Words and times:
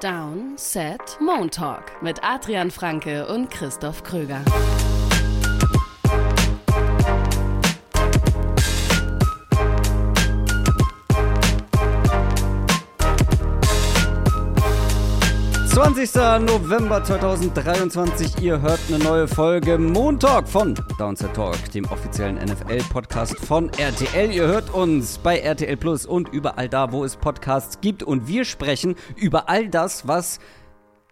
Down, 0.00 0.54
Set, 0.56 1.18
Moon 1.20 1.50
Talk 1.50 2.02
mit 2.02 2.22
Adrian 2.22 2.70
Franke 2.70 3.26
und 3.26 3.50
Christoph 3.50 4.02
Kröger. 4.02 4.42
Zwanzigster 16.04 16.38
November 16.38 17.02
2023. 17.02 18.42
Ihr 18.42 18.60
hört 18.60 18.78
eine 18.88 19.02
neue 19.02 19.26
Folge 19.26 19.78
Moon 19.78 20.20
Talk 20.20 20.46
von 20.46 20.74
Downset 20.98 21.32
Talk, 21.32 21.56
dem 21.72 21.86
offiziellen 21.86 22.36
NFL-Podcast 22.36 23.38
von 23.38 23.70
RTL. 23.70 24.30
Ihr 24.30 24.46
hört 24.46 24.68
uns 24.74 25.16
bei 25.16 25.38
RTL 25.38 25.78
Plus 25.78 26.04
und 26.04 26.28
überall 26.28 26.68
da, 26.68 26.92
wo 26.92 27.04
es 27.04 27.16
Podcasts 27.16 27.80
gibt. 27.80 28.02
Und 28.02 28.28
wir 28.28 28.44
sprechen 28.44 28.96
über 29.16 29.48
all 29.48 29.70
das, 29.70 30.06
was 30.06 30.40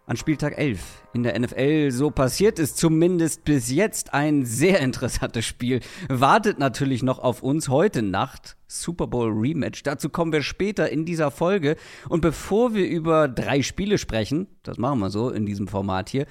an 0.05 0.17
Spieltag 0.17 0.57
11 0.57 0.79
in 1.13 1.23
der 1.23 1.39
NFL 1.39 1.91
so 1.91 2.11
passiert 2.11 2.59
ist. 2.59 2.77
Zumindest 2.77 3.45
bis 3.45 3.71
jetzt 3.71 4.13
ein 4.13 4.45
sehr 4.45 4.79
interessantes 4.79 5.45
Spiel. 5.45 5.79
Wartet 6.09 6.59
natürlich 6.59 7.03
noch 7.03 7.19
auf 7.19 7.41
uns 7.41 7.69
heute 7.69 8.01
Nacht. 8.01 8.57
Super 8.67 9.07
Bowl 9.07 9.31
Rematch. 9.31 9.83
Dazu 9.83 10.09
kommen 10.09 10.33
wir 10.33 10.41
später 10.41 10.89
in 10.89 11.05
dieser 11.05 11.31
Folge. 11.31 11.77
Und 12.09 12.21
bevor 12.21 12.73
wir 12.73 12.87
über 12.87 13.27
drei 13.27 13.61
Spiele 13.61 13.97
sprechen, 13.97 14.47
das 14.63 14.77
machen 14.77 14.99
wir 14.99 15.09
so 15.09 15.29
in 15.29 15.45
diesem 15.45 15.67
Format 15.67 16.09
hier, 16.09 16.25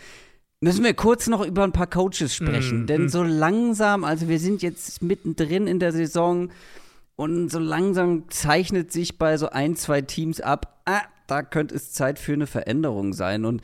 müssen 0.61 0.85
wir 0.85 0.95
kurz 0.95 1.27
noch 1.27 1.45
über 1.45 1.65
ein 1.65 1.73
paar 1.73 1.87
Coaches 1.87 2.35
sprechen. 2.35 2.83
Mm, 2.83 2.87
Denn 2.87 3.05
mm. 3.05 3.09
so 3.09 3.23
langsam, 3.23 4.05
also 4.05 4.29
wir 4.29 4.39
sind 4.39 4.63
jetzt 4.63 5.03
mittendrin 5.03 5.67
in 5.67 5.79
der 5.79 5.93
Saison 5.93 6.51
und 7.17 7.51
so 7.51 7.59
langsam 7.59 8.29
zeichnet 8.29 8.93
sich 8.93 9.19
bei 9.19 9.37
so 9.37 9.49
ein, 9.51 9.77
zwei 9.77 10.03
Teams 10.03 10.41
ab, 10.41 10.83
ah, 10.85 11.03
da 11.33 11.43
könnte 11.43 11.75
es 11.75 11.93
Zeit 11.93 12.19
für 12.19 12.35
eine 12.35 12.47
Veränderung 12.47 13.15
sein. 13.15 13.47
Und 13.47 13.63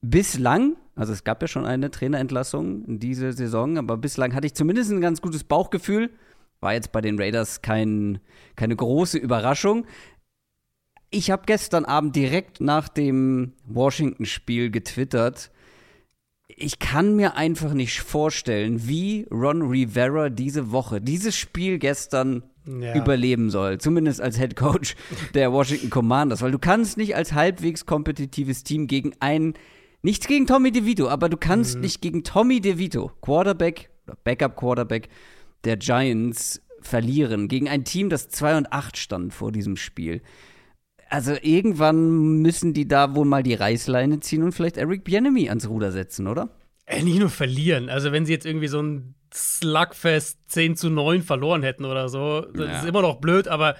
bislang, 0.00 0.74
also 0.96 1.12
es 1.12 1.22
gab 1.22 1.40
ja 1.42 1.46
schon 1.46 1.64
eine 1.64 1.92
Trainerentlassung 1.92 2.84
in 2.86 2.98
dieser 2.98 3.32
Saison, 3.32 3.78
aber 3.78 3.96
bislang 3.96 4.34
hatte 4.34 4.48
ich 4.48 4.54
zumindest 4.54 4.90
ein 4.90 5.00
ganz 5.00 5.22
gutes 5.22 5.44
Bauchgefühl. 5.44 6.10
War 6.58 6.72
jetzt 6.72 6.90
bei 6.90 7.00
den 7.00 7.16
Raiders 7.16 7.62
kein, 7.62 8.18
keine 8.56 8.74
große 8.74 9.18
Überraschung. 9.18 9.86
Ich 11.10 11.30
habe 11.30 11.44
gestern 11.46 11.84
Abend 11.84 12.16
direkt 12.16 12.60
nach 12.60 12.88
dem 12.88 13.52
Washington-Spiel 13.64 14.72
getwittert. 14.72 15.52
Ich 16.48 16.80
kann 16.80 17.14
mir 17.14 17.36
einfach 17.36 17.74
nicht 17.74 18.00
vorstellen, 18.00 18.88
wie 18.88 19.28
Ron 19.30 19.62
Rivera 19.62 20.30
diese 20.30 20.72
Woche, 20.72 21.00
dieses 21.00 21.36
Spiel 21.36 21.78
gestern 21.78 22.42
Ja. 22.66 22.94
überleben 22.96 23.50
soll. 23.50 23.78
Zumindest 23.78 24.20
als 24.20 24.38
Head 24.38 24.56
Coach 24.56 24.96
der 25.34 25.52
Washington 25.52 25.90
Commanders. 25.90 26.42
Weil 26.42 26.52
du 26.52 26.58
kannst 26.58 26.96
nicht 26.96 27.14
als 27.14 27.32
halbwegs 27.32 27.84
kompetitives 27.86 28.64
Team 28.64 28.86
gegen 28.86 29.12
einen, 29.20 29.54
nichts 30.02 30.26
gegen 30.26 30.46
Tommy 30.46 30.72
DeVito, 30.72 31.08
aber 31.08 31.28
du 31.28 31.36
kannst 31.36 31.78
nicht 31.78 32.00
gegen 32.00 32.24
Tommy 32.24 32.60
DeVito, 32.60 33.12
Quarterback, 33.20 33.90
oder 34.06 34.16
Backup 34.24 34.56
Quarterback 34.56 35.08
der 35.64 35.76
Giants, 35.76 36.60
verlieren. 36.86 37.48
Gegen 37.48 37.68
ein 37.68 37.84
Team, 37.84 38.10
das 38.10 38.28
2 38.28 38.58
und 38.58 38.72
8 38.72 38.96
stand 38.96 39.34
vor 39.34 39.52
diesem 39.52 39.76
Spiel. 39.76 40.22
Also 41.08 41.34
irgendwann 41.40 42.42
müssen 42.42 42.72
die 42.72 42.88
da 42.88 43.14
wohl 43.14 43.24
mal 43.24 43.42
die 43.42 43.54
Reißleine 43.54 44.20
ziehen 44.20 44.42
und 44.42 44.52
vielleicht 44.52 44.76
Eric 44.76 45.04
Bieniemy 45.04 45.48
ans 45.48 45.68
Ruder 45.68 45.92
setzen, 45.92 46.26
oder? 46.26 46.50
Äh, 46.86 47.02
nicht 47.02 47.18
nur 47.18 47.30
verlieren. 47.30 47.88
Also, 47.88 48.12
wenn 48.12 48.26
sie 48.26 48.32
jetzt 48.32 48.46
irgendwie 48.46 48.68
so 48.68 48.80
ein 48.82 49.14
Slugfest 49.34 50.38
10 50.48 50.76
zu 50.76 50.90
9 50.90 51.22
verloren 51.22 51.62
hätten 51.62 51.84
oder 51.84 52.08
so, 52.08 52.42
das 52.54 52.66
Ja. 52.68 52.78
ist 52.80 52.86
immer 52.88 53.02
noch 53.02 53.16
blöd, 53.16 53.48
aber 53.48 53.76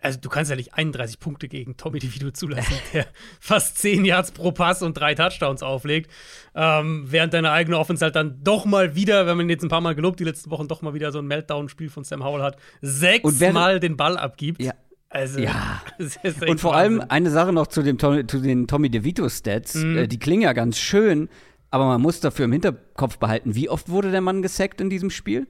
also 0.00 0.20
du 0.20 0.28
kannst 0.28 0.48
ja 0.48 0.56
nicht 0.56 0.74
31 0.74 1.18
Punkte 1.18 1.48
gegen 1.48 1.76
Tommy 1.76 1.98
DeVito 1.98 2.30
zulassen, 2.30 2.72
der 2.92 3.06
fast 3.40 3.78
10 3.78 4.04
Yards 4.04 4.30
pro 4.30 4.52
Pass 4.52 4.80
und 4.82 4.94
drei 4.94 5.14
Touchdowns 5.16 5.62
auflegt. 5.64 6.08
Ähm, 6.54 7.06
während 7.08 7.34
deine 7.34 7.50
eigene 7.50 7.76
Offense 7.78 8.04
halt 8.04 8.14
dann 8.14 8.38
doch 8.44 8.64
mal 8.64 8.94
wieder, 8.94 9.26
wenn 9.26 9.36
man 9.36 9.48
jetzt 9.48 9.64
ein 9.64 9.68
paar 9.68 9.80
Mal 9.80 9.96
gelobt, 9.96 10.20
die 10.20 10.24
letzten 10.24 10.50
Wochen 10.52 10.68
doch 10.68 10.82
mal 10.82 10.94
wieder 10.94 11.10
so 11.10 11.18
ein 11.18 11.26
Meltdown-Spiel 11.26 11.88
von 11.90 12.04
Sam 12.04 12.22
Howell 12.24 12.42
hat, 12.42 12.58
sechsmal 12.80 13.80
den 13.80 13.96
Ball 13.96 14.16
abgibt. 14.16 14.62
Ja. 14.62 14.72
Also, 15.08 15.40
Ja. 15.40 15.82
Und 16.46 16.60
vor 16.60 16.76
allem 16.76 16.98
Wahnsinn. 16.98 17.10
eine 17.10 17.30
Sache 17.30 17.52
noch 17.52 17.66
zu, 17.66 17.82
dem, 17.82 17.98
Tom- 17.98 18.28
zu 18.28 18.38
den 18.40 18.68
Tommy 18.68 18.90
DeVito-Stats. 18.90 19.74
Mhm. 19.76 19.96
Äh, 19.98 20.06
die 20.06 20.18
klingen 20.20 20.42
ja 20.42 20.52
ganz 20.52 20.78
schön, 20.78 21.28
aber 21.70 21.86
man 21.86 22.00
muss 22.00 22.20
dafür 22.20 22.46
im 22.46 22.52
Hinterkopf 22.52 23.18
behalten, 23.18 23.54
wie 23.54 23.68
oft 23.68 23.88
wurde 23.88 24.10
der 24.10 24.20
Mann 24.20 24.42
gesackt 24.42 24.80
in 24.80 24.90
diesem 24.90 25.10
Spiel? 25.10 25.46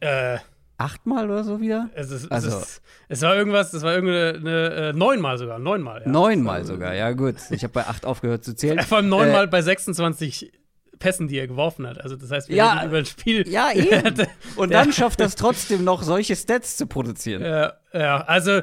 Äh, 0.00 0.38
Achtmal 0.78 1.30
oder 1.30 1.44
so 1.44 1.60
wieder? 1.60 1.90
Es, 1.94 2.10
ist, 2.10 2.30
Also- 2.32 2.48
es, 2.48 2.54
ist, 2.62 2.82
es 3.08 3.22
war 3.22 3.36
irgendwas, 3.36 3.70
das 3.70 3.82
war 3.82 3.94
irgendeine 3.94 4.88
äh, 4.88 4.92
neunmal 4.92 5.38
sogar, 5.38 5.58
neunmal. 5.60 6.02
Ja. 6.02 6.08
Neunmal 6.08 6.64
sogar, 6.64 6.94
ja 6.94 7.12
gut. 7.12 7.36
Ich 7.50 7.62
habe 7.62 7.72
bei 7.72 7.86
acht 7.86 8.04
aufgehört 8.04 8.42
zu 8.44 8.54
zählen. 8.56 8.80
Vor 8.88 8.98
allem 8.98 9.08
neunmal 9.08 9.46
bei 9.46 9.62
26 9.62 10.52
Pässen, 10.98 11.28
die 11.28 11.38
er 11.38 11.46
geworfen 11.46 11.86
hat. 11.86 12.00
Also 12.00 12.16
das 12.16 12.30
heißt, 12.30 12.48
wir 12.48 12.56
Ja, 12.56 12.84
über 12.84 12.98
ein 12.98 13.06
Spiel. 13.06 13.46
Ja, 13.48 13.70
eben. 13.74 14.26
Und 14.56 14.72
dann 14.72 14.92
schafft 14.92 15.20
das 15.20 15.36
trotzdem 15.36 15.84
noch, 15.84 16.02
solche 16.02 16.34
Stats 16.36 16.76
zu 16.76 16.86
produzieren. 16.86 17.42
Ja, 17.42 17.74
ja, 17.92 18.20
also 18.22 18.62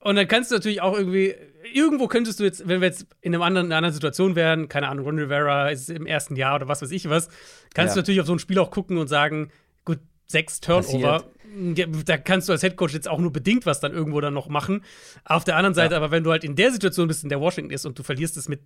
und 0.00 0.16
dann 0.16 0.26
kannst 0.28 0.50
du 0.50 0.54
natürlich 0.54 0.80
auch 0.80 0.96
irgendwie 0.96 1.34
irgendwo 1.74 2.06
könntest 2.08 2.40
du 2.40 2.44
jetzt, 2.44 2.66
wenn 2.68 2.80
wir 2.80 2.88
jetzt 2.88 3.06
in, 3.20 3.34
einem 3.34 3.42
anderen, 3.42 3.66
in 3.66 3.72
einer 3.72 3.78
anderen 3.78 3.94
Situation 3.94 4.34
wären, 4.36 4.68
keine 4.68 4.88
Ahnung, 4.88 5.04
Ron 5.06 5.18
Rivera 5.18 5.70
ist 5.70 5.90
im 5.90 6.06
ersten 6.06 6.36
Jahr 6.36 6.56
oder 6.56 6.68
was 6.68 6.82
weiß 6.82 6.90
ich 6.90 7.08
was, 7.08 7.28
kannst 7.74 7.90
Ja. 7.90 7.94
du 7.94 8.00
natürlich 8.00 8.20
auf 8.20 8.26
so 8.26 8.32
ein 8.34 8.38
Spiel 8.38 8.58
auch 8.58 8.70
gucken 8.70 8.98
und 8.98 9.08
sagen, 9.08 9.50
gut, 9.84 9.98
sechs 10.26 10.60
Turnover. 10.60 11.24
Ja, 11.74 11.86
Da 12.04 12.16
kannst 12.16 12.48
du 12.48 12.52
als 12.52 12.62
Headcoach 12.62 12.92
jetzt 12.92 13.08
auch 13.08 13.18
nur 13.18 13.32
bedingt 13.32 13.66
was 13.66 13.80
dann 13.80 13.92
irgendwo 13.92 14.20
dann 14.20 14.34
noch 14.34 14.48
machen. 14.48 14.84
Auf 15.24 15.42
der 15.44 15.56
anderen 15.56 15.74
Seite, 15.74 15.94
Ja. 15.94 15.98
aber 15.98 16.10
wenn 16.12 16.22
du 16.22 16.30
halt 16.30 16.44
in 16.44 16.54
der 16.54 16.70
Situation 16.70 17.08
bist, 17.08 17.22
in 17.24 17.28
der 17.28 17.40
Washington 17.40 17.72
ist 17.72 17.86
und 17.86 17.98
du 17.98 18.02
verlierst 18.04 18.36
es 18.36 18.48
mit 18.48 18.60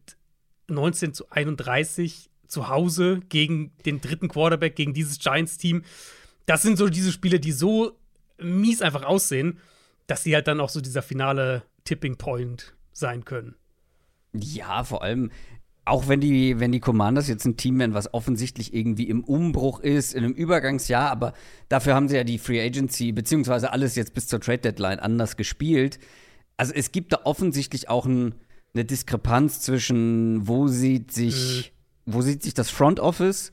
19 0.68 1.14
zu 1.14 1.30
31 1.30 2.28
zu 2.46 2.68
Hause 2.68 3.20
gegen 3.30 3.72
den 3.86 4.00
dritten 4.02 4.28
Quarterback, 4.28 4.76
gegen 4.76 4.92
dieses 4.92 5.18
Giants-Team, 5.18 5.82
das 6.46 6.60
sind 6.62 6.76
so 6.76 6.88
diese 6.90 7.10
Spiele, 7.10 7.40
die 7.40 7.52
so 7.52 7.98
mies 8.38 8.82
einfach 8.82 9.02
aussehen, 9.04 9.58
dass 10.06 10.22
sie 10.22 10.34
halt 10.34 10.46
dann 10.46 10.60
auch 10.60 10.68
so 10.68 10.82
dieser 10.82 11.00
finale 11.00 11.62
Tipping 11.84 12.16
Point 12.16 12.74
sein 12.94 13.24
können. 13.24 13.56
Ja, 14.32 14.82
vor 14.84 15.02
allem, 15.02 15.30
auch 15.84 16.08
wenn 16.08 16.20
die, 16.20 16.58
wenn 16.60 16.72
die 16.72 16.80
Commanders 16.80 17.28
jetzt 17.28 17.44
ein 17.44 17.56
Team 17.56 17.78
wären, 17.78 17.94
was 17.94 18.12
offensichtlich 18.14 18.72
irgendwie 18.74 19.08
im 19.08 19.22
Umbruch 19.22 19.80
ist, 19.80 20.14
in 20.14 20.24
einem 20.24 20.32
Übergangsjahr, 20.32 21.10
aber 21.10 21.34
dafür 21.68 21.94
haben 21.94 22.08
sie 22.08 22.16
ja 22.16 22.24
die 22.24 22.38
Free 22.38 22.64
Agency, 22.64 23.12
beziehungsweise 23.12 23.70
alles 23.72 23.94
jetzt 23.94 24.14
bis 24.14 24.26
zur 24.26 24.40
Trade 24.40 24.58
Deadline 24.58 24.98
anders 24.98 25.36
gespielt. 25.36 25.98
Also 26.56 26.72
es 26.72 26.90
gibt 26.90 27.12
da 27.12 27.20
offensichtlich 27.24 27.88
auch 27.88 28.06
ein, 28.06 28.34
eine 28.72 28.84
Diskrepanz 28.84 29.60
zwischen, 29.60 30.48
wo 30.48 30.68
sieht 30.68 31.12
sich, 31.12 31.72
wo 32.06 32.22
sieht 32.22 32.42
sich 32.42 32.54
das 32.54 32.70
Front 32.70 32.98
Office 32.98 33.52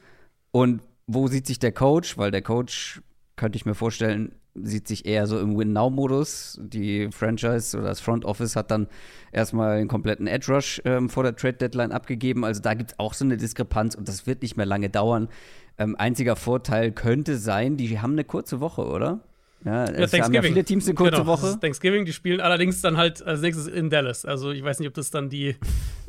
und 0.52 0.82
wo 1.08 1.28
sieht 1.28 1.48
sich 1.48 1.60
der 1.60 1.74
Coach, 1.74 2.18
weil 2.18 2.32
der 2.32 2.42
Coach, 2.42 3.02
könnte 3.36 3.58
ich 3.58 3.66
mir 3.66 3.76
vorstellen, 3.76 4.36
sieht 4.56 4.88
sich 4.88 5.06
eher 5.06 5.28
so 5.28 5.40
im 5.40 5.58
Win-Now-Modus. 5.58 6.60
Die 6.62 7.10
Franchise 7.12 7.78
oder 7.78 7.88
das 7.88 8.00
Front 8.02 8.26
Office 8.26 8.56
hat 8.56 8.72
dann 8.72 8.88
erstmal 9.32 9.78
einen 9.78 9.88
kompletten 9.88 10.28
Edge-Rush 10.28 10.82
ähm, 10.86 11.10
vor 11.10 11.24
der 11.24 11.36
Trade-Deadline 11.36 11.92
abgegeben. 11.92 12.44
Also 12.44 12.62
da 12.62 12.74
gibt 12.74 12.92
es 12.92 13.00
auch 13.00 13.14
so 13.14 13.26
eine 13.26 13.38
Diskrepanz 13.38 13.96
und 13.96 14.08
das 14.08 14.28
wird 14.28 14.42
nicht 14.42 14.58
mehr 14.58 14.66
lange 14.66 14.90
dauern. 14.90 15.30
Ähm, 15.78 15.96
einziger 15.98 16.36
Vorteil 16.36 16.92
könnte 16.92 17.38
sein, 17.38 17.78
die 17.78 18.00
haben 18.00 18.14
eine 18.14 18.24
kurze 18.24 18.60
Woche, 18.60 18.86
oder? 18.86 19.22
Ja, 19.64 19.86
es 19.86 20.12
haben 20.14 20.34
ja 20.34 20.42
viele 20.42 20.64
Teams 20.64 20.86
eine 20.88 20.96
kurze 20.96 21.12
genau, 21.18 21.28
Woche. 21.28 21.60
Thanksgiving, 21.60 22.04
die 22.06 22.14
spielen 22.14 22.42
allerdings 22.42 22.82
dann 22.82 22.98
halt 22.98 23.22
als 23.24 23.42
nächstes 23.42 23.68
in 23.68 23.92
Dallas. 23.92 24.26
Also 24.26 24.50
ich 24.52 24.64
weiß 24.64 24.80
nicht, 24.80 24.88
ob 24.88 24.96
das 24.96 25.12
dann 25.12 25.30
die, 25.30 25.56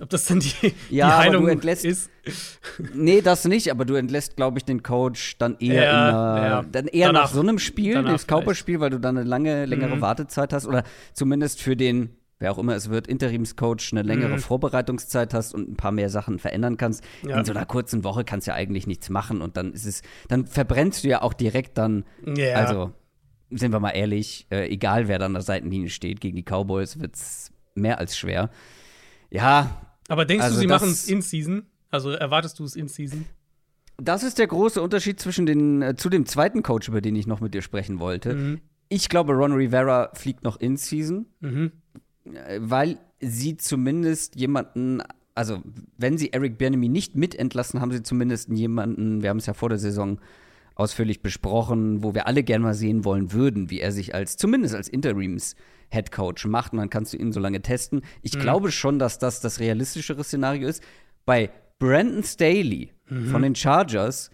ob 0.01 0.09
das 0.09 0.25
dann 0.25 0.41
die, 0.41 0.49
Ja, 0.63 0.73
die 0.91 1.03
aber 1.03 1.19
Heilung 1.19 1.45
du 1.45 1.51
entlässt- 1.53 1.85
ist. 1.85 2.09
Nee, 2.95 3.21
das 3.21 3.45
nicht, 3.45 3.71
aber 3.71 3.85
du 3.85 3.95
entlässt, 3.95 4.37
glaube 4.37 4.59
ich, 4.59 4.65
den 4.65 4.83
Coach 4.83 5.37
dann 5.39 5.57
eher, 5.59 5.85
Ja, 5.85 6.37
in 6.39 6.45
ja. 6.45 6.63
dann 6.71 6.87
eher 6.87 7.09
Danach- 7.09 7.23
nach 7.25 7.31
so 7.35 7.41
einem 7.41 7.59
Spiel, 7.59 8.03
das 8.03 8.27
Cowboys-Spiel, 8.27 8.81
weil 8.81 8.91
du 8.91 8.99
dann 8.99 9.19
eine 9.19 9.29
lange, 9.29 9.67
längere 9.67 9.97
Mhm. 9.97 10.01
Wartezeit 10.01 10.53
hast 10.55 10.67
oder 10.67 10.83
zumindest 11.13 11.61
für 11.61 11.77
den, 11.77 12.11
wer 12.39 12.53
auch 12.53 12.59
immer 12.59 12.75
es 12.75 12.89
wird, 12.89 13.07
Interimscoach 13.07 13.91
eine 13.93 14.01
längere 14.03 14.37
Mhm. 14.37 14.39
Vorbereitungszeit 14.39 15.35
hast 15.35 15.55
und 15.55 15.69
ein 15.69 15.77
paar 15.77 15.93
mehr 15.93 16.09
Sachen 16.09 16.39
verändern 16.39 16.79
kannst. 16.79 17.05
Ja. 17.29 17.39
In 17.39 17.45
so 17.45 17.53
einer 17.53 17.67
kurzen 17.67 18.03
Woche 18.03 18.25
kannst 18.25 18.47
du 18.47 18.53
ja 18.53 18.57
eigentlich 18.57 18.87
nichts 18.87 19.11
machen 19.11 19.43
und 19.43 19.59
dann 19.59 19.75
ist 19.75 19.85
es, 19.85 20.01
dann 20.29 20.47
verbrennst 20.47 21.05
du 21.05 21.09
ja 21.09 21.21
auch 21.21 21.35
direkt 21.35 21.77
dann, 21.77 22.05
Ja. 22.35 22.55
also 22.55 22.93
sind 23.55 23.73
wir 23.73 23.81
mal 23.81 23.91
ehrlich, 23.91 24.47
äh, 24.51 24.69
egal 24.69 25.09
wer 25.09 25.19
da 25.19 25.27
an 25.27 25.33
der 25.35 25.43
Seitenlinie 25.43 25.91
steht, 25.91 26.21
gegen 26.21 26.37
die 26.37 26.43
Cowboys 26.45 26.99
wird's 27.01 27.53
mehr 27.75 27.99
als 27.99 28.17
schwer. 28.17 28.51
Ja, 29.31 29.81
Aber 30.09 30.25
denkst 30.25 30.45
also 30.45 30.57
du, 30.57 30.61
sie 30.61 30.67
machen 30.67 30.91
es 30.91 31.09
in 31.09 31.23
Season? 31.23 31.67
Also 31.91 32.11
erwartest 32.11 32.59
du 32.59 32.65
es 32.65 32.77
in 32.77 32.89
Season? 32.89 33.25
Das 33.99 34.23
ist 34.23 34.39
der 34.39 34.47
große 34.47 34.81
Unterschied 34.83 35.21
zwischen 35.21 35.47
den, 35.47 35.83
äh, 35.83 35.97
zu 35.97 36.09
dem 36.09 36.27
zweiten 36.27 36.63
Coach, 36.63 36.89
über 36.89 37.01
den 37.01 37.15
ich 37.15 37.27
noch 37.27 37.41
mit 37.41 37.55
dir 37.55 37.63
sprechen 37.63 37.99
wollte. 38.01 38.35
Mhm. 38.35 38.61
Ich 38.89 39.09
glaube, 39.09 39.33
Ron 39.35 39.53
Rivera 39.53 40.11
fliegt 40.15 40.45
noch 40.45 40.59
in 40.61 40.77
Season, 40.77 41.27
Mhm. 41.41 41.73
äh, 42.25 42.59
weil 42.61 42.99
sie 43.21 43.57
zumindest 43.57 44.37
jemanden, 44.37 45.03
also 45.35 45.63
wenn 45.97 46.19
sie 46.19 46.33
Eric 46.33 46.59
Bieniemy 46.59 46.89
nicht 46.89 47.15
mitentlassen, 47.15 47.81
haben 47.81 47.93
sie 47.93 48.03
zumindest 48.03 48.49
jemanden, 48.51 49.23
wir 49.23 49.31
haben 49.31 49.39
es 49.39 49.47
ja 49.47 49.55
vor 49.55 49.69
der 49.69 49.79
Saison 49.79 50.19
ausführlich 50.75 51.23
besprochen, 51.23 52.03
wo 52.03 52.15
wir 52.15 52.27
alle 52.27 52.43
gerne 52.43 52.65
mal 52.65 52.75
sehen 52.75 53.05
wollen 53.05 53.33
würden, 53.33 53.71
wie 53.71 53.81
er 53.81 53.93
sich 53.93 54.15
als, 54.15 54.37
zumindest 54.37 54.75
als 54.75 54.89
Interims 54.89 55.55
Head 55.91 56.11
Coach 56.11 56.47
macht 56.47 56.73
und 56.73 56.79
dann 56.79 56.91
kannst 56.91 57.13
du 57.13 57.19
ihn 57.19 57.33
so 57.33 57.41
lange 57.41 57.61
testen. 57.61 58.03
Ich 58.23 58.35
mhm. 58.35 58.41
glaube 58.41 58.73
schon, 58.73 58.99
dass 58.99 59.19
das 59.19 59.41
das 59.41 59.61
realistischere 59.61 60.25
Szenario 60.25 60.69
ist. 60.69 60.83
Bei 61.27 61.51
Brandon 61.79 62.23
Staley 62.25 62.93
mhm. 63.09 63.27
von 63.27 63.43
den 63.43 63.55
Chargers 63.55 64.31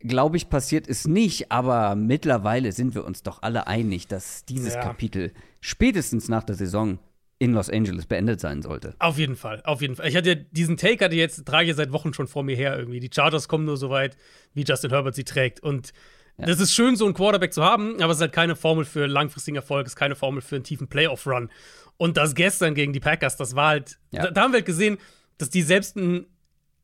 glaube 0.00 0.36
ich, 0.36 0.48
passiert 0.48 0.88
es 0.88 1.06
nicht, 1.06 1.50
aber 1.50 1.96
mittlerweile 1.96 2.72
sind 2.72 2.94
wir 2.94 3.04
uns 3.04 3.22
doch 3.22 3.42
alle 3.42 3.66
einig, 3.66 4.06
dass 4.06 4.44
dieses 4.44 4.74
ja. 4.74 4.80
Kapitel 4.80 5.32
spätestens 5.60 6.28
nach 6.28 6.44
der 6.44 6.54
Saison 6.54 6.98
in 7.38 7.52
Los 7.52 7.70
Angeles 7.70 8.06
beendet 8.06 8.40
sein 8.40 8.62
sollte. 8.62 8.94
Auf 8.98 9.18
jeden 9.18 9.36
Fall, 9.36 9.62
auf 9.64 9.80
jeden 9.80 9.94
Fall. 9.96 10.08
Ich 10.08 10.16
hatte 10.16 10.36
diesen 10.36 10.76
Take 10.76 11.04
hatte 11.04 11.14
jetzt 11.14 11.46
trage 11.46 11.70
ich 11.70 11.76
seit 11.76 11.92
Wochen 11.92 12.12
schon 12.12 12.26
vor 12.26 12.42
mir 12.42 12.56
her 12.56 12.76
irgendwie. 12.76 13.00
Die 13.00 13.10
Chargers 13.12 13.48
kommen 13.48 13.64
nur 13.64 13.76
so 13.76 13.90
weit, 13.90 14.16
wie 14.54 14.64
Justin 14.64 14.90
Herbert 14.90 15.14
sie 15.14 15.24
trägt 15.24 15.60
und 15.60 15.92
ja. 16.38 16.46
das 16.46 16.60
ist 16.60 16.74
schön, 16.74 16.96
so 16.96 17.04
einen 17.04 17.14
Quarterback 17.14 17.52
zu 17.52 17.64
haben, 17.64 18.00
aber 18.02 18.10
es 18.10 18.18
ist 18.18 18.22
halt 18.22 18.32
keine 18.32 18.56
Formel 18.56 18.84
für 18.84 19.06
langfristigen 19.06 19.56
Erfolg, 19.56 19.86
es 19.86 19.92
ist 19.92 19.96
keine 19.96 20.16
Formel 20.16 20.40
für 20.40 20.56
einen 20.56 20.64
tiefen 20.64 20.88
Playoff-Run. 20.88 21.50
Und 21.96 22.16
das 22.16 22.34
gestern 22.34 22.74
ggegen 22.74 22.92
die 22.92 23.00
Packers, 23.00 23.36
das 23.36 23.56
war 23.56 23.68
halt, 23.68 23.98
ja. 24.12 24.24
da, 24.24 24.30
da, 24.30 24.42
haben 24.42 24.52
wir 24.52 24.58
halt 24.58 24.66
gesehen, 24.66 24.98
dass 25.36 25.50
die 25.50 25.62
selbst 25.62 25.96
ein, 25.96 26.26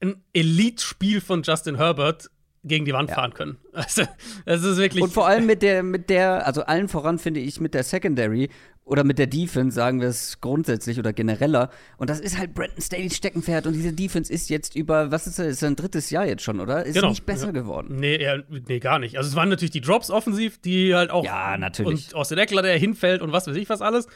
ein 0.01 0.23
Elite-Spiel 0.33 1.21
von 1.21 1.43
Justin 1.43 1.77
Herbert 1.77 2.31
gegen 2.65 2.85
die 2.85 2.93
Wand 2.93 3.11
ja. 3.11 3.17
fahren 3.17 3.35
können. 3.35 3.59
Also, 3.73 4.05
das 4.45 4.63
ist 4.63 4.77
wirklich. 4.77 5.03
Und 5.03 5.13
vor 5.13 5.27
allem 5.27 5.47
mit 5.47 5.61
der, 5.61 5.83
mit 5.83 6.09
der, 6.09 6.47
also 6.47 6.63
allen 6.63 6.89
voran 6.89 7.19
finde 7.19 7.41
ich 7.41 7.61
mit 7.61 7.75
der 7.75 7.83
Secondary 7.83 8.49
oder 8.85 9.03
mit 9.03 9.19
der 9.19 9.27
Defense, 9.27 9.75
sagen 9.75 10.01
wir 10.01 10.09
es 10.09 10.41
grundsätzlich 10.41 10.99
oder 10.99 11.13
genereller. 11.13 11.71
Und 11.97 12.11
das 12.11 12.21
ist 12.21 12.39
halt 12.39 12.55
Brandon 12.55 12.81
Staley's 12.81 13.17
Steckenpferd. 13.17 13.67
Und 13.67 13.73
diese 13.73 13.93
Defense 13.93 14.33
ist 14.33 14.51
jetzt 14.51 14.77
über, 14.77 15.11
was 15.11 15.27
ist 15.27 15.39
das, 15.39 15.47
ist 15.47 15.65
ein 15.65 15.77
drittes 15.77 16.11
Jahr 16.11 16.27
jetzt 16.27 16.43
schon, 16.43 16.61
oder? 16.61 16.85
Ist 16.85 16.95
genau. 16.95 17.09
nicht 17.09 17.25
besser 17.25 17.47
ja. 17.47 17.53
geworden. 17.53 17.97
Nee, 17.99 18.23
ja, 18.23 18.37
nee, 18.49 18.81
gar 18.81 18.99
nicht. 18.99 19.17
Also 19.17 19.29
es 19.29 19.37
waren 19.37 19.49
natürlich 19.49 19.71
die 19.71 19.81
Drops 19.81 20.11
offensiv, 20.11 20.61
die 20.61 20.95
halt 20.95 21.11
auch. 21.11 21.25
Ja, 21.25 21.57
natürlich. 21.57 22.09
Und 22.09 22.15
aus 22.15 22.29
der 22.29 22.39
Eckler, 22.39 22.63
der 22.63 22.77
hinfällt 22.77 23.23
und 23.23 23.33
was 23.33 23.47
weiß 23.47 23.57
ich 23.57 23.69
was 23.71 23.81
alles. 23.81 24.07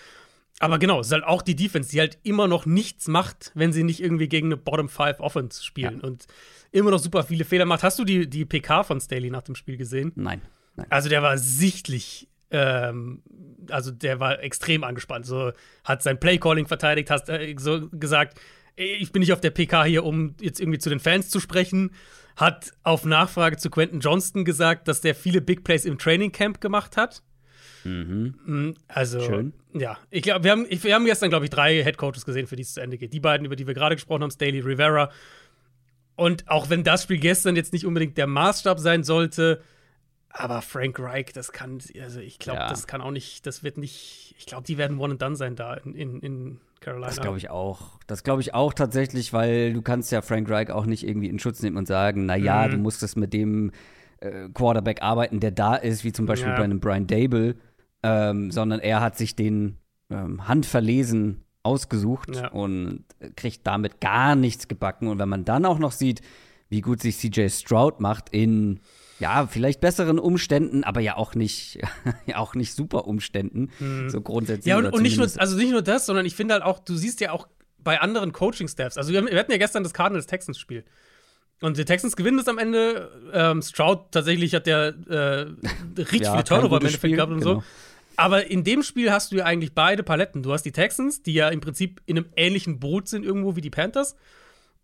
Aber 0.61 0.79
genau, 0.79 1.01
es 1.01 1.07
ist 1.07 1.13
halt 1.13 1.25
auch 1.25 1.43
die 1.43 1.57
Defense, 1.57 1.91
die 1.91 2.01
halt 2.01 2.19
immer 2.23 2.49
noch 2.49 2.67
nichts 2.67 3.09
macht, 3.09 3.53
wenn 3.55 3.73
sie 3.73 3.85
nicht 3.85 4.03
irgendwie 4.03 4.29
gegen 4.29 4.49
eine 4.49 4.57
Bottom 4.57 4.89
Five 4.89 5.21
Offense 5.21 5.63
spielen. 5.65 6.01
Ja. 6.03 6.09
Und 6.09 6.27
immer 6.73 6.91
noch 6.91 6.99
super 6.99 7.23
viele 7.23 7.45
Fehler 7.45 7.65
macht. 7.65 7.83
Hast 7.83 7.99
du 7.99 8.05
die, 8.05 8.29
die 8.29 8.45
PK 8.45 8.83
von 8.83 9.01
Staley 9.01 9.31
nach 9.31 9.43
dem 9.43 9.55
Spiel 9.55 9.77
gesehen? 9.77 10.13
Nein. 10.17 10.43
Nein. 10.77 10.87
Also 10.91 11.09
der 11.09 11.23
war 11.23 11.39
sichtlich, 11.39 12.29
ähm, 12.51 13.23
also 13.71 13.91
der 13.91 14.21
war 14.21 14.43
extrem 14.43 14.85
angespannt. 14.85 15.27
So 15.27 15.53
hat 15.85 16.03
sein 16.03 16.19
Playcalling 16.19 16.67
verteidigt, 16.67 17.11
hat 17.11 17.29
äh, 17.29 17.55
so 17.59 17.89
gesagt, 17.91 18.41
ich 18.77 19.11
bin 19.11 19.21
nicht 19.21 19.33
auf 19.33 19.41
der 19.41 19.51
PK 19.51 19.85
hier, 19.85 20.05
um 20.05 20.35
jetzt 20.41 20.61
irgendwie 20.61 20.79
zu 20.79 20.89
den 20.89 21.01
Fans 21.01 21.31
zu 21.31 21.41
sprechen. 21.41 21.91
Hat 22.37 22.73
auf 22.85 23.05
Nachfrage 23.05 23.57
zu 23.57 23.71
Quentin 23.71 23.99
Johnston 23.99 24.45
gesagt, 24.45 24.87
dass 24.87 25.01
der 25.01 25.17
viele 25.17 25.41
Big 25.41 25.65
Plays 25.65 25.85
im 25.85 25.99
Training 25.99 26.31
Camp 26.31 26.61
gemacht 26.61 26.97
hat. 26.97 27.23
Mhm. 27.83 28.35
Mm, 28.47 28.75
also, 28.87 29.21
Schön. 29.21 29.53
ja. 29.73 29.99
Ich 30.11 30.23
glaube, 30.23 30.45
wir 30.45 30.53
haben, 30.53 30.67
wir 30.71 30.95
haben 30.95 31.05
gestern, 31.05 31.31
glaube 31.31 31.47
ich, 31.47 31.51
drei 31.51 31.83
Head 31.83 31.97
Coaches 31.97 32.25
gesehen, 32.25 32.47
für 32.47 32.55
die 32.55 32.63
es 32.63 32.75
zu 32.75 32.81
Ende 32.81 32.99
geht. 32.99 33.13
Die 33.13 33.19
beiden, 33.19 33.45
über 33.45 33.57
die 33.57 33.67
wir 33.67 33.75
gerade 33.75 33.97
gesprochen 33.97 34.23
haben, 34.23 34.31
Staley 34.31 34.61
Rivera 34.61 35.11
und 36.19 36.49
auch 36.49 36.69
wenn 36.69 36.83
das 36.83 37.05
Spiel 37.05 37.19
gestern 37.19 37.55
jetzt 37.55 37.73
nicht 37.73 37.87
unbedingt 37.87 38.19
der 38.19 38.27
Maßstab 38.27 38.81
sein 38.81 39.05
sollte, 39.05 39.63
aber 40.31 40.63
Frank 40.63 40.99
Reich, 40.99 41.33
das 41.33 41.53
kann, 41.53 41.79
also 42.01 42.21
ich 42.21 42.39
glaube, 42.39 42.61
ja. 42.61 42.69
das 42.69 42.87
kann 42.87 43.01
auch 43.01 43.11
nicht, 43.11 43.47
das 43.47 43.63
wird 43.63 43.79
nicht, 43.79 44.35
ich 44.39 44.47
glaube, 44.47 44.65
die 44.65 44.79
werden 44.79 44.99
one 44.99 45.13
and 45.13 45.23
done 45.23 45.37
sein 45.37 45.57
da 45.57 45.75
in, 45.75 45.95
in, 45.95 46.21
in 46.21 46.61
Carolina. 46.81 47.09
Das 47.09 47.21
glaube 47.21 47.39
ich 47.39 47.51
auch. 47.51 47.99
Das 48.07 48.23
glaube 48.23 48.41
ich 48.43 48.55
auch 48.55 48.75
tatsächlich, 48.75 49.33
weil 49.33 49.73
du 49.73 49.83
kannst 49.83 50.13
ja 50.13 50.23
Frank 50.23 50.49
Reich 50.51 50.71
auch 50.71 50.87
nicht 50.87 51.07
irgendwie 51.07 51.29
in 51.29 51.39
Schutz 51.39 51.63
nehmen 51.63 51.77
und 51.77 51.89
sagen, 51.89 52.27
na 52.27 52.37
ja, 52.37 52.67
mhm. 52.67 52.73
du 52.73 52.77
musst 52.79 53.17
mit 53.17 53.33
dem 53.33 53.73
äh, 54.21 54.49
Quarterback 54.53 55.03
arbeiten, 55.03 55.41
der 55.41 55.51
da 55.51 55.75
ist, 55.75 56.05
wie 56.05 56.13
zum 56.13 56.27
Beispiel 56.27 56.51
ja. 56.51 56.57
bei 56.57 56.65
einem 56.65 56.81
Brian 56.81 57.07
Dable, 57.07 57.57
ähm, 58.03 58.51
sondern 58.51 58.81
er 58.81 59.01
hat 59.01 59.17
sich 59.17 59.35
den 59.35 59.79
ähm, 60.11 60.47
handverlesen 60.47 61.45
ausgesucht 61.63 62.37
ja. 62.37 62.49
und 62.49 63.05
kriegt 63.37 63.67
damit 63.67 64.01
gar 64.01 64.37
nichts 64.37 64.69
gebacken. 64.69 65.09
Und 65.09 65.19
wenn 65.19 65.29
man 65.29 65.45
dann 65.45 65.65
auch 65.65 65.79
noch 65.79 65.93
sieht, 65.93 66.23
wie 66.69 66.81
gut 66.81 67.01
sich 67.01 67.19
CJ 67.19 67.49
Stroud 67.49 68.01
macht 68.01 68.29
in 68.31 68.81
ja, 69.19 69.47
vielleicht 69.47 69.81
besseren 69.81 70.19
Umständen, 70.19 70.85
aber 70.85 71.01
ja 71.01 71.17
auch 71.17 71.35
nicht, 71.35 71.79
ja 72.27 72.37
auch 72.37 72.55
nicht 72.55 72.75
super 72.75 73.07
Umständen, 73.07 73.71
mhm. 73.79 74.11
so 74.11 74.21
grundsätzlich. 74.21 74.67
Ja, 74.67 74.79
und, 74.79 74.87
und 74.87 75.03
nicht 75.03 75.17
nur, 75.17 75.29
also 75.37 75.57
nicht 75.57 75.71
nur 75.71 75.83
das, 75.83 76.07
sondern 76.07 76.27
ich 76.27 76.35
finde 76.35 76.55
halt 76.55 76.63
auch, 76.63 76.79
du 76.79 76.95
siehst 76.95 77.21
ja 77.21 77.33
auch 77.33 77.49
bei 77.79 78.01
anderen 78.01 78.33
Coaching-Staffs, 78.33 78.97
also 78.97 79.13
wir, 79.13 79.25
wir, 79.25 79.39
hatten 79.39 79.53
ja 79.53 79.59
gestern 79.59 79.83
das 79.83 79.95
Cardinals-Texans-Spiel. 79.95 80.85
Und 81.61 81.77
die 81.77 81.85
Texans 81.85 82.15
gewinnen 82.15 82.37
das 82.37 82.47
am 82.47 82.59
Ende. 82.59 83.11
Ähm, 83.33 83.63
Stroud 83.63 84.13
tatsächlich 84.13 84.55
hat 84.55 84.67
der 84.67 84.95
äh, 85.09 85.47
richtig 85.99 86.21
ja, 86.21 86.33
viele 86.33 86.45
Turnover 86.45 86.77
im 86.77 86.87
Endeffekt 86.87 87.15
gehabt 87.15 87.33
und 87.33 87.41
genau. 87.41 87.55
so. 87.55 87.65
Aber 88.15 88.49
in 88.49 88.65
dem 88.65 88.83
Spiel 88.83 89.13
hast 89.13 89.33
du 89.33 89.37
ja 89.37 89.45
eigentlich 89.45 89.75
beide 89.75 90.03
Paletten. 90.03 90.43
Du 90.43 90.53
hast 90.53 90.63
die 90.63 90.73
Texans, 90.73 91.23
die 91.23 91.35
ja 91.35 91.49
im 91.49 91.61
Prinzip 91.61 92.01
in 92.07 92.17
einem 92.17 92.27
ähnlichen 92.37 92.81
Boot 92.81 93.09
sind 93.09 93.25
irgendwo 93.25 93.57
wie 93.57 93.61
die 93.61 93.71
Panthers, 93.71 94.17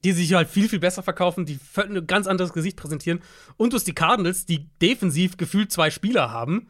die 0.04 0.12
sich 0.12 0.32
halt 0.34 0.48
viel, 0.48 0.68
viel 0.68 0.78
besser 0.78 1.02
verkaufen, 1.02 1.46
die 1.46 1.58
ein 1.76 2.06
ganz 2.06 2.26
anderes 2.26 2.52
Gesicht 2.52 2.76
präsentieren. 2.76 3.20
Und 3.56 3.72
du 3.72 3.76
hast 3.76 3.86
die 3.86 3.94
Cardinals, 3.94 4.46
die 4.46 4.68
defensiv 4.80 5.36
gefühlt 5.36 5.72
zwei 5.72 5.90
Spieler 5.90 6.30
haben 6.30 6.68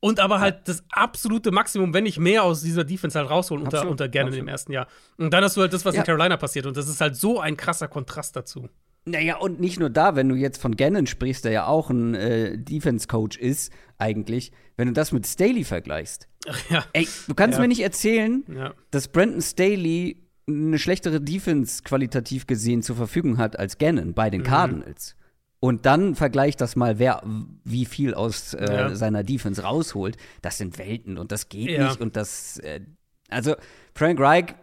und 0.00 0.18
aber 0.18 0.40
halt 0.40 0.66
das 0.66 0.82
absolute 0.90 1.52
Maximum, 1.52 1.94
wenn 1.94 2.04
nicht 2.04 2.18
mehr 2.18 2.42
aus 2.42 2.62
dieser 2.62 2.82
Defense 2.82 3.16
halt 3.16 3.30
rausholen 3.30 3.64
unter, 3.64 3.88
unter 3.88 4.08
gerne 4.08 4.36
im 4.36 4.48
ersten 4.48 4.72
Jahr. 4.72 4.88
Und 5.16 5.32
dann 5.32 5.44
hast 5.44 5.56
du 5.56 5.60
halt 5.60 5.72
das, 5.72 5.84
was 5.84 5.94
ja. 5.94 6.00
in 6.00 6.06
Carolina 6.06 6.36
passiert. 6.36 6.66
Und 6.66 6.76
das 6.76 6.88
ist 6.88 7.00
halt 7.00 7.14
so 7.14 7.38
ein 7.38 7.56
krasser 7.56 7.86
Kontrast 7.86 8.34
dazu. 8.34 8.68
Naja, 9.04 9.36
und 9.36 9.60
nicht 9.60 9.78
nur 9.78 9.90
da, 9.90 10.16
wenn 10.16 10.28
du 10.28 10.34
jetzt 10.34 10.60
von 10.60 10.76
Gannon 10.76 11.06
sprichst, 11.06 11.44
der 11.44 11.52
ja 11.52 11.66
auch 11.66 11.88
ein 11.90 12.14
äh, 12.14 12.58
Defense-Coach 12.58 13.36
ist, 13.36 13.72
eigentlich, 13.98 14.50
wenn 14.76 14.88
du 14.88 14.92
das 14.92 15.12
mit 15.12 15.26
Staley 15.26 15.62
vergleichst. 15.62 16.28
Ach 16.48 16.60
ja. 16.70 16.84
Ey, 16.92 17.06
du 17.28 17.34
kannst 17.34 17.58
ja. 17.58 17.62
mir 17.62 17.68
nicht 17.68 17.82
erzählen, 17.82 18.44
dass 18.90 19.06
Brandon 19.06 19.40
Staley 19.40 20.16
eine 20.48 20.78
schlechtere 20.78 21.20
Defense 21.20 21.82
qualitativ 21.82 22.46
gesehen 22.46 22.82
zur 22.82 22.96
Verfügung 22.96 23.38
hat 23.38 23.58
als 23.58 23.78
Gannon 23.78 24.14
bei 24.14 24.30
den 24.30 24.40
mhm. 24.40 24.46
Cardinals. 24.46 25.16
Und 25.60 25.86
dann 25.86 26.16
vergleicht 26.16 26.60
das 26.60 26.74
mal, 26.74 26.98
wer 26.98 27.22
wie 27.62 27.84
viel 27.84 28.14
aus 28.14 28.52
äh, 28.52 28.64
ja. 28.64 28.94
seiner 28.96 29.22
Defense 29.22 29.62
rausholt. 29.62 30.16
Das 30.40 30.58
sind 30.58 30.76
Welten 30.78 31.18
und 31.18 31.30
das 31.30 31.48
geht 31.48 31.78
nicht. 31.78 32.00
Und 32.00 32.16
das, 32.16 32.58
äh, 32.58 32.80
also 33.28 33.54
Frank 33.94 34.18
Reich 34.18 34.56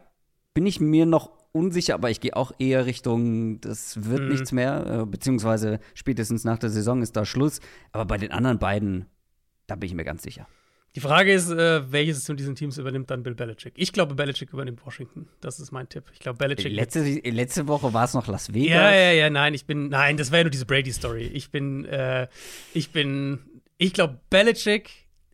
bin 0.54 0.66
ich 0.66 0.82
mir 0.82 1.06
noch 1.06 1.32
unsicher, 1.54 1.94
aber 1.94 2.10
ich 2.10 2.20
gehe 2.20 2.36
auch 2.36 2.52
eher 2.60 2.86
Richtung, 2.86 3.62
das 3.62 4.04
wird 4.04 4.24
mhm. 4.24 4.28
nichts 4.28 4.52
mehr, 4.52 4.86
äh, 4.86 5.06
beziehungsweise 5.06 5.80
spätestens 5.94 6.44
nach 6.44 6.60
der 6.60 6.70
Saison 6.70 7.02
ist 7.02 7.16
da 7.16 7.24
Schluss. 7.24 7.62
Aber 7.94 8.04
bei 8.04 8.18
den 8.18 8.34
anderen 8.34 8.60
beiden, 8.60 9.06
da 9.68 9.76
bin 9.76 9.88
ich 9.88 9.96
mir 9.96 10.04
ganz 10.04 10.24
sicher. 10.24 10.48
Die 10.96 11.02
Frage 11.02 11.32
ist, 11.32 11.52
äh, 11.52 11.92
welches 11.92 12.26
von 12.26 12.36
diesen 12.36 12.56
Teams 12.56 12.78
übernimmt 12.78 13.12
dann 13.12 13.22
Bill 13.22 13.36
Belichick? 13.36 13.74
Ich 13.76 13.94
glaube, 13.94 14.16
Belichick 14.16 14.52
übernimmt 14.52 14.84
Washington. 14.86 15.28
Das 15.40 15.60
ist 15.60 15.72
mein 15.72 15.88
Tipp. 15.88 16.06
Ich 16.14 16.20
glaube, 16.20 16.38
Belichick. 16.38 16.72
Letzte, 16.72 17.04
letzte 17.04 17.68
Woche 17.68 17.94
war 17.94 18.06
es 18.06 18.14
noch 18.14 18.28
Las 18.28 18.54
Vegas. 18.54 18.70
Ja, 18.70 18.92
ja, 18.92 19.12
ja, 19.12 19.30
nein, 19.30 19.54
ich 19.54 19.66
bin, 19.66 19.90
nein, 19.90 20.18
das 20.18 20.32
wäre 20.32 20.40
ja 20.40 20.44
nur 20.46 20.52
diese 20.52 20.66
Brady-Story. 20.66 21.30
Ich 21.34 21.52
bin, 21.52 21.86
äh, 21.86 22.28
ich 22.74 22.92
bin, 22.92 23.40
ich 23.78 23.94
glaube, 23.94 24.20
Belichick 24.30 24.90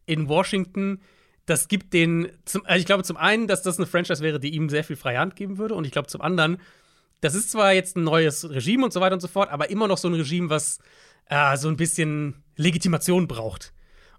in 0.06 0.28
Washington 0.28 1.00
das 1.46 1.68
gibt 1.68 1.94
den, 1.94 2.30
zum, 2.46 2.66
also 2.66 2.80
ich 2.80 2.86
glaube 2.86 3.04
zum 3.04 3.18
einen, 3.18 3.48
dass 3.48 3.62
das 3.62 3.78
eine 3.78 3.86
Franchise 3.86 4.24
wäre, 4.24 4.40
die 4.40 4.56
ihm 4.56 4.70
sehr 4.70 4.84
viel 4.84 4.96
freie 4.96 5.20
Hand 5.20 5.36
geben 5.36 5.58
würde. 5.58 5.76
Und 5.76 5.86
ich 5.86 5.92
glaube 5.92 6.08
zum 6.08 6.22
anderen, 6.22 6.58
das 7.22 7.36
ist 7.36 7.52
zwar 7.52 7.74
jetzt 7.74 7.98
ein 7.98 8.04
neues 8.04 8.50
Regime 8.50 8.84
und 8.84 8.92
so 8.92 9.00
weiter 9.00 9.14
und 9.14 9.22
so 9.22 9.28
fort, 9.28 9.50
aber 9.52 9.70
immer 9.70 9.88
noch 9.88 9.98
so 9.98 10.08
ein 10.08 10.16
Regime, 10.16 10.50
was 10.50 10.80
äh, 11.28 11.56
so 11.58 11.68
ein 11.68 11.78
bisschen 11.78 12.44
Legitimation 12.56 13.28
braucht. 13.28 13.74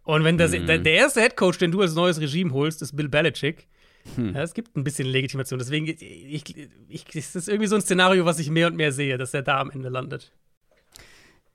Und 0.07 0.23
wenn 0.23 0.39
das, 0.39 0.53
mhm. 0.53 0.67
der, 0.67 0.79
der, 0.79 0.93
erste 0.93 1.21
Headcoach, 1.21 1.59
den 1.59 1.73
du 1.73 1.81
als 1.81 1.97
neues 1.97 2.21
Regime 2.21 2.53
holst, 2.53 2.81
ist 2.81 2.95
Bill 2.95 3.09
Belichick. 3.09 3.67
Hm. 4.15 4.37
Ja, 4.37 4.43
es 4.43 4.55
gibt 4.55 4.77
ein 4.77 4.85
bisschen 4.85 5.09
Legitimation. 5.09 5.59
Deswegen, 5.59 5.85
ich, 5.85 6.45
ich, 6.89 7.05
das 7.07 7.35
ist 7.35 7.49
irgendwie 7.49 7.67
so 7.67 7.75
ein 7.75 7.83
Szenario, 7.83 8.25
was 8.25 8.39
ich 8.39 8.49
mehr 8.49 8.69
und 8.69 8.77
mehr 8.77 8.93
sehe, 8.93 9.19
dass 9.19 9.35
er 9.35 9.43
da 9.43 9.59
am 9.59 9.69
Ende 9.69 9.89
landet. 9.89 10.31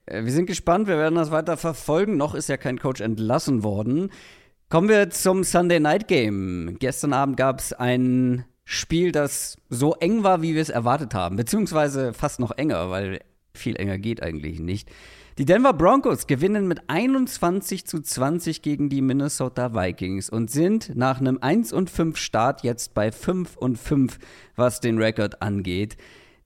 Äh, 0.06 0.26
wir 0.26 0.34
sind 0.34 0.48
gespannt, 0.48 0.90
wir 0.90 0.98
werden 0.98 1.16
das 1.16 1.32
weiter 1.32 1.56
verfolgen. 1.56 2.18
Noch 2.18 2.36
ist 2.36 2.50
ja 2.50 2.58
kein 2.58 2.78
Coach 2.78 3.00
entlassen 3.00 3.64
worden. 3.64 4.12
Kommen 4.68 4.90
wir 4.90 5.10
zum 5.12 5.46
Sunday 5.46 5.80
Night 5.80 6.10
Game. 6.10 6.76
Gestern 6.78 7.14
Abend 7.14 7.38
gab 7.38 7.60
es 7.60 7.72
ein 7.72 8.44
Spiel, 8.66 9.14
das 9.14 9.56
so 9.70 9.94
eng 9.94 10.24
war, 10.24 10.42
wie 10.42 10.56
wir 10.56 10.62
es 10.62 10.70
erwartet 10.70 11.14
haben, 11.14 11.38
beziehungsweise 11.38 12.14
fast 12.14 12.42
noch 12.42 12.52
enger, 12.52 12.90
weil 12.90 13.22
viel 13.54 13.78
enger 13.78 13.98
geht 13.98 14.22
eigentlich 14.22 14.60
nicht. 14.60 14.90
Die 15.38 15.46
Denver 15.46 15.72
Broncos 15.72 16.28
gewinnen 16.28 16.68
mit 16.68 16.82
21 16.88 17.86
zu 17.86 18.02
20 18.02 18.62
gegen 18.62 18.90
die 18.90 19.02
Minnesota 19.02 19.74
Vikings 19.74 20.30
und 20.30 20.52
sind 20.52 20.96
nach 20.96 21.22
einem 21.22 21.38
1 21.40 21.72
und 21.72 21.90
5 21.90 22.18
Start 22.18 22.64
jetzt 22.64 22.94
bei 22.94 23.14
5 23.14 23.56
und 23.56 23.78
5, 23.78 24.20
was 24.58 24.82
den 24.82 24.98
Rekord 24.98 25.42
angeht. 25.42 25.96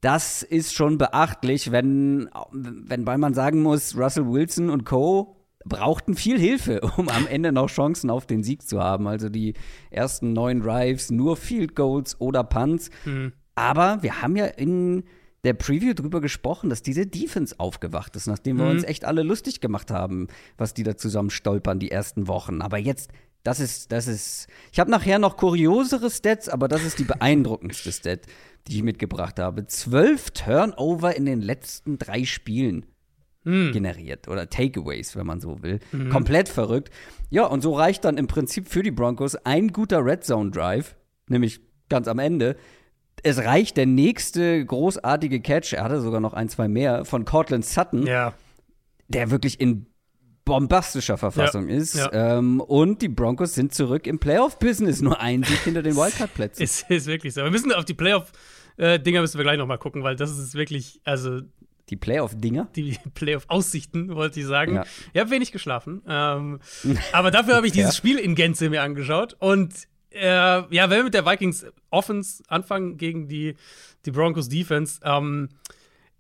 Das 0.02 0.44
ist 0.44 0.76
schon 0.76 1.00
beachtlich, 1.00 1.72
wenn, 1.72 2.30
wenn 2.52 3.20
man 3.20 3.34
sagen 3.34 3.64
muss, 3.64 3.98
Russell 3.98 4.28
Wilson 4.28 4.70
und 4.70 4.86
Co 4.86 5.36
brauchten 5.66 6.14
viel 6.14 6.40
Hilfe, 6.40 6.82
um 6.98 7.10
am 7.10 7.26
Ende 7.26 7.52
noch 7.52 7.70
Chancen 7.70 8.12
auf 8.12 8.28
den 8.28 8.44
Sieg 8.44 8.62
zu 8.62 8.80
haben. 8.80 9.08
Also 9.08 9.30
die 9.30 9.56
ersten 9.90 10.32
neun 10.34 10.62
Drives, 10.62 11.10
nur 11.10 11.38
Field 11.38 11.76
Goals 11.76 12.22
oder 12.22 12.44
Punts. 12.44 12.92
Mhm. 13.06 13.34
Aber 13.56 14.04
wir 14.04 14.22
haben 14.22 14.36
ja 14.36 14.46
in 14.46 15.06
der 15.46 15.54
Preview 15.54 15.94
drüber 15.94 16.20
gesprochen, 16.20 16.70
dass 16.70 16.82
diese 16.82 17.08
Defense 17.08 17.56
aufgewacht 17.58 18.16
ist, 18.16 18.28
nachdem 18.28 18.58
wir 18.58 18.66
mhm. 18.66 18.72
uns 18.72 18.84
echt 18.84 19.06
alle 19.06 19.24
lustig 19.24 19.62
gemacht 19.62 19.92
haben, 19.92 20.28
was 20.58 20.74
die 20.74 20.84
da 20.84 20.98
zusammen 20.98 21.30
stolpern 21.30 21.80
die 21.80 21.92
ersten 21.92 22.28
Wochen. 22.28 22.62
Aber 22.62 22.78
jetzt 22.78 23.12
Das 23.44 23.60
ist, 23.60 23.92
das 23.92 24.08
ist. 24.08 24.48
Ich 24.72 24.80
habe 24.80 24.90
nachher 24.90 25.20
noch 25.20 25.38
kuriosere 25.38 26.10
Stats, 26.10 26.50
aber 26.50 26.68
das 26.68 26.84
ist 26.84 26.98
die 26.98 27.04
beeindruckendste 27.04 27.92
Stat, 27.92 28.22
die 28.68 28.78
ich 28.78 28.84
mitgebracht 28.84 29.40
habe. 29.40 29.68
Zwölf 29.68 30.32
Turnover 30.32 31.16
in 31.16 31.26
den 31.26 31.42
letzten 31.42 31.98
drei 32.00 32.26
Spielen 32.26 32.88
Hm. 33.44 33.72
generiert 33.72 34.28
oder 34.28 34.50
Takeaways, 34.50 35.16
wenn 35.16 35.28
man 35.28 35.40
so 35.40 35.62
will. 35.62 35.80
Komplett 36.10 36.50
verrückt. 36.50 36.90
Ja, 37.30 37.46
und 37.46 37.62
so 37.62 37.74
reicht 37.74 38.04
dann 38.04 38.18
im 38.18 38.26
Prinzip 38.26 38.68
für 38.68 38.82
die 38.82 38.90
Broncos 38.90 39.36
ein 39.36 39.68
guter 39.68 40.04
Red 40.04 40.24
Zone 40.24 40.50
Drive, 40.50 40.96
nämlich 41.30 41.60
ganz 41.88 42.08
am 42.08 42.18
Ende. 42.18 42.56
Es 43.24 43.40
reicht 43.40 43.78
der 43.78 43.86
nächste 43.88 44.64
großartige 44.66 45.42
Catch, 45.42 45.74
er 45.74 45.84
hatte 45.84 46.02
sogar 46.02 46.20
noch 46.20 46.34
ein, 46.34 46.48
zwei 46.50 46.68
mehr, 46.68 47.06
von 47.06 47.26
Cortland 47.26 47.66
Sutton, 47.66 48.06
Ja. 48.06 48.34
der 49.08 49.32
wirklich 49.32 49.60
in 49.60 49.88
bombastischer 50.46 51.18
Verfassung 51.18 51.70
Ja, 51.70 51.76
ist. 51.76 51.96
ja. 51.96 52.38
Ähm, 52.38 52.60
und 52.62 53.02
die 53.02 53.10
Broncos 53.10 53.56
sind 53.56 53.74
zurück 53.74 54.06
im 54.06 54.20
Playoff-Business, 54.20 55.02
nur 55.02 55.20
ein 55.20 55.42
Sieg 55.44 55.58
hinter 55.60 55.82
den 55.82 55.96
Wildcard-Plätzen. 55.98 56.62
Ist, 56.62 56.90
ist 56.90 57.08
wirklich 57.08 57.34
so. 57.34 57.44
Wir 57.44 57.50
müssen 57.50 57.72
auf 57.74 57.86
die 57.86 57.96
Playoff-Dinger 57.96 59.22
müssen 59.22 59.38
wir 59.40 59.44
gleich 59.44 59.58
noch 59.58 59.66
mal 59.68 59.78
gucken, 59.78 60.04
weil 60.04 60.16
das 60.16 60.38
ist 60.38 60.54
wirklich, 60.54 61.02
also 61.04 61.42
Die 61.90 61.96
Playoff-Dinger. 61.96 62.68
die 62.76 62.96
Playoff-Aussichten, 63.16 64.14
wollte 64.16 64.40
ich 64.40 64.46
sagen. 64.46 64.76
Ja. 64.76 64.86
Ich 65.14 65.20
habe 65.20 65.32
wenig 65.32 65.52
geschlafen. 65.52 66.04
Ähm, 66.08 66.60
aber 67.12 67.32
dafür 67.32 67.56
habe 67.56 67.66
ich 67.66 67.74
dieses 67.74 67.92
Ja. 67.94 67.98
Spiel 67.98 68.20
in 68.20 68.36
Gänze 68.36 68.70
mir 68.70 68.84
angeschaut. 68.84 69.36
Und 69.40 69.74
äh, 70.16 70.26
ja, 70.26 70.90
wenn 70.90 70.98
wir 70.98 71.04
mit 71.04 71.14
der 71.14 71.26
Vikings 71.26 71.66
Offense 71.90 72.44
anfangen 72.48 72.98
gegen 72.98 73.28
die, 73.28 73.56
die 74.06 74.12
Broncos 74.12 74.50
Defense, 74.50 75.00
ähm, 75.04 75.50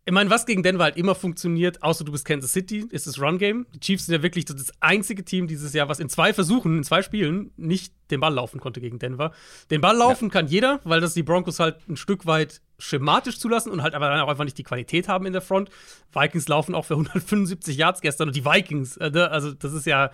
ich 0.07 0.13
meine, 0.13 0.29
was 0.29 0.45
gegen 0.45 0.61
Denver 0.61 0.83
halt 0.83 0.97
immer 0.97 1.15
funktioniert, 1.15 1.81
außer 1.81 2.05
du 2.05 2.11
bist 2.11 2.25
Kansas 2.25 2.51
City, 2.51 2.85
ist 2.91 3.07
das 3.07 3.19
Run-Game. 3.19 3.65
Die 3.73 3.79
Chiefs 3.79 4.05
sind 4.05 4.13
ja 4.13 4.21
wirklich 4.21 4.45
das 4.45 4.71
einzige 4.79 5.25
Team 5.25 5.47
dieses 5.47 5.73
Jahr, 5.73 5.89
was 5.89 5.99
in 5.99 6.09
zwei 6.09 6.31
Versuchen, 6.31 6.77
in 6.77 6.83
zwei 6.83 7.01
Spielen 7.01 7.49
nicht 7.57 7.91
den 8.11 8.19
Ball 8.19 8.31
laufen 8.31 8.59
konnte 8.59 8.81
gegen 8.81 8.99
Denver. 8.99 9.31
Den 9.71 9.81
Ball 9.81 9.97
laufen 9.97 10.29
kann 10.29 10.45
jeder, 10.45 10.79
weil 10.83 11.01
das 11.01 11.15
die 11.15 11.23
Broncos 11.23 11.59
halt 11.59 11.89
ein 11.89 11.97
Stück 11.97 12.27
weit 12.27 12.61
schematisch 12.77 13.39
zulassen 13.39 13.71
und 13.71 13.81
halt 13.81 13.95
aber 13.95 14.09
dann 14.09 14.19
auch 14.19 14.27
einfach 14.27 14.43
nicht 14.43 14.59
die 14.59 14.63
Qualität 14.63 15.07
haben 15.07 15.25
in 15.25 15.33
der 15.33 15.41
Front. 15.41 15.71
Vikings 16.13 16.47
laufen 16.47 16.75
auch 16.75 16.85
für 16.85 16.93
175 16.97 17.75
Yards 17.75 18.01
gestern 18.01 18.27
und 18.27 18.35
die 18.35 18.45
Vikings, 18.45 18.97
äh, 18.97 19.09
ne, 19.09 19.31
also 19.31 19.53
das 19.53 19.73
ist 19.73 19.87
ja, 19.87 20.11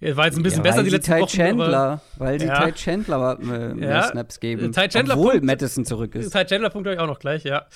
war 0.00 0.26
jetzt 0.26 0.36
ein 0.36 0.42
bisschen 0.42 0.58
ja, 0.58 0.62
besser 0.62 0.76
weil 0.78 0.84
die 0.84 0.90
sie 0.90 0.96
letzten 0.96 1.12
Ty 1.14 1.20
Wochen. 1.22 1.30
Chandler, 1.36 2.00
weil 2.16 2.40
sie 2.40 2.46
Ja. 2.46 2.66
Ty 2.66 2.72
Chandler 2.72 3.38
äh, 3.40 3.74
mehr 3.74 3.88
Ja. 3.90 4.02
Snaps 4.04 4.40
geben. 4.40 4.72
Ty 4.72 4.88
Chandler 4.88 5.14
obwohl 5.16 5.32
Punkt- 5.32 5.46
Madison 5.46 5.84
zurück 5.84 6.14
ist. 6.14 6.30
Ty 6.32 6.44
Chandler 6.44 6.70
Punkt 6.70 6.88
ich 6.88 6.98
auch 6.98 7.06
noch 7.06 7.18
gleich, 7.18 7.44
ja. 7.44 7.66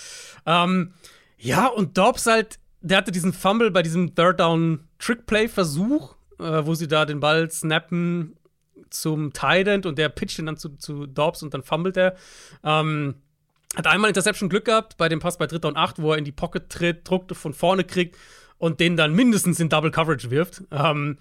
Ähm, 0.46 0.92
ja, 1.38 1.66
und 1.66 1.96
Dobbs 1.96 2.26
halt, 2.26 2.58
der 2.82 2.98
hatte 2.98 3.12
diesen 3.12 3.32
Fumble 3.32 3.70
bei 3.70 3.82
diesem 3.82 4.14
Third 4.14 4.40
Down 4.40 4.80
Trick-Play 4.98 5.48
Versuch, 5.48 6.14
äh, 6.38 6.64
wo 6.66 6.74
sie 6.74 6.88
da 6.88 7.04
den 7.06 7.20
Ball 7.20 7.50
snappen 7.50 8.36
zum 8.90 9.32
Tight 9.32 9.68
End 9.68 9.86
und 9.86 9.98
der 9.98 10.08
pitcht 10.08 10.38
ihn 10.38 10.46
dann 10.46 10.56
zu, 10.56 10.70
zu 10.76 11.06
Dobbs 11.06 11.42
und 11.42 11.54
dann 11.54 11.62
fummelt 11.62 11.96
er. 11.96 12.16
Ähm, 12.64 13.14
hat 13.76 13.86
einmal 13.86 14.08
Interception 14.10 14.48
Glück 14.48 14.64
gehabt 14.64 14.96
bei 14.96 15.08
dem 15.08 15.20
Pass 15.20 15.38
bei 15.38 15.46
Dritter 15.46 15.68
und 15.68 15.76
Acht, 15.76 16.00
wo 16.02 16.10
er 16.12 16.18
in 16.18 16.24
die 16.24 16.32
Pocket 16.32 16.68
tritt, 16.68 17.08
druckt, 17.08 17.34
von 17.36 17.54
vorne 17.54 17.84
kriegt 17.84 18.16
und 18.58 18.80
den 18.80 18.96
dann 18.96 19.14
mindestens 19.14 19.60
in 19.60 19.68
Double 19.68 19.92
Coverage 19.92 20.30
wirft. 20.32 20.62
Ähm, 20.72 21.18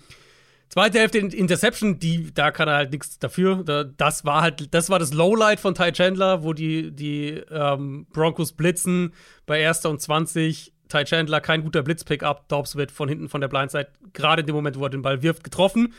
Zweite 0.69 0.99
Hälfte 0.99 1.17
in- 1.17 1.31
Interception, 1.31 1.97
die, 1.99 2.31
da 2.33 2.51
kann 2.51 2.67
er 2.67 2.75
halt 2.75 2.91
nichts 2.91 3.17
dafür. 3.17 3.63
Da, 3.63 3.83
das 3.83 4.23
war 4.23 4.41
halt, 4.43 4.73
das 4.73 4.89
war 4.89 4.99
das 4.99 5.13
Lowlight 5.13 5.59
von 5.59 5.73
Ty 5.73 5.91
Chandler, 5.91 6.43
wo 6.43 6.53
die, 6.53 6.91
die 6.91 7.41
ähm, 7.51 8.05
Broncos 8.13 8.53
blitzen 8.53 9.13
bei 9.47 9.59
erster 9.59 9.89
und 9.89 9.99
20. 9.99 10.73
Ty 10.87 11.03
Chandler, 11.05 11.41
kein 11.41 11.63
guter 11.63 11.81
Blitzpickup. 11.83 12.47
Dobbs 12.49 12.75
wird 12.75 12.91
von 12.91 13.09
hinten 13.09 13.29
von 13.29 13.41
der 13.41 13.47
Blindside, 13.47 13.87
gerade 14.13 14.41
in 14.41 14.47
dem 14.47 14.55
Moment, 14.55 14.77
wo 14.79 14.83
er 14.83 14.89
den 14.89 15.01
Ball 15.01 15.21
wirft, 15.23 15.43
getroffen. 15.43 15.93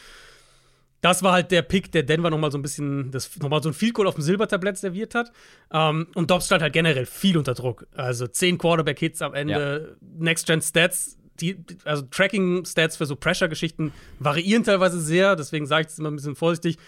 Das 1.00 1.22
war 1.22 1.32
halt 1.32 1.50
der 1.50 1.62
Pick, 1.62 1.90
der 1.92 2.02
Denver 2.02 2.28
nochmal 2.28 2.50
so 2.52 2.58
ein 2.58 2.62
bisschen, 2.62 3.10
das 3.10 3.38
nochmal 3.38 3.62
so 3.62 3.70
ein 3.70 3.72
Field 3.72 3.94
Goal 3.94 4.06
auf 4.06 4.16
dem 4.16 4.22
Silbertablett 4.22 4.76
serviert 4.76 5.14
hat. 5.14 5.32
Ähm, 5.72 6.08
und 6.14 6.30
Dobbs 6.30 6.46
stand 6.46 6.62
halt 6.62 6.72
generell 6.74 7.06
viel 7.06 7.38
unter 7.38 7.54
Druck. 7.54 7.86
Also 7.94 8.26
zehn 8.26 8.58
Quarterback-Hits 8.58 9.22
am 9.22 9.32
Ende, 9.32 9.96
Next-Gen-Stats, 10.18 11.16
die, 11.40 11.56
also 11.84 12.02
Tracking-Stats 12.02 12.96
für 12.96 13.06
so 13.06 13.16
Pressure-Geschichten 13.16 13.92
variieren 14.18 14.64
teilweise 14.64 15.00
sehr, 15.00 15.36
deswegen 15.36 15.66
sage 15.66 15.82
ich 15.82 15.86
das 15.88 15.98
immer 15.98 16.10
ein 16.10 16.16
bisschen 16.16 16.36
vorsichtig. 16.36 16.78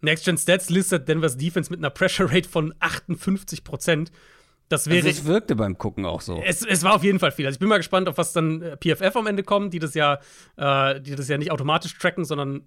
Next-Gen-Stats 0.00 0.70
listet 0.70 1.08
Denvers 1.08 1.36
Defense 1.36 1.70
mit 1.70 1.80
einer 1.80 1.90
Pressure-Rate 1.90 2.48
von 2.48 2.74
58 2.80 3.64
Prozent. 3.64 4.10
Das 4.68 4.86
wäre. 4.86 5.06
Also 5.06 5.08
es 5.10 5.24
wirkte 5.26 5.54
beim 5.54 5.76
Gucken 5.76 6.06
auch 6.06 6.20
so. 6.20 6.40
Es, 6.42 6.64
es 6.64 6.82
war 6.82 6.94
auf 6.94 7.04
jeden 7.04 7.18
Fall 7.18 7.30
viel. 7.30 7.46
Also 7.46 7.56
ich 7.56 7.60
bin 7.60 7.68
mal 7.68 7.76
gespannt, 7.76 8.08
auf 8.08 8.16
was 8.18 8.32
dann 8.32 8.62
äh, 8.62 8.76
PFF 8.76 9.14
am 9.16 9.26
Ende 9.26 9.42
kommen, 9.42 9.70
die 9.70 9.78
das 9.78 9.94
ja, 9.94 10.18
äh, 10.56 11.00
die 11.00 11.14
das 11.14 11.28
ja 11.28 11.36
nicht 11.36 11.50
automatisch 11.50 11.96
tracken, 11.98 12.24
sondern 12.24 12.62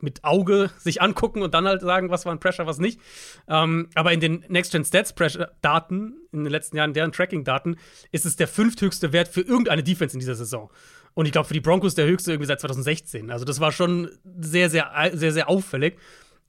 mit 0.00 0.24
Auge 0.24 0.70
sich 0.78 1.00
angucken 1.00 1.42
und 1.42 1.54
dann 1.54 1.66
halt 1.66 1.80
sagen, 1.80 2.10
was 2.10 2.26
war 2.26 2.32
ein 2.32 2.40
Pressure, 2.40 2.66
was 2.66 2.78
nicht. 2.78 3.00
Ähm, 3.48 3.88
aber 3.94 4.12
in 4.12 4.20
den 4.20 4.44
Next-Gen 4.48 4.84
Stats 4.84 5.12
Pressure 5.12 5.52
Daten, 5.62 6.14
in 6.32 6.44
den 6.44 6.52
letzten 6.52 6.76
Jahren, 6.76 6.92
deren 6.92 7.12
Tracking-Daten, 7.12 7.76
ist 8.12 8.26
es 8.26 8.36
der 8.36 8.48
fünfthöchste 8.48 9.12
Wert 9.12 9.28
für 9.28 9.40
irgendeine 9.40 9.82
Defense 9.82 10.14
in 10.14 10.20
dieser 10.20 10.34
Saison. 10.34 10.70
Und 11.14 11.26
ich 11.26 11.32
glaube, 11.32 11.48
für 11.48 11.54
die 11.54 11.60
Broncos 11.60 11.94
der 11.94 12.06
höchste 12.06 12.32
irgendwie 12.32 12.46
seit 12.46 12.60
2016. 12.60 13.30
Also 13.30 13.44
das 13.44 13.58
war 13.58 13.72
schon 13.72 14.10
sehr, 14.38 14.68
sehr, 14.68 14.90
sehr, 15.14 15.32
sehr 15.32 15.48
auffällig. 15.48 15.96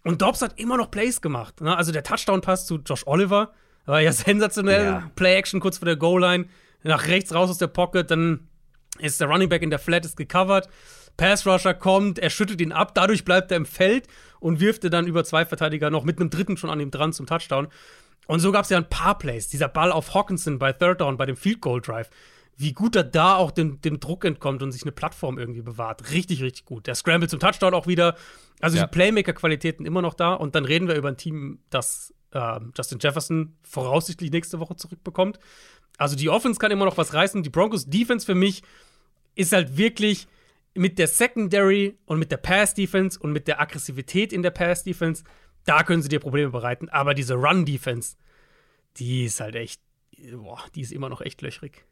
Und 0.03 0.21
Dobbs 0.21 0.41
hat 0.41 0.59
immer 0.59 0.77
noch 0.77 0.91
Plays 0.91 1.21
gemacht. 1.21 1.61
Ne? 1.61 1.75
Also 1.75 1.91
der 1.91 2.03
Touchdown-Pass 2.03 2.65
zu 2.65 2.77
Josh 2.77 3.07
Oliver 3.07 3.53
war 3.85 4.01
ja 4.01 4.11
sensationell. 4.13 4.85
Ja. 4.85 5.11
Play-Action 5.15 5.59
kurz 5.59 5.77
vor 5.77 5.85
der 5.85 5.95
Goal-Line. 5.95 6.47
Nach 6.83 7.07
rechts 7.07 7.33
raus 7.33 7.49
aus 7.49 7.57
der 7.57 7.67
Pocket, 7.67 8.09
dann 8.11 8.47
ist 8.99 9.19
der 9.19 9.27
Running 9.27 9.49
Back 9.49 9.61
in 9.61 9.69
der 9.69 9.79
Flat, 9.79 10.05
ist 10.05 10.17
gecovert. 10.17 10.69
Pass-Rusher 11.17 11.73
kommt, 11.73 12.19
er 12.19 12.29
schüttelt 12.29 12.61
ihn 12.61 12.71
ab, 12.71 12.93
dadurch 12.93 13.25
bleibt 13.25 13.51
er 13.51 13.57
im 13.57 13.65
Feld 13.65 14.07
und 14.39 14.59
wirft 14.59 14.83
er 14.83 14.89
dann 14.89 15.07
über 15.07 15.23
zwei 15.23 15.45
Verteidiger 15.45 15.89
noch 15.89 16.03
mit 16.03 16.19
einem 16.19 16.29
dritten 16.29 16.57
schon 16.57 16.69
an 16.69 16.79
ihm 16.79 16.91
dran 16.91 17.11
zum 17.13 17.25
Touchdown. 17.25 17.67
Und 18.27 18.39
so 18.39 18.51
gab 18.51 18.63
es 18.63 18.69
ja 18.69 18.77
ein 18.77 18.89
paar 18.89 19.17
Plays. 19.17 19.47
Dieser 19.47 19.67
Ball 19.69 19.91
auf 19.91 20.13
Hawkinson 20.13 20.59
bei 20.59 20.73
Third 20.73 21.01
Down, 21.01 21.17
bei 21.17 21.25
dem 21.25 21.37
Field 21.37 21.61
Goal 21.61 21.81
Drive. 21.81 22.09
Wie 22.59 22.73
gut 22.73 22.95
er 22.95 23.03
da 23.03 23.35
auch 23.35 23.51
dem, 23.51 23.81
dem 23.81 23.99
Druck 23.99 24.25
entkommt 24.25 24.61
und 24.63 24.71
sich 24.71 24.81
eine 24.83 24.91
Plattform 24.91 25.37
irgendwie 25.37 25.61
bewahrt. 25.61 26.11
Richtig, 26.11 26.41
richtig 26.41 26.65
gut. 26.65 26.87
Der 26.87 26.95
Scramble 26.95 27.29
zum 27.29 27.39
Touchdown 27.39 27.73
auch 27.73 27.87
wieder. 27.87 28.15
Also 28.59 28.77
Ja. 28.77 28.85
die 28.85 28.91
Playmaker-Qualitäten 28.91 29.85
immer 29.85 30.01
noch 30.01 30.13
da. 30.15 30.33
Und 30.33 30.55
dann 30.55 30.65
reden 30.65 30.87
wir 30.87 30.95
über 30.95 31.07
ein 31.07 31.17
Team, 31.17 31.59
das 31.69 32.13
äh, 32.31 32.59
Justin 32.75 32.99
Jefferson 32.99 33.55
voraussichtlich 33.63 34.31
nächste 34.31 34.59
Woche 34.59 34.75
zurückbekommt. 34.75 35.39
Also 35.97 36.15
die 36.15 36.29
Offense 36.29 36.59
kann 36.59 36.71
immer 36.71 36.85
noch 36.85 36.97
was 36.97 37.13
reißen. 37.13 37.43
Die 37.43 37.49
Broncos 37.49 37.85
Defense 37.85 38.25
für 38.25 38.35
mich 38.35 38.63
ist 39.35 39.53
halt 39.53 39.77
wirklich 39.77 40.27
mit 40.77 40.99
der 40.99 41.07
Secondary 41.07 41.97
und 42.05 42.19
mit 42.19 42.31
der 42.31 42.37
Pass 42.37 42.73
Defense 42.73 43.19
und 43.19 43.31
mit 43.31 43.47
der 43.47 43.59
Aggressivität 43.61 44.31
in 44.33 44.43
der 44.43 44.51
Pass 44.51 44.83
Defense, 44.83 45.23
da 45.65 45.83
können 45.83 46.01
sie 46.01 46.09
dir 46.09 46.19
Probleme 46.19 46.51
bereiten. 46.51 46.89
Aber 46.89 47.13
diese 47.13 47.35
Run 47.35 47.65
Defense, 47.65 48.15
die 48.97 49.25
ist 49.25 49.39
halt 49.39 49.55
echt, 49.55 49.81
boah, 50.33 50.59
die 50.75 50.81
ist 50.81 50.91
immer 50.91 51.09
noch 51.09 51.21
echt 51.21 51.41
löchrig. 51.41 51.85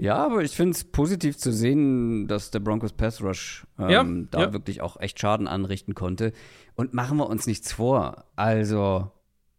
Ja, 0.00 0.16
aber 0.24 0.42
ich 0.42 0.52
finde 0.52 0.76
es 0.76 0.84
positiv 0.84 1.36
zu 1.38 1.52
sehen, 1.52 2.28
dass 2.28 2.52
der 2.52 2.60
Broncos 2.60 2.92
Pass 2.92 3.20
Rush 3.20 3.66
ähm, 3.80 3.88
Ja, 3.90 4.04
da 4.30 4.40
ja. 4.46 4.52
wirklich 4.52 4.80
auch 4.80 5.00
echt 5.00 5.18
Schaden 5.18 5.48
anrichten 5.48 5.94
konnte. 5.94 6.32
Und 6.76 6.94
machen 6.94 7.16
wir 7.18 7.26
uns 7.28 7.46
nichts 7.48 7.72
vor. 7.72 8.24
Also 8.36 9.10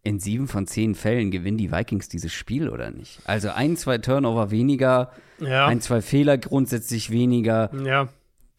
in 0.01 0.19
sieben 0.19 0.47
von 0.47 0.65
zehn 0.65 0.95
Fällen 0.95 1.29
gewinnen 1.29 1.57
die 1.57 1.73
Vikings 1.73 2.07
dieses 2.07 2.31
Spiel 2.31 2.69
oder 2.69 2.89
nicht? 2.89 3.19
Also 3.25 3.49
ein, 3.49 3.75
zwei 3.75 3.97
Turnover 3.97 4.49
weniger, 4.49 5.11
Ja, 5.39 5.67
ein, 5.67 5.81
zwei 5.81 6.01
Fehler 6.01 6.37
grundsätzlich 6.37 7.09
weniger. 7.11 7.69
ja. 7.85 8.07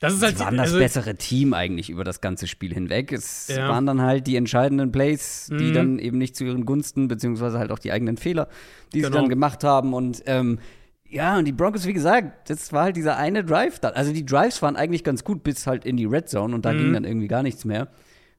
Das 0.00 0.14
ist 0.14 0.22
halt 0.22 0.38
Sie 0.38 0.44
waren 0.44 0.56
das 0.56 0.68
also, 0.68 0.78
bessere 0.78 1.14
Team 1.14 1.52
eigentlich 1.54 1.90
über 1.90 2.04
das 2.04 2.20
ganze 2.22 2.46
Spiel 2.46 2.72
hinweg. 2.72 3.12
Es 3.12 3.48
Ja. 3.48 3.68
waren 3.68 3.84
dann 3.86 4.00
halt 4.00 4.26
die 4.26 4.36
entscheidenden 4.36 4.90
Plays, 4.92 5.48
die 5.50 5.64
Mhm. 5.64 5.72
dann 5.74 5.98
eben 5.98 6.16
nicht 6.18 6.34
zu 6.36 6.44
ihren 6.44 6.64
Gunsten, 6.64 7.06
beziehungsweise 7.06 7.58
halt 7.58 7.70
auch 7.70 7.78
die 7.78 7.92
eigenen 7.92 8.16
Fehler, 8.16 8.48
die 8.94 9.00
sie 9.00 9.04
Genau. 9.06 9.18
dann 9.18 9.28
gemacht 9.28 9.62
haben. 9.62 9.92
Und 9.92 10.22
ähm, 10.26 10.58
ja, 11.06 11.36
und 11.38 11.44
die 11.44 11.52
Broncos, 11.52 11.86
wie 11.86 11.92
gesagt, 11.92 12.48
das 12.48 12.72
war 12.72 12.84
halt 12.84 12.96
dieser 12.96 13.16
eine 13.18 13.44
Drive 13.44 13.78
da. 13.78 13.88
Also 13.90 14.12
die 14.12 14.24
Drives 14.24 14.62
waren 14.62 14.76
eigentlich 14.76 15.04
ganz 15.04 15.22
gut 15.24 15.42
bis 15.42 15.66
halt 15.66 15.84
in 15.84 15.96
die 15.96 16.06
Red 16.06 16.28
Zone 16.28 16.54
und 16.54 16.64
da 16.64 16.72
Mhm. 16.72 16.78
ging 16.78 16.92
dann 16.94 17.04
irgendwie 17.04 17.28
gar 17.28 17.42
nichts 17.42 17.64
mehr. 17.64 17.88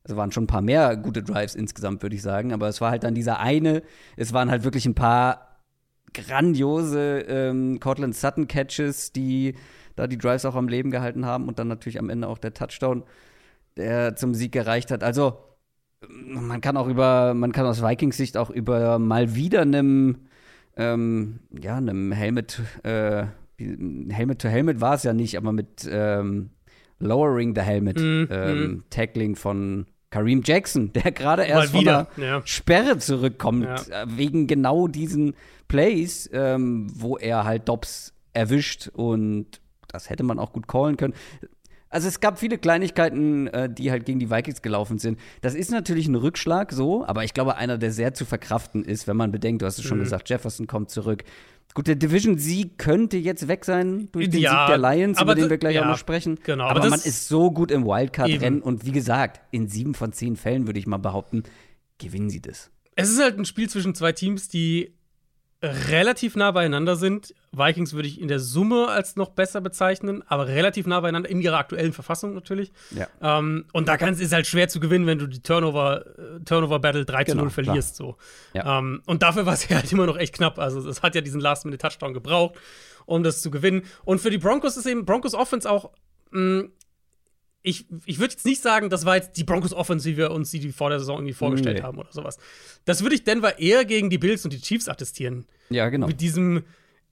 Es 0.03 0.15
waren 0.15 0.32
schon 0.32 0.46
ein 0.46 0.48
paar 0.48 0.63
mehr 0.63 0.98
gute 0.98 1.22
Drives 1.22 1.53
insgesamt, 1.53 2.01
würde 2.01 2.15
ich 2.15 2.24
sagen. 2.24 2.53
Aber 2.53 2.68
es 2.70 2.82
war 2.82 2.89
halt 2.89 3.03
dann 3.03 3.13
dieser 3.13 3.39
eine, 3.39 3.84
es 4.18 4.34
waren 4.34 4.50
halt 4.50 4.63
wirklich 4.63 4.88
ein 4.88 4.96
paar 4.96 5.60
grandiose 6.13 7.20
ähm, 7.27 7.80
Cortland 7.80 8.15
Sutton 8.15 8.48
Catches, 8.48 9.12
die 9.12 9.56
da 9.95 10.07
die 10.07 10.17
Drives 10.17 10.45
auch 10.45 10.55
am 10.55 10.67
Leben 10.67 10.91
gehalten 10.91 11.25
haben 11.25 11.48
und 11.48 11.60
dann 11.60 11.67
natürlich 11.67 12.00
am 12.00 12.10
Ende 12.10 12.27
auch 12.27 12.38
der 12.38 12.53
Touchdown, 12.53 13.03
der 13.77 14.15
zum 14.15 14.33
Sieg 14.33 14.51
gereicht 14.51 14.91
hat. 14.91 15.03
Also 15.03 15.38
man 16.10 16.62
kann 16.62 16.77
auch 16.77 16.88
über, 16.88 17.33
man 17.33 17.51
kann 17.51 17.65
aus 17.65 17.83
Vikings 17.83 18.17
Sicht 18.17 18.38
auch 18.38 18.50
über 18.50 18.98
mal 19.00 19.36
wieder 19.36 19.62
einem, 19.62 20.17
ähm, 20.77 21.39
ja, 21.62 21.77
einem 21.77 22.12
Helmet, 22.12 22.60
äh, 22.83 23.25
Helmet 24.10 24.41
to 24.41 24.48
Helmet 24.48 24.81
war 24.81 24.95
es 24.95 25.03
ja 25.03 25.13
nicht, 25.13 25.38
aber 25.38 25.51
mit 25.51 25.88
ähm, 25.89 26.50
Lowering 27.00 27.53
the 27.55 27.62
Helmet, 27.62 28.00
Mhm, 28.00 28.27
ähm, 28.31 28.83
Tackling 28.89 29.36
von 29.36 29.86
Kareem 30.10 30.41
Jackson, 30.43 30.91
der 30.93 31.12
gerade 31.12 31.43
erst 31.43 31.71
von 31.71 31.86
Ja. 31.86 32.07
einer 32.17 32.41
Sperre 32.45 32.98
zurückkommt, 32.98 33.65
Ja. 33.65 34.03
äh, 34.03 34.05
wegen 34.07 34.48
genau 34.48 34.88
diesen 34.88 35.36
Plays, 35.67 36.29
ähm, 36.33 36.88
wo 36.95 37.17
er 37.17 37.43
halt 37.43 37.69
Dobbs 37.69 38.13
erwischt 38.33 38.89
und 38.93 39.62
das 39.91 40.10
hätte 40.10 40.24
man 40.24 40.39
auch 40.39 40.53
gut 40.53 40.67
callen 40.67 40.98
können. 40.98 41.13
Also 41.89 42.07
es 42.07 42.21
gab 42.21 42.39
viele 42.39 42.57
Kleinigkeiten, 42.57 43.48
äh, 43.48 43.69
die 43.69 43.91
halt 43.91 44.05
gegen 44.05 44.19
die 44.19 44.29
Vikings 44.31 44.62
gelaufen 44.62 44.98
sind. 44.98 45.19
Das 45.41 45.55
ist 45.55 45.71
natürlich 45.71 46.07
ein 46.07 46.15
Rückschlag 46.15 46.71
so, 46.71 47.05
aber 47.05 47.25
ich 47.25 47.33
glaube, 47.33 47.57
einer, 47.57 47.77
der 47.77 47.91
sehr 47.91 48.13
zu 48.13 48.24
verkraften 48.24 48.86
ist, 48.86 49.07
wenn 49.07 49.17
man 49.17 49.31
bedenkt, 49.33 49.62
du 49.62 49.65
hast 49.65 49.77
es 49.77 49.83
schon 49.83 49.98
Mhm. 49.98 50.03
gesagt, 50.03 50.29
Jefferson 50.29 50.67
kommt 50.67 50.89
zurück. 50.89 51.24
Gut, 51.74 51.88
der 51.88 51.95
Division-Sieg 51.95 52.77
könnte 52.77 53.17
jetzt 53.17 53.48
weg 53.50 53.65
sein 53.65 54.07
durch 54.13 54.29
den 54.29 54.39
Ja, 54.41 54.67
Sieg 54.67 54.67
der 54.67 54.77
Lions, 54.77 55.21
über 55.21 55.36
den 55.36 55.50
wir 55.50 55.57
gleich 55.57 55.75
ja, 55.75 55.81
auch 55.83 55.88
noch 55.88 55.98
sprechen. 55.98 56.39
genau, 56.43 56.65
aber 56.65 56.79
aber 56.81 56.89
man 56.89 57.00
ist 57.00 57.27
so 57.27 57.51
gut 57.51 57.71
im 57.71 57.86
Wildcard-Rennen 57.86 58.62
und 58.62 58.86
wie 58.86 58.91
gesagt, 58.93 59.41
in 59.51 59.67
sieben 59.67 59.93
von 59.93 60.13
zehn 60.13 60.36
Fällen 60.38 60.67
würde 60.67 60.79
ich 60.79 60.88
mal 60.88 60.98
behaupten, 60.98 61.43
gewinnen 61.98 62.29
sie 62.29 62.41
das. 62.41 62.71
Es 62.95 63.10
ist 63.10 63.21
halt 63.21 63.38
ein 63.38 63.45
Spiel 63.45 63.69
zwischen 63.69 63.95
zwei 63.95 64.12
Teams, 64.12 64.48
die 64.50 64.93
relativ 65.62 66.36
nah 66.36 66.51
beieinander 66.51 66.96
sind. 66.96 67.36
Vikings 67.51 67.94
würde 67.94 68.08
ich 68.08 68.20
in 68.20 68.27
der 68.27 68.39
Summe 68.39 68.88
als 68.88 69.15
noch 69.15 69.30
besser 69.30 69.62
bezeichnen, 69.62 70.24
aber 70.27 70.48
relativ 70.48 70.88
nah 70.88 71.00
beieinander 71.00 71.30
in 71.30 71.39
ihrer 71.39 71.58
aktuellen 71.58 71.94
Verfassung 71.94 72.34
natürlich. 72.34 72.72
Ja. 72.91 73.08
Ähm, 73.22 73.65
und 73.72 73.88
da 73.88 73.98
kann's, 73.98 74.20
ist 74.20 74.34
halt 74.34 74.48
schwer 74.48 74.70
zu 74.70 74.80
gewinnen, 74.80 75.06
wenn 75.06 75.20
du 75.20 75.27
die 75.27 75.41
Turnover, 75.41 76.06
äh, 76.18 76.44
Turnover 76.46 76.80
Battle 76.80 77.06
3 77.06 77.25
zu 77.25 77.32
Genau, 77.34 77.44
0 77.44 77.51
verlierst. 77.51 77.96
So. 77.96 78.18
Ja. 78.53 78.80
Ähm, 78.80 79.03
und 79.06 79.22
dafür 79.22 79.46
war 79.46 79.53
es 79.53 79.68
ja 79.70 79.77
halt 79.77 79.91
immer 79.91 80.08
noch 80.08 80.18
echt 80.18 80.34
knapp. 80.34 80.58
Also 80.58 80.88
es 80.89 81.03
hat 81.03 81.13
ja 81.13 81.22
diesen 81.22 81.41
Last-Minute-Touchdown 81.41 82.13
gebraucht, 82.13 82.56
um 83.06 83.22
das 83.22 83.41
zu 83.41 83.51
gewinnen. 83.51 83.84
Und 84.03 84.20
für 84.20 84.32
die 84.32 84.39
Broncos 84.39 84.77
ist 84.77 84.88
eben 84.88 85.06
Broncos 85.06 85.36
Offense 85.36 85.70
auch 85.70 85.91
mh, 86.32 86.70
ich, 87.63 87.86
ich 88.06 88.20
würde 88.20 88.34
jetzt 88.34 88.46
nicht 88.46 88.62
sagen, 88.62 88.89
das 88.89 89.06
war 89.06 89.15
jetzt 89.18 89.38
die 89.38 89.44
Broncos 89.44 89.74
Offense, 89.74 90.10
wie 90.10 90.18
wir 90.18 90.32
uns 90.32 90.50
die, 90.51 90.60
die 90.60 90.72
vor 90.72 90.89
der 90.89 91.00
Saison 91.00 91.18
irgendwie 91.18 91.34
vorgestellt 91.34 91.77
Nee. 91.77 91.84
haben 91.84 91.98
oder 92.00 92.12
sowas. 92.12 92.38
Das 92.86 93.03
würde 93.03 93.15
ich 93.15 93.24
Denver 93.24 93.60
eher 93.60 93.86
gegen 93.86 94.10
die 94.10 94.18
Bills 94.18 94.44
und 94.44 94.51
die 94.53 94.62
Chiefs 94.62 94.88
attestieren. 94.89 95.46
Ja, 95.70 95.89
genau. 95.89 96.08
Mit 96.08 96.22
diesem, 96.22 96.63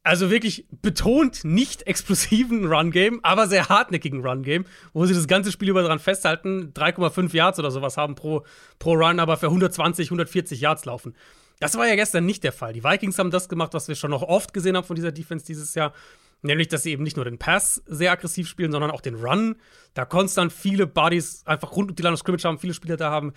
also 0.01 0.31
wirklich 0.31 0.65
betont 0.81 1.43
nicht 1.43 1.83
explosiven 1.85 2.65
Run-Game, 2.65 3.19
aber 3.21 3.47
sehr 3.47 3.69
hartnäckigen 3.69 4.25
Run-Game, 4.25 4.65
wo 4.93 5.05
sie 5.05 5.13
das 5.13 5.27
ganze 5.27 5.51
Spiel 5.51 5.69
über 5.69 5.83
dran 5.83 5.99
festhalten, 5.99 6.73
3,5 6.73 7.35
Yards 7.35 7.59
oder 7.59 7.69
sowas 7.69 7.97
haben 7.97 8.15
pro, 8.15 8.43
pro 8.79 8.93
Run, 8.93 9.19
aber 9.19 9.37
für 9.37 9.47
120, 9.47 10.07
140 10.07 10.61
Yards 10.61 10.85
laufen. 10.85 11.15
Das 11.59 11.77
war 11.77 11.87
ja 11.87 11.95
gestern 11.95 12.25
nicht 12.25 12.43
der 12.43 12.53
Fall. 12.53 12.73
Die 12.73 12.83
Vikings 12.83 13.19
haben 13.19 13.31
das 13.31 13.49
gemacht, 13.49 13.73
was 13.73 13.87
wir 13.87 13.95
schon 13.95 14.11
noch 14.11 14.23
oft 14.23 14.53
gesehen 14.53 14.77
haben 14.77 14.85
von 14.85 14.95
dieser 14.95 15.11
Defense 15.11 15.45
dieses 15.45 15.75
Jahr. 15.75 15.93
Nämlich, 16.41 16.69
dass 16.69 16.83
sie 16.83 16.91
eben 16.91 17.03
nicht 17.03 17.17
nur 17.17 17.25
den 17.25 17.37
Pass 17.37 17.83
sehr 17.85 18.11
aggressiv 18.11 18.47
spielen, 18.47 18.71
sondern 18.71 18.91
auch 18.91 19.01
den 19.01 19.15
Run. 19.15 19.55
Da 19.93 20.05
konstant 20.05 20.53
viele 20.53 20.87
Bodies 20.87 21.43
einfach 21.45 21.75
rund 21.75 21.89
um 21.89 21.95
die 21.95 22.01
Line 22.01 22.13
of 22.13 22.19
Scrimmage 22.19 22.45
haben, 22.45 22.59
viele 22.59 22.73
Spieler 22.73 22.95
da 22.97 23.11
haben. 23.11 23.33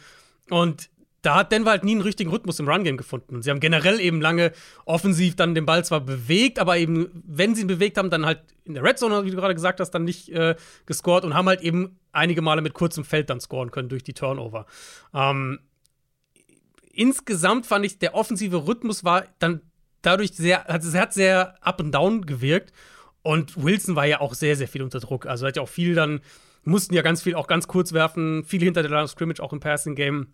Und 0.51 0.89
da 1.23 1.37
hat 1.37 1.53
Denver 1.53 1.71
halt 1.71 1.85
nie 1.85 1.93
einen 1.93 2.01
richtigen 2.01 2.31
Rhythmus 2.31 2.59
im 2.59 2.69
Run-Game 2.69 2.97
gefunden. 2.97 3.37
Und 3.37 3.43
sie 3.43 3.51
haben 3.51 3.61
generell 3.61 4.01
eben 4.01 4.21
lange 4.21 4.53
offensiv 4.85 5.37
dann 5.37 5.55
den 5.55 5.67
Ball 5.67 5.85
zwar 5.85 6.01
bewegt, 6.01 6.59
aber 6.59 6.79
eben, 6.79 7.23
wenn 7.25 7.55
sie 7.55 7.63
ihn 7.63 7.69
bewegt 7.69 7.97
haben, 7.97 8.11
dann 8.11 8.27
halt 8.27 8.43
in 8.65 8.75
der 8.75 8.83
Red 8.83 8.99
Zone, 8.99 9.25
wie 9.25 9.31
du 9.31 9.37
gerade 9.37 9.55
gesagt 9.55 9.81
hast, 9.81 9.93
dann 9.93 10.05
nicht 10.05 10.29
äh, 10.31 10.57
gescored 10.85 11.25
und 11.25 11.35
haben 11.35 11.47
halt 11.47 11.63
eben 11.63 11.99
einige 12.11 12.43
Male 12.43 12.61
mit 12.61 12.75
kurzem 12.75 13.05
Feld 13.05 13.31
dann 13.31 13.41
scoren 13.41 13.71
können 13.71 13.89
durch 13.89 14.03
die 14.03 14.15
Turnover. 14.15 14.67
Ähm, 15.15 15.61
insgesamt 16.93 17.67
fand 17.67 17.87
ich, 17.87 17.99
der 17.99 18.15
offensive 18.15 18.67
Rhythmus 18.67 19.05
war 19.05 19.25
dann 19.39 19.61
dadurch 20.03 20.33
sehr, 20.33 20.69
also 20.69 20.89
es 20.89 20.95
hat 20.95 21.13
sehr 21.13 21.55
up 21.65 21.81
and 21.81 21.95
down 21.95 22.27
gewirkt. 22.27 22.73
Und 23.23 23.63
Wilson 23.63 23.95
war 23.95 24.07
ja 24.07 24.21
auch 24.21 24.35
sehr, 24.35 24.57
sehr 24.57 24.69
viel 24.69 24.83
unter 24.83 25.01
Druck. 25.01 25.27
Also 25.27 25.47
hat 25.47 25.57
ja 25.57 25.63
auch 25.63 25.69
viel 25.69 25.95
dann, 25.95 26.21
mussten 26.65 26.95
ja 26.95 27.03
ganz 27.03 27.23
viel 27.23 27.35
auch 27.37 27.47
ganz 27.47 27.69
kurz 27.69 27.93
werfen, 27.93 28.45
viel 28.45 28.63
hinter 28.63 28.83
der 28.83 28.91
Line 28.91 29.05
of 29.05 29.11
Scrimmage, 29.11 29.41
auch 29.41 29.53
im 29.53 29.61
Passing 29.61 29.95
Game. 29.95 30.29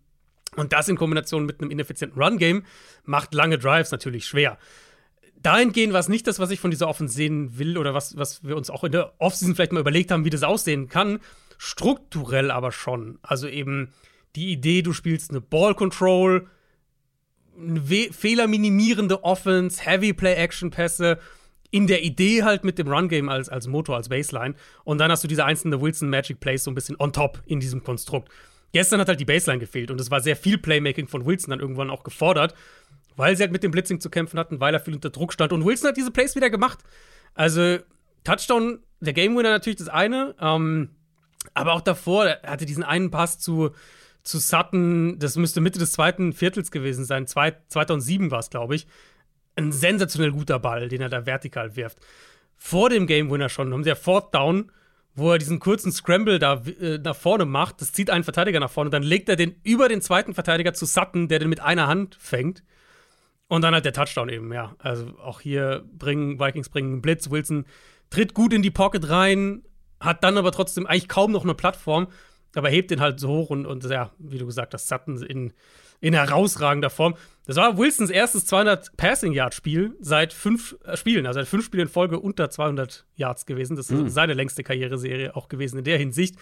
Und 0.56 0.72
das 0.72 0.88
in 0.88 0.96
Kombination 0.96 1.44
mit 1.44 1.60
einem 1.60 1.70
ineffizienten 1.70 2.20
Run-Game 2.20 2.64
macht 3.04 3.34
lange 3.34 3.58
Drives 3.58 3.90
natürlich 3.90 4.26
schwer. 4.26 4.58
Dahingehend 5.40 5.92
war 5.92 6.00
es 6.00 6.08
nicht 6.08 6.26
das, 6.26 6.38
was 6.38 6.50
ich 6.50 6.58
von 6.58 6.70
dieser 6.70 6.88
Offense 6.88 7.14
sehen 7.14 7.58
will 7.58 7.78
oder 7.78 7.94
was, 7.94 8.16
was 8.16 8.42
wir 8.42 8.56
uns 8.56 8.70
auch 8.70 8.82
in 8.82 8.92
der 8.92 9.12
Offseason 9.18 9.54
vielleicht 9.54 9.72
mal 9.72 9.80
überlegt 9.80 10.10
haben, 10.10 10.24
wie 10.24 10.30
das 10.30 10.42
aussehen 10.42 10.88
kann. 10.88 11.20
Strukturell 11.58 12.50
aber 12.50 12.72
schon. 12.72 13.18
Also 13.22 13.46
eben 13.46 13.92
die 14.34 14.50
Idee, 14.50 14.82
du 14.82 14.92
spielst 14.92 15.30
eine 15.30 15.40
Ball 15.40 15.74
Control, 15.74 16.40
eine 16.40 16.46
we- 16.46 16.56
fehlerminimierende 18.12 19.24
Offense, 19.24 19.84
Heavy 19.84 20.12
Play-Action-Pässe, 20.12 21.18
in 21.70 21.86
der 21.86 22.02
Idee 22.02 22.44
halt 22.44 22.64
mit 22.64 22.78
dem 22.78 22.88
Run-Game 22.88 23.28
als, 23.28 23.48
als 23.48 23.66
Motor, 23.66 23.96
als 23.96 24.08
Baseline. 24.08 24.54
Und 24.84 24.98
dann 24.98 25.10
hast 25.10 25.22
du 25.24 25.28
diese 25.28 25.44
einzelnen 25.44 25.80
Wilson 25.80 26.08
Magic 26.08 26.40
Plays 26.40 26.64
so 26.64 26.70
ein 26.70 26.74
bisschen 26.74 26.96
on 26.98 27.12
top 27.12 27.42
in 27.46 27.60
diesem 27.60 27.84
Konstrukt. 27.84 28.30
Gestern 28.72 29.00
hat 29.00 29.08
halt 29.08 29.20
die 29.20 29.24
Baseline 29.24 29.60
gefehlt 29.60 29.90
und 29.90 30.00
es 30.00 30.10
war 30.10 30.20
sehr 30.20 30.36
viel 30.36 30.58
Playmaking 30.58 31.08
von 31.08 31.26
Wilson 31.26 31.50
dann 31.50 31.60
irgendwann 31.60 31.90
auch 31.90 32.04
gefordert, 32.04 32.54
weil 33.16 33.36
sie 33.36 33.42
halt 33.42 33.52
mit 33.52 33.62
dem 33.62 33.70
Blitzing 33.70 34.00
zu 34.00 34.10
kämpfen 34.10 34.38
hatten, 34.38 34.60
weil 34.60 34.74
er 34.74 34.80
viel 34.80 34.94
unter 34.94 35.10
Druck 35.10 35.32
stand. 35.32 35.52
Und 35.52 35.64
Wilson 35.64 35.88
hat 35.88 35.96
diese 35.96 36.10
Plays 36.10 36.36
wieder 36.36 36.50
gemacht. 36.50 36.78
Also, 37.34 37.78
Touchdown, 38.24 38.80
der 39.00 39.12
Game 39.12 39.36
Winner 39.36 39.50
natürlich 39.50 39.78
das 39.78 39.88
eine, 39.88 40.34
ähm, 40.40 40.90
aber 41.54 41.72
auch 41.72 41.80
davor, 41.80 42.26
er 42.26 42.50
hatte 42.50 42.66
diesen 42.66 42.84
einen 42.84 43.10
Pass 43.10 43.38
zu, 43.38 43.70
zu 44.28 44.38
Sutton, 44.38 45.18
das 45.18 45.36
müsste 45.36 45.60
Mitte 45.60 45.78
des 45.78 45.92
zweiten 45.92 46.32
Viertels 46.32 46.70
gewesen 46.70 47.04
sein, 47.04 47.26
zwei, 47.26 47.56
2007 47.68 48.30
war 48.30 48.40
es, 48.40 48.50
glaube 48.50 48.74
ich. 48.74 48.86
Ein 49.56 49.72
sensationell 49.72 50.32
guter 50.32 50.58
Ball, 50.58 50.88
den 50.88 51.00
er 51.00 51.08
da 51.08 51.26
vertikal 51.26 51.74
wirft. 51.76 51.98
Vor 52.56 52.90
dem 52.90 53.06
Game 53.06 53.30
Winner 53.30 53.48
schon, 53.48 53.72
haben 53.72 53.84
sie 53.84 53.88
ja 53.88 53.94
Fourth 53.94 54.34
Down, 54.34 54.70
wo 55.14 55.32
er 55.32 55.38
diesen 55.38 55.58
kurzen 55.58 55.90
Scramble 55.90 56.38
da 56.38 56.62
äh, 56.80 56.98
nach 56.98 57.16
vorne 57.16 57.46
macht. 57.46 57.80
Das 57.80 57.92
zieht 57.92 58.10
einen 58.10 58.22
Verteidiger 58.22 58.60
nach 58.60 58.70
vorne. 58.70 58.90
Dann 58.90 59.02
legt 59.02 59.28
er 59.28 59.36
den 59.36 59.56
über 59.64 59.88
den 59.88 60.02
zweiten 60.02 60.34
Verteidiger 60.34 60.74
zu 60.74 60.84
Sutton, 60.84 61.28
der 61.28 61.38
den 61.38 61.48
mit 61.48 61.60
einer 61.60 61.88
Hand 61.88 62.16
fängt. 62.20 62.62
Und 63.48 63.62
dann 63.62 63.72
halt 63.72 63.86
der 63.86 63.94
Touchdown 63.94 64.28
eben, 64.28 64.52
ja. 64.52 64.76
Also 64.78 65.18
auch 65.18 65.40
hier 65.40 65.84
bringen 65.90 66.38
Vikings 66.38 66.68
bringen 66.68 66.92
einen 66.92 67.02
Blitz. 67.02 67.30
Wilson 67.30 67.64
tritt 68.10 68.34
gut 68.34 68.52
in 68.52 68.62
die 68.62 68.70
Pocket 68.70 69.08
rein, 69.08 69.62
hat 70.00 70.22
dann 70.22 70.36
aber 70.36 70.52
trotzdem 70.52 70.86
eigentlich 70.86 71.08
kaum 71.08 71.32
noch 71.32 71.44
eine 71.44 71.54
Plattform, 71.54 72.08
aber 72.54 72.70
hebt 72.70 72.90
den 72.90 73.00
halt 73.00 73.20
so 73.20 73.28
hoch 73.28 73.50
und, 73.50 73.66
und 73.66 73.84
ja, 73.84 74.12
wie 74.18 74.38
du 74.38 74.46
gesagt 74.46 74.74
hast, 74.74 74.88
Sutton 74.88 75.22
in, 75.22 75.52
in 76.00 76.14
herausragender 76.14 76.90
Form. 76.90 77.14
Das 77.46 77.56
war 77.56 77.78
Wilsons 77.78 78.10
erstes 78.10 78.46
200 78.46 78.96
Passing 78.96 79.32
Yard 79.32 79.54
Spiel 79.54 79.96
seit 80.00 80.32
fünf 80.32 80.76
äh, 80.84 80.96
Spielen, 80.96 81.26
also 81.26 81.40
seit 81.40 81.48
fünf 81.48 81.64
Spielen 81.64 81.82
in 81.82 81.88
Folge 81.88 82.18
unter 82.20 82.50
200 82.50 83.06
Yards 83.16 83.46
gewesen. 83.46 83.76
Das 83.76 83.90
ist 83.90 84.14
seine 84.14 84.34
längste 84.34 84.62
Karriereserie 84.62 85.34
auch 85.34 85.48
gewesen 85.48 85.78
in 85.78 85.84
der 85.84 85.98
Hinsicht. 85.98 86.36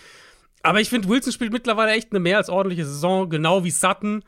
Aber 0.62 0.80
ich 0.80 0.88
finde, 0.88 1.08
Wilson 1.08 1.32
spielt 1.32 1.52
mittlerweile 1.52 1.92
echt 1.92 2.10
eine 2.10 2.20
mehr 2.20 2.38
als 2.38 2.48
ordentliche 2.48 2.84
Saison, 2.84 3.28
genau 3.28 3.62
wie 3.62 3.70
Sutton. 3.70 4.24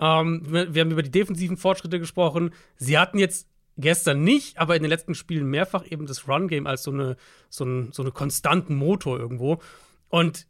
Ähm, 0.00 0.42
wir, 0.48 0.80
haben 0.80 0.90
über 0.90 1.02
die 1.02 1.10
defensiven 1.10 1.56
Fortschritte 1.56 2.00
gesprochen. 2.00 2.50
Sie 2.76 2.98
hatten 2.98 3.18
jetzt 3.18 3.48
gestern 3.76 4.22
nicht, 4.22 4.58
aber 4.58 4.76
in 4.76 4.82
den 4.82 4.90
letzten 4.90 5.14
Spielen 5.14 5.46
mehrfach 5.46 5.84
eben 5.88 6.06
das 6.06 6.26
Run-Game 6.28 6.66
als 6.66 6.82
so 6.82 6.90
eine, 6.90 7.16
so, 7.48 7.64
ein, 7.64 7.92
so 7.92 8.02
eine 8.02 8.10
konstanten 8.10 8.74
Motor 8.74 9.18
irgendwo. 9.18 9.60
Und 10.08 10.46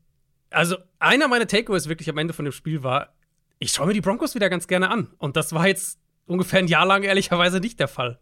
also 0.51 0.77
einer 0.99 1.29
meiner 1.29 1.47
Takeaways 1.47 1.89
wirklich 1.89 2.09
am 2.11 2.19
Ende 2.19 2.33
von 2.35 2.45
dem 2.45 2.53
Spiel 2.53 2.83
war, 2.83 3.15
ich 3.59 3.73
schaue 3.73 3.87
mir 3.87 3.95
die 3.95 4.01
Broncos 4.01 4.35
wieder 4.35 4.49
ganz 4.51 4.67
gerne 4.69 4.91
an. 4.91 5.09
Und 5.19 5.37
das 5.37 5.53
war 5.53 5.67
jetzt 5.67 5.99
ungefähr 6.27 6.59
ein 6.61 6.67
Jahr 6.69 6.87
lang 6.87 7.03
ehrlicherweise 7.03 7.61
nicht 7.61 7.81
der 7.81 7.89
Fall. 7.89 8.19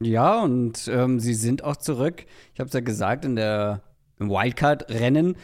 Ja, 0.00 0.42
und 0.42 0.88
ähm, 0.88 1.20
sie 1.20 1.34
sind 1.34 1.62
auch 1.62 1.76
zurück. 1.76 2.24
Ich 2.52 2.60
habe 2.60 2.68
es 2.68 2.74
ja 2.74 2.80
gesagt, 2.80 3.24
in 3.24 3.36
der 3.36 3.82
im 4.18 4.28
Wildcard-Rennen. 4.30 5.36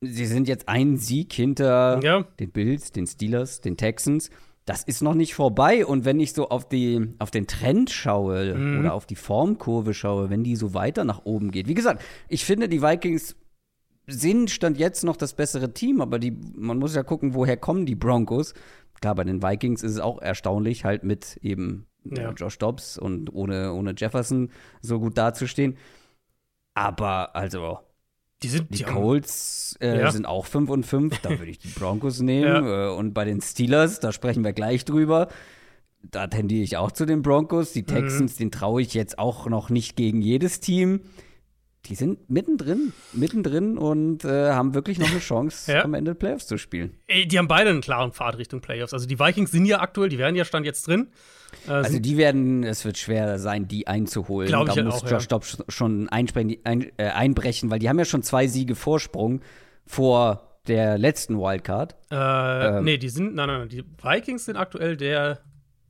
Sie 0.00 0.26
sind 0.26 0.48
jetzt 0.48 0.68
ein 0.68 0.96
Sieg 0.98 1.32
hinter 1.32 2.00
Ja. 2.02 2.22
den 2.38 2.50
Bills, 2.50 2.92
den 2.92 3.06
Steelers, 3.06 3.60
den 3.60 3.76
Texans. 3.76 4.30
Das 4.66 4.82
ist 4.84 5.02
noch 5.02 5.14
nicht 5.14 5.34
vorbei. 5.34 5.84
Und 5.86 6.04
wenn 6.04 6.20
ich 6.20 6.32
so 6.32 6.48
auf, 6.48 6.68
die, 6.68 7.14
auf 7.18 7.30
den 7.30 7.46
Trend 7.46 7.90
schaue 7.90 8.54
Mhm. 8.54 8.80
oder 8.80 8.94
auf 8.94 9.06
die 9.06 9.16
Formkurve 9.16 9.94
schaue, 9.94 10.30
wenn 10.30 10.42
die 10.44 10.56
so 10.56 10.74
weiter 10.74 11.04
nach 11.04 11.24
oben 11.24 11.50
geht. 11.50 11.68
Wie 11.68 11.74
gesagt, 11.74 12.02
ich 12.28 12.44
finde, 12.44 12.68
die 12.68 12.82
Vikings 12.82 13.36
sind 14.06 14.50
Stand 14.50 14.78
jetzt 14.78 15.04
noch 15.04 15.16
das 15.16 15.34
bessere 15.34 15.72
Team, 15.72 16.00
aber 16.00 16.18
die, 16.18 16.30
man 16.56 16.78
muss 16.78 16.94
ja 16.94 17.02
gucken, 17.02 17.34
woher 17.34 17.56
kommen 17.56 17.86
die 17.86 17.94
Broncos. 17.94 18.54
Klar, 19.00 19.14
bei 19.14 19.24
den 19.24 19.42
Vikings 19.42 19.82
ist 19.82 19.92
es 19.92 20.00
auch 20.00 20.20
erstaunlich, 20.20 20.84
halt 20.84 21.04
mit 21.04 21.38
eben 21.42 21.86
Ja. 22.04 22.30
äh, 22.30 22.32
Josh 22.34 22.58
Dobbs 22.58 22.98
und 22.98 23.32
ohne, 23.34 23.72
ohne 23.72 23.94
Jefferson 23.96 24.50
so 24.82 25.00
gut 25.00 25.16
dazustehen. 25.18 25.76
Aber 26.74 27.34
also, 27.36 27.78
Die 28.42 28.48
sind 28.48 28.70
die 28.70 28.78
die 28.78 28.84
Colts 28.84 29.76
äh, 29.80 30.00
Ja. 30.00 30.10
sind 30.10 30.26
auch 30.26 30.46
5 30.46 30.68
und 30.70 30.84
5, 30.84 31.20
da 31.20 31.30
würde 31.30 31.50
ich 31.50 31.58
die 31.58 31.68
Broncos 31.68 32.20
nehmen. 32.20 32.66
Äh, 32.66 32.88
und 32.94 33.14
bei 33.14 33.24
den 33.24 33.40
Steelers, 33.40 34.00
da 34.00 34.12
sprechen 34.12 34.44
wir 34.44 34.52
gleich 34.52 34.84
drüber. 34.84 35.28
Da 36.02 36.26
tendiere 36.26 36.62
ich 36.62 36.76
auch 36.76 36.92
zu 36.92 37.06
den 37.06 37.22
Broncos. 37.22 37.70
Mhm. 37.70 37.78
Die 37.78 37.84
Texans, 37.84 38.36
den 38.36 38.50
traue 38.50 38.82
ich 38.82 38.92
jetzt 38.92 39.18
auch 39.18 39.46
noch 39.48 39.70
nicht 39.70 39.96
gegen 39.96 40.20
jedes 40.20 40.60
Team. 40.60 41.00
Die 41.86 41.94
sind 41.94 42.30
mittendrin, 42.30 42.92
mittendrin 43.12 43.76
und 43.78 44.24
äh, 44.24 44.50
haben 44.52 44.74
wirklich 44.74 44.98
noch 44.98 45.10
eine 45.10 45.18
Chance, 45.20 45.70
Ja. 45.72 45.84
am 45.84 45.94
Ende 45.94 46.14
Playoffs 46.14 46.46
zu 46.46 46.56
spielen. 46.56 46.96
Ey, 47.06 47.26
Die 47.28 47.38
haben 47.38 47.48
beide 47.48 47.70
einen 47.70 47.80
klaren 47.82 48.12
Pfad 48.12 48.38
Richtung 48.38 48.60
Playoffs. 48.60 48.92
Also 48.94 49.06
die 49.06 49.18
Vikings 49.18 49.50
sind 49.52 49.66
ja 49.66 49.80
aktuell, 49.80 50.08
die 50.08 50.18
wären 50.18 50.34
ja 50.34 50.44
Stand 50.44 50.64
jetzt 50.66 50.86
drin. 50.86 51.08
Äh, 51.68 51.72
Also 51.72 51.98
die 51.98 52.16
werden, 52.16 52.64
es 52.64 52.84
wird 52.84 52.96
schwer 52.98 53.38
sein, 53.38 53.68
die 53.68 53.86
einzuholen. 53.86 54.48
Glaub 54.48 54.68
ich 54.68 54.74
da 54.74 54.82
halt 54.82 54.86
muss 54.86 55.02
auch, 55.04 55.10
Josh 55.10 55.22
ja. 55.24 55.28
Dobbs 55.28 55.58
schon 55.68 56.08
einsprechen, 56.08 56.56
ein, 56.64 56.90
äh, 56.96 57.08
einbrechen, 57.10 57.70
weil 57.70 57.78
die 57.78 57.88
haben 57.88 57.98
ja 57.98 58.04
schon 58.06 58.22
zwei 58.22 58.46
Siege 58.46 58.74
Vorsprung 58.74 59.42
vor 59.86 60.58
der 60.66 60.96
letzten 60.96 61.36
Wildcard. 61.38 61.94
äh, 62.10 62.78
ähm, 62.78 62.84
nee, 62.84 62.96
die 62.96 63.10
sind, 63.10 63.34
nein, 63.34 63.48
nein, 63.48 63.58
nein, 63.60 63.68
die 63.68 63.84
Vikings 64.02 64.46
sind 64.46 64.56
aktuell 64.56 64.96
der 64.96 65.40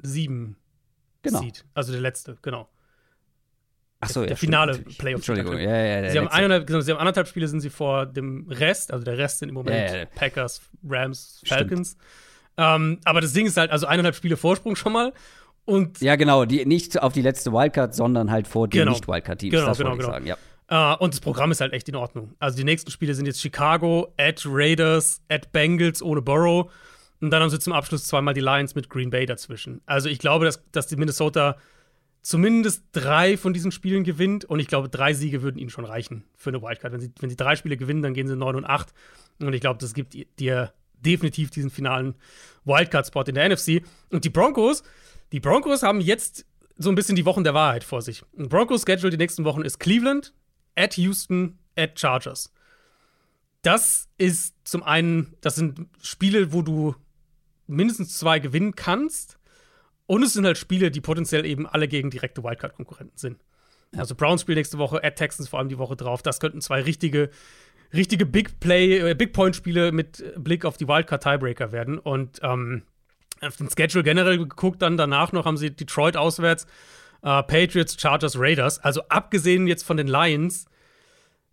sieben 0.03 0.57
Genau. 1.23 1.39
Seed. 1.41 1.65
Also 1.73 1.93
der 1.93 2.01
letzte, 2.03 2.37
genau. 2.43 2.69
Ach 4.05 4.11
so, 4.11 4.21
ja, 4.21 4.27
der 4.29 4.37
finale 4.37 4.79
Playoff. 4.79 5.19
Entschuldigung, 5.19 5.59
ja, 5.59 5.77
ja, 5.77 6.01
ja. 6.01 6.11
Sie 6.11 6.19
haben, 6.19 6.29
eineinhalb, 6.29 6.67
genau, 6.67 6.81
sie 6.81 6.93
haben 6.93 6.99
anderthalb 6.99 7.29
Spiele 7.29 7.49
sind 7.49 7.61
sie 7.61 7.71
vor 7.71 8.07
dem 8.07 8.47
Rest, 8.49 8.93
also 8.93 9.05
der 9.05 9.19
Rest 9.19 9.41
sind 9.41 9.49
im 9.49 9.55
Moment 9.55 9.91
Ja, 9.91 9.97
ja. 9.97 10.05
Packers, 10.15 10.61
Rams, 10.89 11.43
Falcons. 11.47 11.97
Ähm, 12.57 13.01
aber 13.05 13.21
das 13.21 13.33
Ding 13.33 13.47
ist 13.47 13.57
halt, 13.57 13.71
also 13.71 13.87
eineinhalb 13.87 14.15
Spiele 14.15 14.37
Vorsprung 14.37 14.77
schon 14.77 14.93
mal. 14.93 15.13
Und 15.65 16.01
Ja, 16.01 16.17
genau, 16.17 16.45
die, 16.45 16.65
nicht 16.67 17.01
auf 17.03 17.13
die 17.13 17.23
letzte 17.23 17.53
Wildcard, 17.53 17.95
sondern 17.95 18.31
halt 18.31 18.47
vor 18.47 18.69
den 18.69 18.81
Genau. 18.81 18.93
Nicht-Wildcard-Teams. 18.93 19.53
Genau, 19.53 19.67
das 19.67 19.79
genau, 19.79 19.97
genau. 19.97 20.11
sagen, 20.11 20.27
ja. 20.27 20.37
Äh, 20.69 20.97
und 20.99 21.15
das 21.15 21.21
Programm 21.21 21.51
ist 21.51 21.61
halt 21.61 21.73
echt 21.73 21.89
in 21.89 21.97
Ordnung. 21.97 22.35
Also 22.39 22.57
die 22.57 22.65
nächsten 22.65 22.91
Spiele 22.91 23.15
sind 23.15 23.27
jetzt 23.27 23.41
Chicago, 23.41 24.13
at 24.19 24.43
Raiders, 24.47 25.23
at 25.29 25.53
Bengals 25.53 26.03
ohne 26.03 26.23
Burrow. 26.23 26.71
Und 27.21 27.31
dann 27.31 27.43
haben 27.43 27.51
sie 27.51 27.59
zum 27.59 27.73
Abschluss 27.73 28.05
zweimal 28.07 28.35
die 28.35 28.41
Lions 28.41 28.75
mit 28.75 28.91
Green 28.91 29.11
Bay 29.11 29.25
dazwischen. 29.27 29.81
Also 29.87 30.09
ich 30.09 30.19
glaube, 30.19 30.45
dass, 30.45 30.63
dass 30.73 30.87
die 30.87 30.97
Minnesota 30.97 31.57
zumindest 32.25 32.85
drei 32.93 33.37
von 33.37 33.53
diesen 33.53 33.71
Spielen 33.71 34.03
gewinnt. 34.03 34.47
Und 34.47 34.59
ich 34.59 34.67
glaube, 34.67 34.89
drei 34.89 35.13
Siege 35.13 35.43
würden 35.43 35.59
ihnen 35.59 35.71
schon 35.71 35.85
reichen 35.85 36.25
für 36.35 36.51
eine 36.51 36.63
Wildcard. 36.63 36.93
Wenn 36.93 37.01
sie, 37.01 37.13
wenn 37.21 37.31
sie 37.31 37.37
drei 37.37 37.55
Spiele 37.55 37.77
gewinnen, 37.77 38.03
dann 38.03 38.15
gehen 38.15 38.27
sie 38.27 38.35
9 38.35 38.57
und 38.57 38.65
8. 38.65 38.93
Und 39.41 39.53
ich 39.53 39.61
glaube, 39.61 39.79
das 39.79 39.93
gibt 39.93 40.17
dir 40.41 40.73
definitiv 40.95 41.51
diesen 41.51 41.71
finalen 41.71 42.15
Wildcard-Spot 42.65 43.23
in 43.25 43.35
der 43.35 43.51
NFC. 43.51 43.85
Und 44.11 44.25
die 44.25 44.31
Broncos, 44.31 44.83
die 45.33 45.41
Broncos 45.41 45.83
haben 45.83 46.01
jetzt 46.01 46.47
so 46.77 46.89
ein 46.89 46.95
bisschen 46.95 47.15
die 47.15 47.27
Wochen 47.27 47.45
der 47.45 47.53
Wahrheit 47.53 47.85
vor 47.85 48.01
sich. 48.01 48.25
Und 48.33 48.49
Broncos 48.49 48.85
Schedule 48.87 49.11
die 49.11 49.19
nächsten 49.19 49.45
Wochen 49.45 49.63
ist 49.63 49.79
Cleveland, 49.79 50.33
at 50.77 50.97
Houston, 50.97 51.59
at 51.77 52.01
Chargers. 52.01 52.53
Das 53.61 54.09
ist 54.17 54.55
zum 54.65 54.83
einen, 54.83 55.35
das 55.43 55.57
sind 55.57 55.89
Spiele, 56.03 56.55
wo 56.55 56.63
du 56.63 56.95
mindestens 57.67 58.19
zwei 58.19 58.39
gewinnen 58.39 58.75
kannst. 58.75 59.39
Und 60.07 60.23
es 60.23 60.35
sind 60.35 60.45
halt 60.45 60.59
Spiele, 60.59 60.91
die 60.91 61.01
potenziell 61.01 61.47
eben 61.47 61.67
alle 61.67 61.89
gegen 61.89 62.11
direkte 62.11 62.45
Wildcard-Konkurrenten 62.45 63.17
sind. 63.17 63.41
Also 63.97 64.15
Browns 64.15 64.43
spielt 64.43 64.57
nächste 64.57 64.79
Woche, 64.79 65.03
at 65.03 65.17
Texans 65.17 65.49
vor 65.49 65.59
allem 65.59 65.69
die 65.69 65.79
Woche 65.79 65.97
drauf. 65.97 66.23
Das 66.23 66.41
könnten 66.41 66.61
zwei 66.61 66.83
richtige, 66.83 67.31
richtige 67.93 68.27
Big 68.27 68.61
Play, 68.61 69.11
äh, 69.11 69.15
Big 69.15 69.33
Point-Spiele 69.33 69.93
mit 69.93 70.23
Blick 70.37 70.65
auf 70.65 70.77
die 70.77 70.89
Wildcard-Tiebreaker 70.89 71.73
werden. 71.73 71.99
Und 71.99 72.41
ähm, 72.43 72.83
auf 73.41 73.57
den 73.57 73.69
Schedule 73.71 74.05
generell 74.05 74.39
geguckt, 74.39 74.83
dann 74.83 74.97
danach 74.97 75.33
noch 75.33 75.47
haben 75.47 75.57
sie 75.57 75.71
Detroit 75.71 76.17
auswärts, 76.17 76.65
äh, 77.23 77.43
Patriots, 77.43 77.97
Chargers, 77.99 78.39
Raiders. 78.39 78.79
Also 78.81 79.03
abgesehen 79.09 79.67
jetzt 79.67 79.85
von 79.85 79.97
den 79.97 80.09
Lions, 80.09 80.67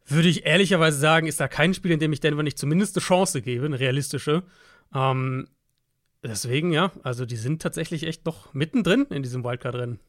würde 0.06 0.28
ich 0.28 0.46
ehrlicherweise 0.46 1.00
sagen, 1.00 1.28
ist 1.28 1.40
da 1.40 1.48
kein 1.48 1.74
Spiel, 1.74 1.92
in 1.92 2.00
dem 2.00 2.12
ich 2.12 2.20
Denver 2.20 2.44
nicht 2.44 2.58
zumindest 2.58 2.98
eine 2.98 3.06
Chance 3.06 3.42
gebe, 3.42 3.66
eine 3.66 3.80
realistische. 3.80 4.44
Ähm, 4.94 5.48
deswegen, 6.24 6.72
ja, 6.72 6.92
also 7.04 7.26
die 7.26 7.36
sind 7.36 7.62
tatsächlich 7.62 8.04
echt 8.04 8.26
noch 8.26 8.54
mittendrin 8.54 9.06
in 9.10 9.24
diesem 9.24 9.44
Wildcard-Rennen. 9.44 10.00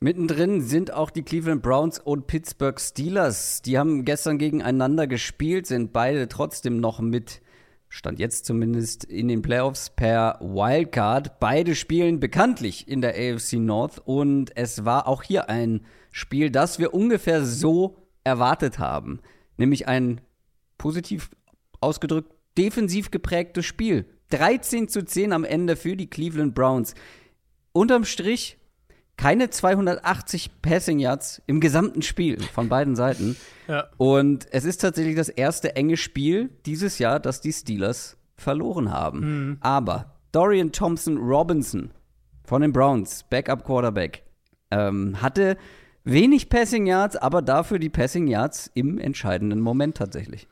Mittendrin 0.00 0.60
sind 0.60 0.92
auch 0.92 1.10
die 1.10 1.24
Cleveland 1.24 1.60
Browns 1.60 1.98
und 1.98 2.28
Pittsburgh 2.28 2.80
Steelers. 2.80 3.62
Die 3.62 3.78
haben 3.78 4.04
gestern 4.04 4.38
gegeneinander 4.38 5.08
gespielt, 5.08 5.66
sind 5.66 5.92
beide 5.92 6.28
trotzdem 6.28 6.78
noch 6.78 7.00
mit, 7.00 7.40
stand 7.88 8.20
jetzt 8.20 8.44
zumindest 8.44 9.02
in 9.02 9.26
den 9.26 9.42
Playoffs 9.42 9.90
per 9.90 10.38
Wildcard. 10.40 11.40
Beide 11.40 11.74
spielen 11.74 12.20
bekanntlich 12.20 12.86
in 12.86 13.00
der 13.00 13.14
AFC 13.16 13.54
North 13.54 14.00
und 14.04 14.56
es 14.56 14.84
war 14.84 15.08
auch 15.08 15.24
hier 15.24 15.48
ein 15.48 15.84
Spiel, 16.12 16.50
das 16.50 16.78
wir 16.78 16.94
ungefähr 16.94 17.44
so 17.44 17.96
erwartet 18.22 18.78
haben. 18.78 19.18
Nämlich 19.56 19.88
ein 19.88 20.20
positiv 20.76 21.30
ausgedrückt 21.80 22.32
defensiv 22.56 23.10
geprägtes 23.10 23.66
Spiel. 23.66 24.04
13 24.30 24.88
zu 24.88 25.04
10 25.04 25.32
am 25.32 25.44
Ende 25.44 25.76
für 25.76 25.96
die 25.96 26.08
Cleveland 26.08 26.54
Browns. 26.54 26.94
Unterm 27.72 28.04
Strich 28.04 28.58
keine 29.16 29.50
280 29.50 30.62
Passing 30.62 31.00
Yards 31.00 31.42
im 31.46 31.60
gesamten 31.60 32.02
Spiel 32.02 32.40
von 32.40 32.68
beiden 32.68 32.94
Seiten. 32.94 33.36
Ja. 33.66 33.88
Und 33.96 34.46
es 34.52 34.64
ist 34.64 34.80
tatsächlich 34.80 35.16
das 35.16 35.28
erste 35.28 35.74
enge 35.76 35.96
Spiel 35.96 36.50
dieses 36.66 36.98
Jahr, 36.98 37.18
das 37.18 37.40
die 37.40 37.52
Steelers 37.52 38.16
verloren 38.36 38.92
haben. 38.92 39.58
Aber 39.60 40.14
Dorian 40.32 40.72
Thompson 40.72 41.18
Robinson 41.18 41.90
von 42.44 42.62
den 42.62 42.72
Browns, 42.72 43.24
Backup 43.28 43.64
Quarterback, 43.64 44.22
ähm, 44.70 45.20
hatte 45.20 45.56
wenig 46.04 46.48
Passing 46.48 46.86
Yards, 46.86 47.16
aber 47.16 47.42
dafür 47.42 47.78
die 47.78 47.90
Passing 47.90 48.28
Yards 48.28 48.70
im 48.74 48.98
entscheidenden 48.98 49.60
Moment 49.60 49.96
tatsächlich. 49.96 50.46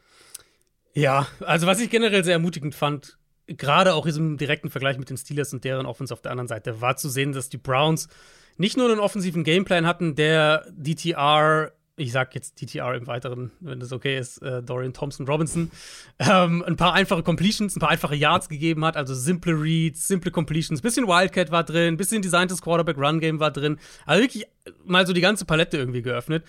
Ja, 0.93 1.29
also 1.41 1.67
was 1.67 1.81
ich 1.81 1.91
generell 1.91 2.25
sehr 2.25 2.35
ermutigend 2.35 2.75
fand, 2.75 3.17
gerade 3.47 3.95
auch 3.95 4.07
im 4.07 4.37
direkten 4.37 4.71
Vergleich 4.71 4.99
mit 4.99 5.11
den 5.11 5.17
Steelers 5.17 5.53
und 5.53 5.65
deren 5.65 5.87
Offense 5.87 6.13
auf 6.13 6.21
der 6.21 6.33
anderen 6.33 6.49
Seite, 6.49 6.81
war 6.81 6.97
zu 6.97 7.09
sehen, 7.09 7.33
dass 7.33 7.49
die 7.49 7.59
Browns 7.59 8.09
nicht 8.57 8.77
nur 8.77 8.91
einen 8.91 9.01
offensiven 9.01 9.45
Gameplan 9.45 9.87
hatten, 9.87 10.15
der 10.15 10.67
DTR, 10.71 11.73
ich 11.97 12.13
sag 12.13 12.35
jetzt 12.35 12.61
DTR 12.61 12.95
im 12.95 13.07
Weiteren, 13.07 13.53
wenn 13.61 13.81
das 13.81 13.93
okay 13.93 14.19
ist, 14.19 14.43
äh, 14.43 14.63
Dorian 14.63 14.93
Thompson 14.93 15.27
Robinson, 15.27 15.71
ähm, 16.19 16.65
ein 16.67 16.77
paar 16.77 16.95
einfache 16.95 17.23
Completions, 17.23 17.77
ein 17.77 17.81
paar 17.81 17.91
einfache 17.91 18.17
Yards 18.17 18.49
gegeben 18.49 18.85
hat, 18.85 18.97
also 18.97 19.15
simple 19.15 19.53
Reads, 19.53 20.09
simple 20.09 20.31
Completions, 20.31 20.81
bisschen 20.81 21.07
Wildcat 21.07 21.51
war 21.51 21.65
drin, 21.65 21.97
bisschen 21.97 22.23
designtes 22.23 22.63
Quarterback-Run-Game 22.63 23.41
war 23.41 23.51
drin, 23.51 23.79
also 24.07 24.23
wirklich 24.23 24.47
mal 24.85 25.07
so 25.07 25.13
die 25.13 25.21
ganze 25.21 25.45
Palette 25.45 25.77
irgendwie 25.77 26.03
geöffnet. 26.03 26.45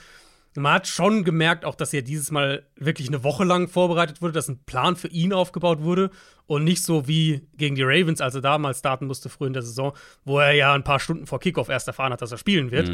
Man 0.57 0.73
hat 0.73 0.87
schon 0.87 1.23
gemerkt, 1.23 1.65
auch 1.65 1.75
dass 1.75 1.93
er 1.93 2.01
dieses 2.01 2.31
Mal 2.31 2.65
wirklich 2.75 3.07
eine 3.09 3.23
Woche 3.23 3.43
lang 3.43 3.67
vorbereitet 3.67 4.21
wurde, 4.23 4.33
dass 4.33 4.47
ein 4.47 4.63
Plan 4.65 4.95
für 4.95 5.07
ihn 5.07 5.31
aufgebaut 5.31 5.81
wurde 5.81 6.09
und 6.47 6.63
nicht 6.63 6.81
so 6.81 7.07
wie 7.07 7.47
gegen 7.57 7.75
die 7.75 7.83
Ravens, 7.83 8.21
als 8.21 8.33
er 8.33 8.41
damals 8.41 8.79
starten 8.79 9.05
musste, 9.05 9.29
früh 9.29 9.45
in 9.45 9.53
der 9.53 9.61
Saison, 9.61 9.93
wo 10.25 10.39
er 10.39 10.53
ja 10.53 10.73
ein 10.73 10.83
paar 10.83 10.99
Stunden 10.99 11.27
vor 11.27 11.39
Kickoff 11.39 11.69
erst 11.69 11.87
erfahren 11.87 12.11
hat, 12.11 12.23
dass 12.23 12.31
er 12.31 12.39
spielen 12.39 12.71
wird. 12.71 12.89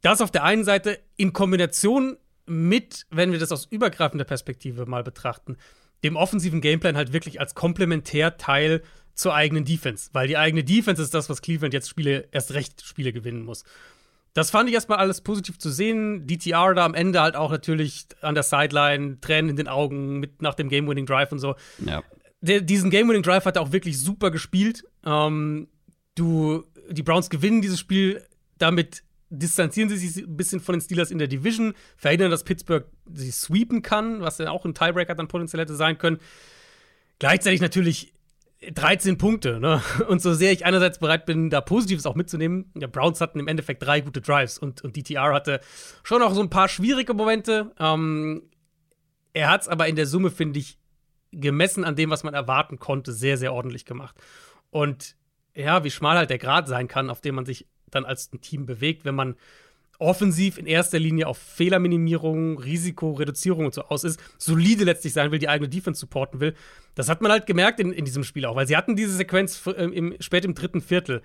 Das 0.00 0.20
auf 0.20 0.30
der 0.30 0.44
einen 0.44 0.62
Seite 0.62 1.00
in 1.16 1.32
Kombination 1.32 2.18
mit, 2.46 3.06
wenn 3.10 3.32
wir 3.32 3.40
das 3.40 3.50
aus 3.50 3.66
übergreifender 3.66 4.24
Perspektive 4.24 4.86
mal 4.86 5.02
betrachten, 5.02 5.56
dem 6.04 6.14
offensiven 6.14 6.60
Gameplan 6.60 6.96
halt 6.96 7.12
wirklich 7.12 7.40
als 7.40 7.56
Komplementärteil 7.56 8.82
zur 9.14 9.34
eigenen 9.34 9.64
Defense, 9.64 10.10
weil 10.12 10.28
die 10.28 10.36
eigene 10.36 10.62
Defense 10.62 11.02
ist 11.02 11.14
das, 11.14 11.28
was 11.28 11.42
Cleveland 11.42 11.74
jetzt 11.74 11.88
Spiele, 11.88 12.28
erst 12.30 12.54
recht 12.54 12.84
Spiele 12.84 13.12
gewinnen 13.12 13.44
muss. 13.44 13.64
Das 14.36 14.50
fand 14.50 14.68
ich 14.68 14.74
erstmal 14.74 14.98
alles 14.98 15.22
positiv 15.22 15.58
zu 15.58 15.70
sehen. 15.70 16.26
DTR 16.26 16.74
da 16.74 16.84
am 16.84 16.92
Ende 16.92 17.22
halt 17.22 17.36
auch 17.36 17.50
natürlich 17.50 18.04
an 18.20 18.34
der 18.34 18.42
Sideline, 18.42 19.18
Tränen 19.22 19.48
in 19.48 19.56
den 19.56 19.66
Augen 19.66 20.20
mit 20.20 20.42
nach 20.42 20.52
dem 20.52 20.68
Game-Winning-Drive 20.68 21.32
und 21.32 21.38
so. 21.38 21.54
Ja. 21.78 22.02
Der, 22.42 22.60
diesen 22.60 22.90
Game-Winning-Drive 22.90 23.46
hat 23.46 23.56
er 23.56 23.62
auch 23.62 23.72
wirklich 23.72 23.98
super 23.98 24.30
gespielt. 24.30 24.84
Ähm, 25.06 25.68
du, 26.16 26.64
die 26.90 27.02
Browns 27.02 27.30
gewinnen 27.30 27.62
dieses 27.62 27.80
Spiel, 27.80 28.22
damit 28.58 29.04
distanzieren 29.30 29.88
sie 29.88 29.96
sich 29.96 30.22
ein 30.22 30.36
bisschen 30.36 30.60
von 30.60 30.74
den 30.74 30.82
Steelers 30.82 31.10
in 31.10 31.16
der 31.16 31.28
Division, 31.28 31.72
verhindern, 31.96 32.30
dass 32.30 32.44
Pittsburgh 32.44 32.84
sie 33.14 33.30
sweepen 33.30 33.80
kann, 33.80 34.20
was 34.20 34.36
dann 34.36 34.48
auch 34.48 34.66
ein 34.66 34.74
Tiebreaker 34.74 35.14
dann 35.14 35.28
potenziell 35.28 35.62
hätte 35.62 35.76
sein 35.76 35.96
können. 35.96 36.18
Gleichzeitig 37.18 37.62
natürlich 37.62 38.12
13 38.72 39.18
Punkte, 39.18 39.60
ne? 39.60 39.82
Und 40.08 40.22
so 40.22 40.34
sehr 40.34 40.52
ich 40.52 40.64
einerseits 40.64 40.98
bereit 40.98 41.26
bin, 41.26 41.50
da 41.50 41.60
Positives 41.60 42.06
auch 42.06 42.14
mitzunehmen, 42.14 42.70
der 42.74 42.88
Browns 42.88 43.20
hatten 43.20 43.38
im 43.38 43.48
Endeffekt 43.48 43.82
drei 43.82 44.00
gute 44.00 44.20
Drives 44.20 44.58
und, 44.58 44.82
und 44.82 44.96
DTR 44.96 45.34
hatte 45.34 45.60
schon 46.02 46.22
auch 46.22 46.34
so 46.34 46.40
ein 46.40 46.50
paar 46.50 46.68
schwierige 46.68 47.14
Momente. 47.14 47.72
Ähm, 47.78 48.42
er 49.32 49.50
hat 49.50 49.62
es 49.62 49.68
aber 49.68 49.86
in 49.86 49.96
der 49.96 50.06
Summe, 50.06 50.30
finde 50.30 50.58
ich, 50.58 50.78
gemessen 51.32 51.84
an 51.84 51.96
dem, 51.96 52.10
was 52.10 52.24
man 52.24 52.34
erwarten 52.34 52.78
konnte, 52.78 53.12
sehr, 53.12 53.36
sehr 53.36 53.52
ordentlich 53.52 53.84
gemacht. 53.84 54.16
Und 54.70 55.16
ja, 55.54 55.84
wie 55.84 55.90
schmal 55.90 56.16
halt 56.16 56.30
der 56.30 56.38
Grad 56.38 56.68
sein 56.68 56.88
kann, 56.88 57.10
auf 57.10 57.20
dem 57.20 57.34
man 57.34 57.46
sich 57.46 57.66
dann 57.90 58.04
als 58.04 58.32
ein 58.32 58.40
Team 58.40 58.66
bewegt, 58.66 59.04
wenn 59.04 59.14
man 59.14 59.36
offensiv 59.98 60.58
in 60.58 60.66
erster 60.66 60.98
Linie 60.98 61.26
auf 61.26 61.38
Fehlerminimierung, 61.38 62.58
Risikoreduzierung 62.58 63.66
und 63.66 63.74
so 63.74 63.82
aus 63.82 64.04
ist, 64.04 64.20
solide 64.38 64.84
letztlich 64.84 65.12
sein 65.12 65.30
will, 65.30 65.38
die 65.38 65.48
eigene 65.48 65.68
Defense 65.68 66.00
supporten 66.00 66.40
will. 66.40 66.54
Das 66.94 67.08
hat 67.08 67.22
man 67.22 67.32
halt 67.32 67.46
gemerkt 67.46 67.80
in, 67.80 67.92
in 67.92 68.04
diesem 68.04 68.24
Spiel 68.24 68.44
auch, 68.46 68.56
weil 68.56 68.66
sie 68.66 68.76
hatten 68.76 68.96
diese 68.96 69.14
Sequenz 69.14 69.66
äh, 69.66 69.84
im, 69.84 70.14
spät 70.20 70.44
im 70.44 70.54
dritten 70.54 70.80
Viertel. 70.80 71.22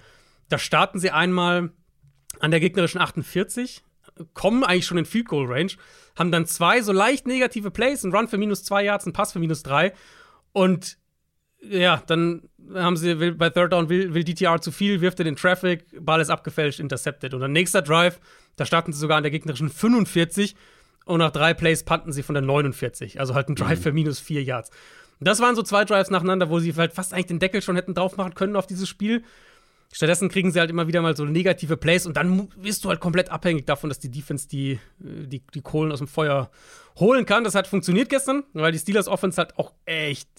Da 0.50 0.58
starten 0.58 1.00
sie 1.00 1.12
einmal 1.12 1.72
an 2.40 2.52
der 2.52 2.60
gegnerischen 2.60 3.02
48, 3.02 3.84
kommen 4.34 4.64
eigentlich 4.64 4.86
schon 4.86 4.98
in 4.98 5.06
Field 5.06 5.28
Goal 5.28 5.48
Range, 5.48 5.72
haben 6.18 6.32
dann 6.32 6.46
zwei 6.46 6.82
so 6.82 6.92
leicht 6.92 7.28
negative 7.28 7.72
Plays, 7.72 8.04
ein 8.04 8.14
Run 8.14 8.28
für 8.28 8.38
minus 8.38 8.64
zwei 8.64 8.84
Yards, 8.84 9.06
ein 9.06 9.14
Pass 9.14 9.34
für 9.34 9.40
minus 9.40 9.64
drei 9.64 9.94
und 10.54 10.98
ja, 11.62 12.02
dann 12.08 12.50
haben 12.74 12.98
sie 12.98 13.20
will, 13.20 13.34
bei 13.34 13.50
Third 13.50 13.74
Down 13.74 13.90
will, 13.90 14.14
will 14.14 14.24
DTR 14.24 14.62
zu 14.62 14.72
viel, 14.72 15.02
wirft 15.02 15.20
er 15.20 15.26
den 15.26 15.36
Traffic, 15.36 15.86
Ball 16.00 16.22
ist 16.22 16.30
abgefälscht, 16.30 16.80
intercepted. 16.80 17.34
Und 17.34 17.42
dann 17.42 17.52
nächster 17.52 17.82
Drive, 17.82 18.20
da 18.62 18.66
starten 18.66 18.94
sie 18.94 19.00
sogar 19.00 19.18
an 19.18 19.24
der 19.24 19.32
gegnerischen 19.32 19.70
45 19.70 20.56
und 21.06 21.18
nach 21.20 21.32
drei 21.32 21.54
Plays 21.54 21.84
panten 21.84 22.12
sie 22.14 22.22
von 22.24 22.36
der 22.36 22.44
49. 22.44 23.20
Also 23.20 23.34
halt 23.34 23.50
ein 23.50 23.56
Drive 23.56 23.82
für 23.82 23.92
minus 23.92 24.20
vier 24.20 24.44
Yards. 24.44 24.70
Das 25.20 25.40
waren 25.40 25.56
so 25.56 25.64
zwei 25.64 25.84
Drives 25.84 26.10
nacheinander, 26.10 26.50
wo 26.50 26.60
sie 26.60 26.74
halt 26.76 26.94
fast 26.94 27.14
eigentlich 27.14 27.26
den 27.28 27.40
Deckel 27.40 27.62
schon 27.62 27.76
hätten 27.76 27.94
drauf 27.94 28.18
machen 28.18 28.34
können 28.36 28.56
auf 28.56 28.68
dieses 28.68 28.88
Spiel. 28.88 29.24
Stattdessen 29.94 30.30
kriegen 30.30 30.52
sie 30.52 30.60
halt 30.60 30.70
immer 30.70 30.88
wieder 30.88 31.02
mal 31.02 31.16
so 31.18 31.26
negative 31.26 31.76
Plays 31.76 32.06
und 32.06 32.16
dann 32.18 32.48
bist 32.56 32.86
du 32.86 32.90
halt 32.90 33.00
komplett 33.02 33.30
abhängig 33.30 33.66
davon, 33.66 33.90
dass 33.90 34.00
die 34.00 34.10
Defense 34.10 34.48
die, 34.48 34.80
die, 35.00 35.42
die 35.54 35.62
Kohlen 35.62 35.92
aus 35.92 35.98
dem 36.00 36.08
Feuer 36.08 36.50
holen 36.98 37.26
kann. 37.26 37.44
Das 37.44 37.56
hat 37.56 37.68
funktioniert 37.68 38.10
gestern, 38.10 38.44
weil 38.54 38.72
die 38.72 38.80
Steelers 38.80 39.08
Offense 39.08 39.38
halt 39.38 39.58
auch 39.58 39.74
echt 39.86 40.30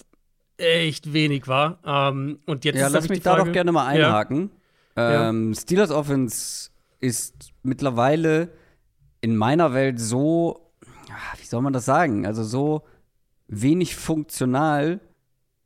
echt 0.59 1.13
wenig 1.13 1.49
war. 1.49 1.79
Ähm, 1.85 2.39
und 2.47 2.65
jetzt 2.65 2.77
Ja, 2.79 2.87
ist 2.87 2.93
lass 2.93 3.09
mich 3.09 3.19
die 3.19 3.25
da 3.25 3.35
Frage, 3.35 3.47
doch 3.47 3.53
gerne 3.53 3.73
mal 3.73 3.97
Ja. 3.99 4.07
einhaken. 4.09 4.51
Ähm, 4.97 5.55
Steelers 5.55 5.91
Offense 5.91 6.71
ist 7.01 7.52
mittlerweile 7.63 8.51
in 9.21 9.37
meiner 9.37 9.73
Welt 9.75 10.01
so, 10.01 10.73
wie 11.39 11.47
soll 11.47 11.63
man 11.63 11.73
das 11.73 11.85
sagen? 11.85 12.27
Also 12.27 12.45
so 12.45 12.83
wenig 13.49 13.97
funktional, 13.97 15.01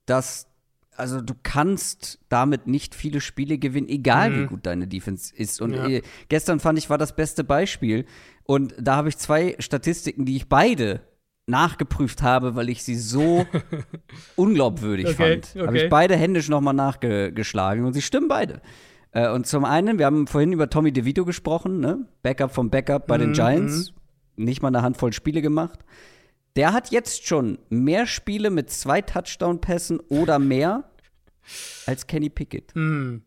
dass 0.04 0.48
also 0.96 1.20
du 1.20 1.34
kannst 1.42 2.18
damit 2.28 2.66
nicht 2.66 2.94
viele 2.94 3.20
Spiele 3.20 3.58
gewinnen, 3.58 3.88
egal 3.88 4.30
mhm. 4.30 4.42
wie 4.42 4.46
gut 4.46 4.66
deine 4.66 4.86
Defense 4.86 5.34
ist. 5.34 5.60
Und 5.60 5.74
ja. 5.74 5.86
äh, 5.86 6.02
gestern 6.28 6.58
fand 6.58 6.78
ich 6.78 6.90
war 6.90 6.98
das 6.98 7.14
beste 7.14 7.44
Beispiel. 7.44 8.06
Und 8.44 8.74
da 8.80 8.96
habe 8.96 9.08
ich 9.08 9.18
zwei 9.18 9.56
Statistiken, 9.58 10.24
die 10.24 10.36
ich 10.36 10.48
beide 10.48 11.00
nachgeprüft 11.46 12.22
habe, 12.22 12.56
weil 12.56 12.68
ich 12.68 12.82
sie 12.82 12.96
so 12.96 13.46
unglaubwürdig 14.36 15.06
okay, 15.06 15.14
fand. 15.14 15.50
Okay. 15.54 15.66
Habe 15.66 15.78
ich 15.78 15.88
beide 15.88 16.16
händisch 16.16 16.48
nochmal 16.48 16.74
nachgeschlagen 16.74 17.84
und 17.84 17.92
sie 17.92 18.02
stimmen 18.02 18.28
beide. 18.28 18.60
Äh, 19.16 19.30
und 19.30 19.46
zum 19.46 19.64
einen, 19.64 19.98
wir 19.98 20.04
haben 20.04 20.26
vorhin 20.26 20.52
über 20.52 20.68
Tommy 20.68 20.92
DeVito 20.92 21.24
gesprochen, 21.24 21.80
ne? 21.80 22.06
Backup 22.22 22.52
vom 22.52 22.68
Backup 22.68 23.06
bei 23.06 23.16
mhm. 23.16 23.22
den 23.22 23.32
Giants. 23.32 23.94
Nicht 24.36 24.60
mal 24.60 24.68
eine 24.68 24.82
Handvoll 24.82 25.14
Spiele 25.14 25.40
gemacht. 25.40 25.78
Der 26.54 26.74
hat 26.74 26.90
jetzt 26.90 27.26
schon 27.26 27.58
mehr 27.70 28.06
Spiele 28.06 28.50
mit 28.50 28.70
zwei 28.70 29.00
Touchdown-Pässen 29.00 30.00
oder 30.08 30.38
mehr 30.38 30.90
als 31.86 32.06
Kenny 32.06 32.28
Pickett. 32.28 32.76
Mhm. 32.76 33.22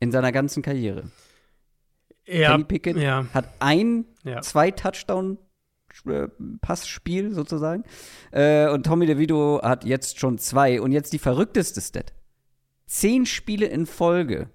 In 0.00 0.12
seiner 0.12 0.32
ganzen 0.32 0.62
Karriere. 0.62 1.04
Ja, 2.26 2.52
Kenny 2.52 2.64
Pickett 2.64 2.98
ja. 2.98 3.24
hat 3.32 3.48
ein, 3.58 4.04
ja. 4.22 4.42
zwei 4.42 4.70
Touchdown 4.70 5.38
Passspiel 6.60 7.32
sozusagen. 7.32 7.84
Äh, 8.32 8.68
und 8.68 8.84
Tommy 8.84 9.06
DeVito 9.06 9.60
hat 9.62 9.84
jetzt 9.86 10.18
schon 10.18 10.36
zwei. 10.36 10.78
Und 10.82 10.92
jetzt 10.92 11.14
die 11.14 11.18
verrückteste 11.18 11.80
Stat. 11.80 12.12
Zehn 12.86 13.24
Spiele 13.24 13.66
in 13.66 13.86
Folge 13.86 14.50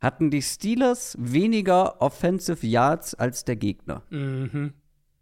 hatten 0.00 0.30
die 0.30 0.42
Steelers 0.42 1.16
weniger 1.18 2.00
Offensive 2.00 2.66
Yards 2.66 3.14
als 3.14 3.44
der 3.44 3.56
Gegner. 3.56 4.02
Mhm. 4.10 4.72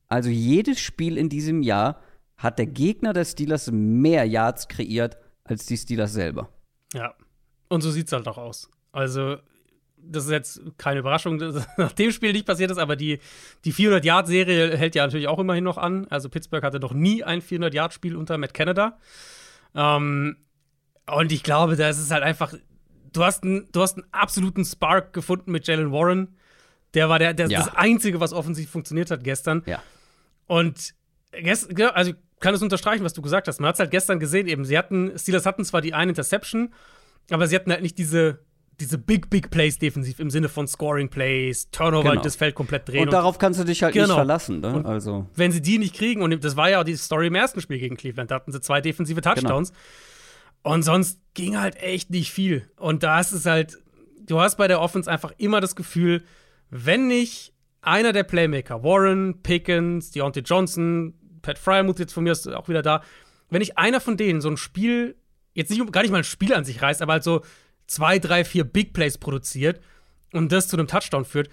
Also 0.06 0.30
jedes 0.30 0.80
Spiel 0.80 1.18
in 1.18 1.28
diesem 1.28 1.62
Jahr 1.62 2.00
hat 2.36 2.58
der 2.58 2.66
Gegner 2.66 3.12
der 3.12 3.24
Steelers 3.24 3.70
mehr 3.70 4.24
Yards 4.24 4.68
kreiert 4.68 5.18
als 5.44 5.66
die 5.66 5.76
Steelers 5.76 6.12
selber. 6.12 6.48
Ja. 6.94 7.14
Und 7.68 7.82
so 7.82 7.90
sieht 7.90 8.06
es 8.06 8.12
halt 8.12 8.26
auch 8.28 8.38
aus. 8.38 8.70
Also, 8.92 9.36
das 9.96 10.24
ist 10.24 10.30
jetzt 10.30 10.62
keine 10.78 11.00
Überraschung, 11.00 11.38
dass 11.38 11.66
nach 11.76 11.92
dem 11.92 12.12
Spiel 12.12 12.32
nicht 12.32 12.46
passiert 12.46 12.70
ist, 12.70 12.78
aber 12.78 12.96
die, 12.96 13.18
die 13.64 13.74
400-Yard-Serie 13.74 14.76
hält 14.76 14.94
ja 14.94 15.04
natürlich 15.04 15.28
auch 15.28 15.38
immerhin 15.38 15.64
noch 15.64 15.76
an. 15.76 16.06
Also, 16.08 16.28
Pittsburgh 16.28 16.62
hatte 16.62 16.80
noch 16.80 16.94
nie 16.94 17.24
ein 17.24 17.42
400-Yard-Spiel 17.42 18.16
unter 18.16 18.38
Matt 18.38 18.54
Canada. 18.54 18.98
Ähm, 19.74 20.36
und 21.10 21.32
ich 21.32 21.42
glaube, 21.42 21.76
das 21.76 21.98
ist 21.98 22.10
halt 22.10 22.22
einfach. 22.22 22.54
Du 23.18 23.24
hast, 23.24 23.42
ein, 23.42 23.68
du 23.72 23.82
hast 23.82 23.96
einen 23.96 24.06
absoluten 24.12 24.64
Spark 24.64 25.12
gefunden 25.12 25.50
mit 25.50 25.66
Jalen 25.66 25.90
Warren. 25.90 26.36
Der 26.94 27.08
war 27.08 27.18
der, 27.18 27.34
der 27.34 27.48
ja. 27.48 27.58
das 27.58 27.74
Einzige, 27.74 28.20
was 28.20 28.32
offensiv 28.32 28.70
funktioniert 28.70 29.10
hat 29.10 29.24
gestern. 29.24 29.64
Ja. 29.66 29.82
Und 30.46 30.94
gestern, 31.32 31.76
also 31.88 32.12
ich 32.12 32.16
kann 32.38 32.54
es 32.54 32.62
unterstreichen, 32.62 33.02
was 33.02 33.14
du 33.14 33.20
gesagt 33.20 33.48
hast. 33.48 33.58
Man 33.58 33.68
hat 33.68 33.74
es 33.74 33.80
halt 33.80 33.90
gestern 33.90 34.20
gesehen, 34.20 34.46
eben. 34.46 34.64
Sie 34.64 34.78
hatten, 34.78 35.18
Steelers 35.18 35.46
hatten 35.46 35.64
zwar 35.64 35.80
die 35.80 35.94
eine 35.94 36.10
Interception, 36.12 36.72
aber 37.30 37.48
sie 37.48 37.56
hatten 37.56 37.72
halt 37.72 37.82
nicht 37.82 37.98
diese, 37.98 38.38
diese 38.78 38.98
Big, 38.98 39.30
Big 39.30 39.50
Plays 39.50 39.80
defensiv 39.80 40.20
im 40.20 40.30
Sinne 40.30 40.48
von 40.48 40.68
Scoring 40.68 41.08
Plays, 41.08 41.72
Turnover, 41.72 42.10
genau. 42.10 42.22
das 42.22 42.36
Feld 42.36 42.54
komplett 42.54 42.88
drehen. 42.88 43.00
Und, 43.00 43.08
und 43.08 43.12
darauf 43.14 43.38
kannst 43.38 43.58
du 43.58 43.64
dich 43.64 43.82
halt 43.82 43.94
genau. 43.94 44.06
nicht 44.06 44.14
verlassen. 44.14 44.60
Ne? 44.60 44.84
Also. 44.84 45.26
Wenn 45.34 45.50
sie 45.50 45.60
die 45.60 45.78
nicht 45.78 45.96
kriegen, 45.96 46.22
und 46.22 46.44
das 46.44 46.56
war 46.56 46.70
ja 46.70 46.80
auch 46.80 46.84
die 46.84 46.94
Story 46.94 47.26
im 47.26 47.34
ersten 47.34 47.60
Spiel 47.60 47.80
gegen 47.80 47.96
Cleveland, 47.96 48.30
da 48.30 48.36
hatten 48.36 48.52
sie 48.52 48.60
zwei 48.60 48.80
defensive 48.80 49.20
Touchdowns. 49.20 49.70
Genau. 49.70 49.82
Und 50.62 50.82
sonst 50.82 51.20
ging 51.34 51.58
halt 51.58 51.76
echt 51.76 52.10
nicht 52.10 52.32
viel. 52.32 52.68
Und 52.76 53.02
da 53.02 53.20
ist 53.20 53.32
es 53.32 53.46
halt, 53.46 53.78
du 54.20 54.40
hast 54.40 54.56
bei 54.56 54.68
der 54.68 54.80
Offense 54.80 55.10
einfach 55.10 55.32
immer 55.38 55.60
das 55.60 55.76
Gefühl, 55.76 56.24
wenn 56.70 57.06
nicht 57.06 57.54
einer 57.80 58.12
der 58.12 58.24
Playmaker, 58.24 58.82
Warren, 58.82 59.42
Pickens, 59.42 60.10
Deontay 60.10 60.40
Johnson, 60.40 61.14
Pat 61.42 61.58
Fryermuth 61.58 61.98
jetzt 61.98 62.12
von 62.12 62.24
mir 62.24 62.32
ist 62.32 62.48
auch 62.48 62.68
wieder 62.68 62.82
da, 62.82 63.02
wenn 63.50 63.60
nicht 63.60 63.78
einer 63.78 64.00
von 64.00 64.16
denen 64.16 64.40
so 64.40 64.50
ein 64.50 64.56
Spiel, 64.56 65.16
jetzt 65.54 65.70
nicht, 65.70 65.92
gar 65.92 66.02
nicht 66.02 66.10
mal 66.10 66.18
ein 66.18 66.24
Spiel 66.24 66.52
an 66.52 66.64
sich 66.64 66.82
reißt, 66.82 67.00
aber 67.00 67.14
halt 67.14 67.24
so 67.24 67.42
zwei, 67.86 68.18
drei, 68.18 68.44
vier 68.44 68.64
Big 68.64 68.92
Plays 68.92 69.16
produziert 69.18 69.80
und 70.32 70.52
das 70.52 70.68
zu 70.68 70.76
einem 70.76 70.88
Touchdown 70.88 71.24
führt, 71.24 71.48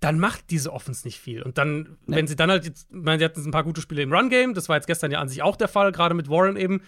dann 0.00 0.18
macht 0.18 0.50
diese 0.50 0.72
Offense 0.72 1.06
nicht 1.06 1.20
viel. 1.20 1.42
Und 1.42 1.58
dann, 1.58 1.96
nee. 2.06 2.16
wenn 2.16 2.26
sie 2.26 2.36
dann 2.36 2.50
halt 2.50 2.64
jetzt, 2.64 2.88
ich 2.90 2.96
meine, 2.96 3.18
sie 3.18 3.24
hatten 3.24 3.44
ein 3.44 3.50
paar 3.50 3.64
gute 3.64 3.80
Spiele 3.80 4.02
im 4.02 4.12
Run-Game, 4.12 4.54
das 4.54 4.68
war 4.68 4.76
jetzt 4.76 4.86
gestern 4.86 5.10
ja 5.10 5.20
an 5.20 5.28
sich 5.28 5.42
auch 5.42 5.56
der 5.56 5.68
Fall, 5.68 5.92
gerade 5.92 6.14
mit 6.14 6.28
Warren 6.28 6.56
eben. 6.56 6.82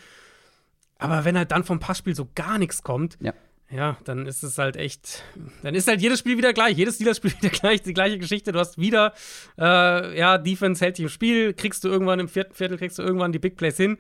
Aber 0.98 1.24
wenn 1.24 1.38
halt 1.38 1.52
dann 1.52 1.64
vom 1.64 1.80
Passspiel 1.80 2.14
so 2.14 2.28
gar 2.34 2.58
nichts 2.58 2.82
kommt, 2.82 3.16
ja 3.20 3.32
ja, 3.70 3.98
dann 4.04 4.26
ist 4.26 4.42
es 4.42 4.56
halt 4.56 4.76
echt, 4.76 5.22
dann 5.62 5.74
ist 5.74 5.88
halt 5.88 6.00
jedes 6.00 6.20
Spiel 6.20 6.38
wieder 6.38 6.54
gleich, 6.54 6.76
jedes 6.76 6.94
Steelers-Spiel 6.94 7.32
wieder 7.40 7.50
gleich, 7.50 7.82
die 7.82 7.92
gleiche 7.92 8.18
Geschichte. 8.18 8.52
Du 8.52 8.58
hast 8.58 8.78
wieder, 8.78 9.12
äh, 9.58 10.18
ja, 10.18 10.38
Defense 10.38 10.82
hält 10.82 10.96
dich 10.96 11.04
im 11.04 11.08
Spiel, 11.11 11.52
kriegst 11.52 11.84
du 11.84 11.88
irgendwann 11.88 12.20
im 12.20 12.28
vierten 12.28 12.54
Viertel, 12.54 12.78
kriegst 12.78 12.98
du 12.98 13.02
irgendwann 13.02 13.32
die 13.32 13.38
Big 13.38 13.56
Plays 13.56 13.76
hin. 13.76 13.98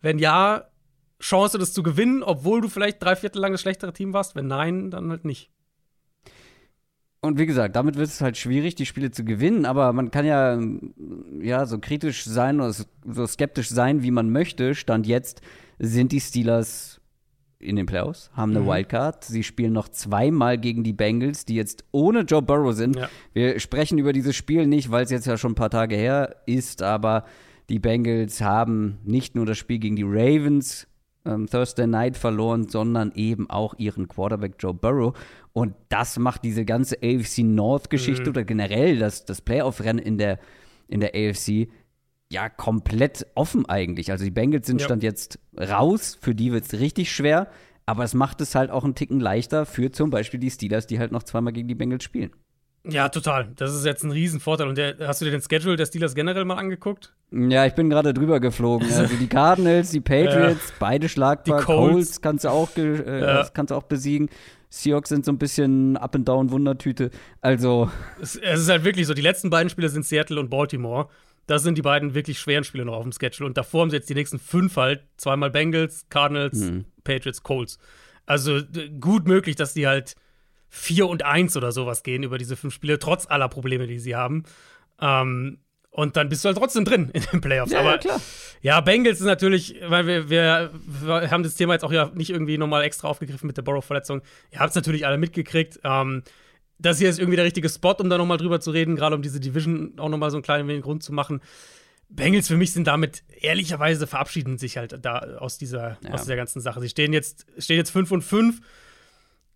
Wenn 0.00 0.18
ja, 0.18 0.64
Chance, 1.20 1.58
das 1.58 1.74
zu 1.74 1.82
gewinnen, 1.82 2.22
obwohl 2.22 2.62
du 2.62 2.68
vielleicht 2.68 3.02
drei 3.02 3.14
Viertel 3.14 3.40
lang 3.40 3.52
das 3.52 3.60
schlechtere 3.60 3.92
Team 3.92 4.14
warst. 4.14 4.34
Wenn 4.36 4.46
nein, 4.46 4.90
dann 4.90 5.10
halt 5.10 5.26
nicht. 5.26 5.50
Und 7.22 7.38
wie 7.38 7.46
gesagt, 7.46 7.76
damit 7.76 7.96
wird 7.96 8.08
es 8.08 8.22
halt 8.22 8.38
schwierig, 8.38 8.76
die 8.76 8.86
Spiele 8.86 9.10
zu 9.10 9.24
gewinnen, 9.24 9.66
aber 9.66 9.92
man 9.92 10.10
kann 10.10 10.24
ja, 10.24 10.58
ja 11.40 11.66
so 11.66 11.78
kritisch 11.78 12.24
sein 12.24 12.60
oder 12.60 12.72
so 12.72 13.26
skeptisch 13.26 13.68
sein, 13.68 14.02
wie 14.02 14.10
man 14.10 14.30
möchte. 14.30 14.74
Stand 14.74 15.06
jetzt 15.06 15.42
sind 15.78 16.12
die 16.12 16.20
Steelers 16.20 17.00
in 17.58 17.76
den 17.76 17.84
Playoffs, 17.84 18.30
haben 18.32 18.52
eine 18.52 18.60
mhm. 18.60 18.68
Wildcard. 18.68 19.22
Sie 19.24 19.42
spielen 19.42 19.74
noch 19.74 19.90
zweimal 19.90 20.56
gegen 20.56 20.82
die 20.82 20.94
Bengals, 20.94 21.44
die 21.44 21.56
jetzt 21.56 21.84
ohne 21.92 22.20
Joe 22.20 22.40
Burrow 22.40 22.74
sind. 22.74 22.96
Ja. 22.96 23.10
Wir 23.34 23.60
sprechen 23.60 23.98
über 23.98 24.14
dieses 24.14 24.34
Spiel 24.34 24.66
nicht, 24.66 24.90
weil 24.90 25.04
es 25.04 25.10
jetzt 25.10 25.26
ja 25.26 25.36
schon 25.36 25.52
ein 25.52 25.56
paar 25.56 25.70
Tage 25.70 25.96
her 25.96 26.36
ist, 26.46 26.80
aber 26.80 27.24
die 27.68 27.78
Bengals 27.78 28.40
haben 28.40 28.98
nicht 29.04 29.34
nur 29.34 29.44
das 29.44 29.58
Spiel 29.58 29.78
gegen 29.78 29.96
die 29.96 30.06
Ravens 30.06 30.88
ähm, 31.24 31.46
Thursday 31.46 31.86
Night 31.86 32.16
verloren, 32.16 32.68
sondern 32.68 33.12
eben 33.14 33.48
auch 33.50 33.74
ihren 33.78 34.08
Quarterback 34.08 34.54
Joe 34.58 34.74
Burrow. 34.74 35.16
Und 35.52 35.74
das 35.88 36.18
macht 36.18 36.44
diese 36.44 36.64
ganze 36.64 36.96
AFC 37.02 37.38
North-Geschichte 37.38 38.24
mhm. 38.24 38.28
oder 38.28 38.44
generell 38.44 38.98
das, 38.98 39.24
das 39.24 39.40
Playoff-Rennen 39.40 39.98
in 39.98 40.18
der, 40.18 40.38
in 40.88 41.00
der 41.00 41.14
AFC 41.14 41.68
ja 42.32 42.48
komplett 42.48 43.26
offen 43.34 43.66
eigentlich. 43.66 44.10
Also 44.12 44.24
die 44.24 44.30
Bengals 44.30 44.66
sind 44.66 44.80
ja. 44.80 44.84
Stand 44.86 45.02
jetzt 45.02 45.38
raus, 45.58 46.16
für 46.20 46.34
die 46.34 46.52
wird 46.52 46.64
es 46.64 46.78
richtig 46.78 47.10
schwer, 47.10 47.48
aber 47.86 48.04
es 48.04 48.14
macht 48.14 48.40
es 48.40 48.54
halt 48.54 48.70
auch 48.70 48.84
einen 48.84 48.94
Ticken 48.94 49.18
leichter 49.18 49.66
für 49.66 49.90
zum 49.90 50.10
Beispiel 50.10 50.38
die 50.38 50.50
Steelers, 50.50 50.86
die 50.86 50.98
halt 50.98 51.10
noch 51.10 51.24
zweimal 51.24 51.52
gegen 51.52 51.68
die 51.68 51.74
Bengals 51.74 52.04
spielen. 52.04 52.30
Ja, 52.84 53.10
total. 53.10 53.48
Das 53.56 53.74
ist 53.74 53.84
jetzt 53.84 54.04
ein 54.04 54.10
Riesenvorteil. 54.10 54.68
Und 54.68 54.78
der, 54.78 54.96
hast 55.00 55.20
du 55.20 55.26
dir 55.26 55.32
den 55.32 55.42
Schedule 55.42 55.76
der 55.76 55.86
Steelers 55.86 56.14
generell 56.14 56.44
mal 56.44 56.56
angeguckt? 56.56 57.12
Ja, 57.30 57.66
ich 57.66 57.74
bin 57.74 57.90
gerade 57.90 58.14
drüber 58.14 58.40
geflogen. 58.40 58.88
Also 59.00 59.16
die 59.16 59.28
Cardinals, 59.28 59.90
die 59.90 60.00
Patriots, 60.00 60.68
ja. 60.70 60.74
beide 60.78 61.08
schlagbar. 61.08 61.60
Die 61.60 61.64
Colts. 61.64 61.92
Colts 61.92 62.20
kannst 62.20 62.44
du 62.44 62.48
auch, 62.48 62.74
äh, 62.76 63.20
ja. 63.20 63.48
kannst 63.52 63.70
du 63.70 63.74
auch 63.74 63.84
besiegen. 63.84 64.30
Seahawks 64.70 65.08
sind 65.08 65.24
so 65.24 65.32
ein 65.32 65.38
bisschen 65.38 65.96
Up 65.96 66.14
and 66.14 66.28
Down 66.28 66.50
Wundertüte. 66.50 67.10
Also 67.40 67.90
es, 68.20 68.36
es, 68.36 68.60
ist 68.60 68.68
halt 68.68 68.84
wirklich 68.84 69.06
so. 69.06 69.14
Die 69.14 69.22
letzten 69.22 69.50
beiden 69.50 69.68
Spiele 69.68 69.88
sind 69.88 70.06
Seattle 70.06 70.38
und 70.38 70.48
Baltimore. 70.48 71.08
Das 71.46 71.62
sind 71.62 71.76
die 71.76 71.82
beiden 71.82 72.14
wirklich 72.14 72.38
schweren 72.38 72.64
Spiele 72.64 72.84
noch 72.84 72.94
auf 72.94 73.02
dem 73.02 73.12
Schedule. 73.12 73.46
Und 73.46 73.56
davor 73.56 73.82
haben 73.82 73.90
sie 73.90 73.96
jetzt 73.96 74.08
die 74.08 74.14
nächsten 74.14 74.38
fünf 74.38 74.76
halt. 74.76 75.02
Zweimal 75.16 75.50
Bengals, 75.50 76.06
Cardinals, 76.08 76.58
mhm. 76.58 76.84
Patriots, 77.02 77.42
Colts. 77.42 77.78
Also 78.26 78.60
gut 79.00 79.26
möglich, 79.26 79.56
dass 79.56 79.74
die 79.74 79.88
halt 79.88 80.14
4 80.70 81.08
und 81.08 81.24
1 81.24 81.56
oder 81.56 81.72
sowas 81.72 82.02
gehen 82.02 82.22
über 82.22 82.38
diese 82.38 82.56
fünf 82.56 82.74
Spiele, 82.74 82.98
trotz 82.98 83.26
aller 83.28 83.48
Probleme, 83.48 83.86
die 83.86 83.98
sie 83.98 84.16
haben. 84.16 84.44
Ähm, 85.00 85.58
und 85.90 86.16
dann 86.16 86.28
bist 86.28 86.44
du 86.44 86.48
halt 86.48 86.56
trotzdem 86.56 86.84
drin 86.84 87.10
in 87.12 87.22
den 87.32 87.40
Playoffs. 87.40 87.72
Ja, 87.72 87.80
Aber 87.80 87.92
ja, 87.92 87.98
klar. 87.98 88.20
Ja, 88.62 88.80
Bengals 88.80 89.18
ist 89.20 89.26
natürlich, 89.26 89.74
weil 89.86 90.06
wir, 90.06 90.30
wir, 90.30 90.70
wir, 90.84 91.30
haben 91.30 91.42
das 91.42 91.56
Thema 91.56 91.72
jetzt 91.72 91.84
auch 91.84 91.92
ja 91.92 92.10
nicht 92.14 92.30
irgendwie 92.30 92.58
nochmal 92.58 92.84
extra 92.84 93.08
aufgegriffen 93.08 93.46
mit 93.46 93.56
der 93.56 93.62
Borrow-Verletzung. 93.62 94.22
Ihr 94.52 94.60
habt 94.60 94.70
es 94.70 94.76
natürlich 94.76 95.06
alle 95.06 95.18
mitgekriegt. 95.18 95.80
Ähm, 95.82 96.22
das 96.78 96.98
hier 96.98 97.10
ist 97.10 97.18
irgendwie 97.18 97.36
der 97.36 97.44
richtige 97.44 97.68
Spot, 97.68 97.94
um 97.98 98.08
da 98.08 98.16
nochmal 98.16 98.38
drüber 98.38 98.60
zu 98.60 98.70
reden, 98.70 98.96
gerade 98.96 99.16
um 99.16 99.22
diese 99.22 99.40
Division 99.40 99.94
auch 99.98 100.08
nochmal 100.08 100.30
so 100.30 100.36
einen 100.36 100.44
kleinen 100.44 100.68
wenig 100.68 100.82
Grund 100.82 101.02
zu 101.02 101.12
machen. 101.12 101.40
Bengals 102.08 102.48
für 102.48 102.56
mich 102.56 102.72
sind 102.72 102.86
damit 102.86 103.22
ehrlicherweise 103.40 104.06
verabschieden 104.06 104.58
sich 104.58 104.76
halt 104.76 105.04
da 105.04 105.18
aus 105.38 105.58
dieser, 105.58 105.98
ja. 106.02 106.10
aus 106.10 106.22
dieser 106.22 106.36
ganzen 106.36 106.60
Sache. 106.60 106.80
Sie 106.80 106.88
stehen 106.88 107.12
jetzt, 107.12 107.46
stehen 107.58 107.76
jetzt 107.76 107.90
5 107.90 108.10
und 108.10 108.22
5. 108.22 108.60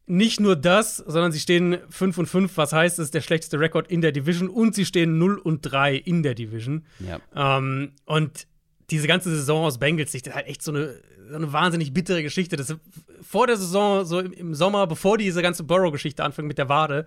Nicht 0.07 0.39
nur 0.39 0.55
das, 0.55 0.99
sondern 0.99 1.33
sie 1.33 1.41
stehen 1.41 1.79
5 1.89 2.19
und 2.19 2.27
5, 2.27 2.57
was 2.57 2.73
heißt, 2.73 2.99
es 2.99 3.07
ist 3.07 3.15
der 3.15 3.23
schlechteste 3.23 3.59
Rekord 3.59 3.89
in 3.89 4.03
der 4.03 4.13
Division 4.13 4.49
und 4.49 4.75
sie 4.75 4.85
stehen 4.85 5.19
0 5.19 5.39
und 5.39 5.63
3 5.63 5.97
in 5.97 6.23
der 6.23 6.35
Division. 6.35 6.85
Ja. 7.01 7.21
Ähm, 7.35 7.93
und 8.05 8.47
diese 8.91 9.07
ganze 9.07 9.31
Saison 9.31 9.65
aus 9.65 9.79
Bengals 9.79 10.13
Sicht 10.13 10.27
ist 10.27 10.35
halt 10.35 10.47
echt 10.47 10.63
so 10.63 10.73
eine, 10.73 11.01
so 11.31 11.37
eine 11.37 11.53
wahnsinnig 11.53 11.95
bittere 11.95 12.23
Geschichte. 12.23 12.57
Das 12.57 12.75
vor 13.23 13.47
der 13.47 13.57
Saison, 13.57 14.05
so 14.05 14.21
im 14.21 14.55
Sommer, 14.55 14.87
bevor 14.87 15.17
diese 15.17 15.41
ganze 15.41 15.65
Burrow-Geschichte 15.65 16.23
anfängt 16.23 16.49
mit 16.49 16.59
der 16.59 16.69
Wade, 16.69 17.07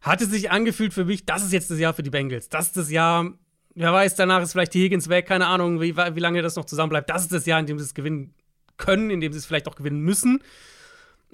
hat 0.00 0.22
es 0.22 0.30
sich 0.30 0.50
angefühlt 0.50 0.94
für 0.94 1.04
mich, 1.04 1.26
das 1.26 1.44
ist 1.44 1.52
jetzt 1.52 1.70
das 1.70 1.78
Jahr 1.78 1.94
für 1.94 2.02
die 2.02 2.10
Bengals. 2.10 2.48
Das 2.48 2.68
ist 2.68 2.76
das 2.76 2.90
Jahr, 2.90 3.32
wer 3.74 3.92
weiß, 3.92 4.14
danach 4.14 4.42
ist 4.42 4.52
vielleicht 4.52 4.74
die 4.74 4.82
Higgins 4.82 5.08
weg, 5.08 5.26
keine 5.26 5.46
Ahnung, 5.46 5.80
wie, 5.80 5.96
wie 5.96 6.20
lange 6.20 6.42
das 6.42 6.56
noch 6.56 6.64
zusammen 6.64 6.90
bleibt. 6.90 7.10
Das 7.10 7.22
ist 7.22 7.32
das 7.32 7.46
Jahr, 7.46 7.60
in 7.60 7.66
dem 7.66 7.78
sie 7.78 7.84
es 7.84 7.94
gewinnen 7.94 8.34
können, 8.76 9.10
in 9.10 9.20
dem 9.20 9.32
sie 9.32 9.38
es 9.38 9.46
vielleicht 9.46 9.68
auch 9.68 9.76
gewinnen 9.76 10.00
müssen. 10.00 10.40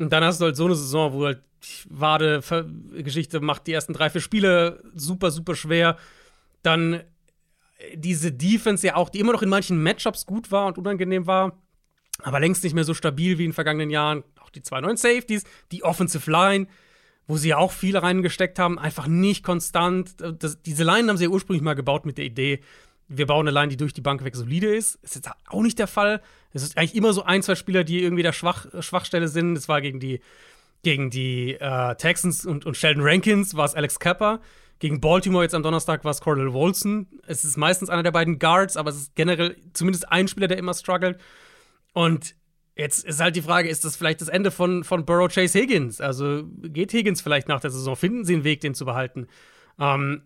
Und 0.00 0.12
dann 0.12 0.24
hast 0.24 0.40
du 0.40 0.46
halt 0.46 0.56
so 0.56 0.64
eine 0.64 0.74
Saison, 0.74 1.12
wo 1.12 1.26
halt 1.26 1.42
Wade-Geschichte 1.90 3.40
macht 3.40 3.66
die 3.66 3.72
ersten 3.72 3.92
drei, 3.92 4.08
vier 4.08 4.22
Spiele 4.22 4.82
super, 4.94 5.30
super 5.30 5.54
schwer 5.54 5.98
Dann 6.62 7.02
diese 7.94 8.32
Defense 8.32 8.86
ja 8.86 8.96
auch, 8.96 9.08
die 9.08 9.20
immer 9.20 9.32
noch 9.32 9.42
in 9.42 9.48
manchen 9.48 9.82
Matchups 9.82 10.26
gut 10.26 10.50
war 10.50 10.66
und 10.66 10.78
unangenehm 10.78 11.26
war, 11.26 11.58
aber 12.22 12.40
längst 12.40 12.64
nicht 12.64 12.74
mehr 12.74 12.84
so 12.84 12.94
stabil 12.94 13.38
wie 13.38 13.44
in 13.44 13.50
den 13.50 13.54
vergangenen 13.54 13.90
Jahren. 13.90 14.24
Auch 14.40 14.50
die 14.50 14.62
zwei 14.62 14.80
neuen 14.80 14.96
Safeties, 14.96 15.44
die 15.72 15.82
Offensive 15.84 16.30
Line, 16.30 16.66
wo 17.26 17.36
sie 17.36 17.50
ja 17.50 17.58
auch 17.58 17.72
viel 17.72 17.96
reingesteckt 17.96 18.58
haben, 18.58 18.78
einfach 18.78 19.06
nicht 19.06 19.44
konstant. 19.44 20.14
Das, 20.38 20.60
diese 20.62 20.84
Line 20.84 21.08
haben 21.08 21.16
sie 21.16 21.24
ja 21.24 21.30
ursprünglich 21.30 21.62
mal 21.62 21.74
gebaut 21.74 22.04
mit 22.04 22.18
der 22.18 22.24
Idee, 22.24 22.60
wir 23.12 23.26
bauen 23.26 23.46
eine 23.46 23.54
Line, 23.54 23.68
die 23.68 23.76
durch 23.76 23.92
die 23.92 24.00
Bank 24.00 24.24
weg 24.24 24.36
solide 24.36 24.74
ist. 24.74 24.94
Ist 25.02 25.16
jetzt 25.16 25.28
auch 25.48 25.62
nicht 25.62 25.78
der 25.80 25.88
Fall. 25.88 26.22
Es 26.52 26.62
ist 26.62 26.78
eigentlich 26.78 26.94
immer 26.94 27.12
so 27.12 27.24
ein, 27.24 27.42
zwei 27.42 27.56
Spieler, 27.56 27.82
die 27.82 28.02
irgendwie 28.02 28.22
der 28.22 28.32
Schwach, 28.32 28.66
Schwachstelle 28.80 29.26
sind. 29.26 29.56
Das 29.56 29.68
war 29.68 29.80
gegen 29.80 29.98
die, 29.98 30.20
gegen 30.82 31.10
die 31.10 31.54
äh, 31.54 31.96
Texans 31.96 32.46
und, 32.46 32.64
und 32.66 32.76
Sheldon 32.76 33.02
Rankins, 33.02 33.56
war 33.56 33.64
es 33.64 33.74
Alex 33.74 33.98
Kappa. 33.98 34.40
Gegen 34.78 35.00
Baltimore 35.00 35.42
jetzt 35.42 35.56
am 35.56 35.64
Donnerstag 35.64 36.04
war 36.04 36.12
es 36.12 36.20
Cordell 36.20 36.52
Wolson. 36.52 37.08
Es 37.26 37.44
ist 37.44 37.56
meistens 37.56 37.90
einer 37.90 38.04
der 38.04 38.12
beiden 38.12 38.38
Guards, 38.38 38.76
aber 38.76 38.90
es 38.90 38.96
ist 38.96 39.16
generell 39.16 39.56
zumindest 39.72 40.10
ein 40.10 40.28
Spieler, 40.28 40.46
der 40.46 40.56
immer 40.56 40.72
struggelt. 40.72 41.20
Und 41.92 42.36
jetzt 42.76 43.04
ist 43.04 43.20
halt 43.20 43.34
die 43.34 43.42
Frage, 43.42 43.68
ist 43.68 43.84
das 43.84 43.96
vielleicht 43.96 44.20
das 44.20 44.28
Ende 44.28 44.52
von, 44.52 44.84
von 44.84 45.04
Burrow 45.04 45.28
Chase 45.28 45.58
Higgins? 45.58 46.00
Also 46.00 46.44
geht 46.62 46.92
Higgins 46.92 47.20
vielleicht 47.20 47.48
nach 47.48 47.60
der 47.60 47.70
Saison? 47.70 47.96
Finden 47.96 48.24
sie 48.24 48.34
einen 48.34 48.44
Weg, 48.44 48.60
den 48.60 48.74
zu 48.74 48.84
behalten? 48.84 49.26
Ähm, 49.80 50.22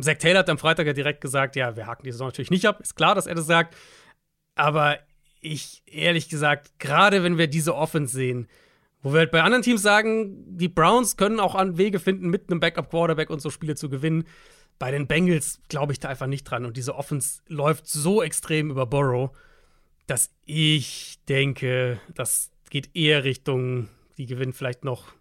Zach 0.00 0.16
Taylor 0.16 0.40
hat 0.40 0.50
am 0.50 0.58
Freitag 0.58 0.86
ja 0.86 0.92
direkt 0.92 1.20
gesagt, 1.20 1.56
ja, 1.56 1.76
wir 1.76 1.86
haken 1.86 2.04
die 2.04 2.12
Saison 2.12 2.28
natürlich 2.28 2.50
nicht 2.50 2.66
ab. 2.66 2.80
Ist 2.80 2.96
klar, 2.96 3.14
dass 3.14 3.26
er 3.26 3.34
das 3.34 3.46
sagt. 3.46 3.76
Aber 4.56 4.98
ich, 5.40 5.82
ehrlich 5.86 6.28
gesagt, 6.28 6.78
gerade 6.78 7.22
wenn 7.22 7.38
wir 7.38 7.46
diese 7.46 7.74
Offense 7.74 8.14
sehen, 8.14 8.48
wo 9.02 9.12
wir 9.12 9.20
halt 9.20 9.30
bei 9.30 9.42
anderen 9.42 9.62
Teams 9.62 9.82
sagen, 9.82 10.56
die 10.56 10.68
Browns 10.68 11.16
können 11.16 11.38
auch 11.38 11.54
an 11.54 11.76
Wege 11.76 12.00
finden, 12.00 12.30
mit 12.30 12.50
einem 12.50 12.60
Backup-Quarterback 12.60 13.30
und 13.30 13.40
so 13.40 13.50
Spiele 13.50 13.74
zu 13.74 13.90
gewinnen. 13.90 14.24
Bei 14.78 14.90
den 14.90 15.06
Bengals 15.06 15.60
glaube 15.68 15.92
ich 15.92 16.00
da 16.00 16.08
einfach 16.08 16.26
nicht 16.26 16.44
dran. 16.44 16.64
Und 16.64 16.76
diese 16.76 16.96
Offense 16.96 17.42
läuft 17.46 17.86
so 17.86 18.22
extrem 18.22 18.70
über 18.70 18.86
Burrow, 18.86 19.30
dass 20.06 20.30
ich 20.44 21.18
denke, 21.28 22.00
das 22.14 22.50
geht 22.70 22.96
eher 22.96 23.24
Richtung, 23.24 23.88
die 24.16 24.26
gewinnen 24.26 24.52
vielleicht 24.52 24.84
noch 24.84 25.12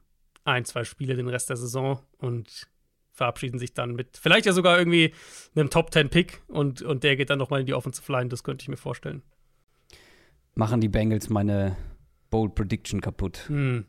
ein, 0.45 0.65
zwei 0.65 0.83
Spiele 0.83 1.15
den 1.15 1.27
Rest 1.27 1.49
der 1.49 1.57
Saison 1.57 1.99
und 2.17 2.67
verabschieden 3.13 3.59
sich 3.59 3.73
dann 3.73 3.93
mit 3.93 4.17
vielleicht 4.17 4.45
ja 4.45 4.53
sogar 4.53 4.77
irgendwie 4.77 5.13
einem 5.55 5.69
Top 5.69 5.93
10 5.93 6.09
Pick 6.09 6.41
und, 6.47 6.81
und 6.81 7.03
der 7.03 7.15
geht 7.15 7.29
dann 7.29 7.39
nochmal 7.39 7.61
in 7.61 7.65
die 7.65 7.73
Offensive 7.73 8.11
Line, 8.11 8.29
das 8.29 8.43
könnte 8.43 8.63
ich 8.63 8.69
mir 8.69 8.77
vorstellen. 8.77 9.21
Machen 10.55 10.81
die 10.81 10.89
Bengals 10.89 11.29
meine 11.29 11.77
Bold 12.29 12.55
Prediction 12.55 13.01
kaputt. 13.01 13.45
Hm. 13.47 13.85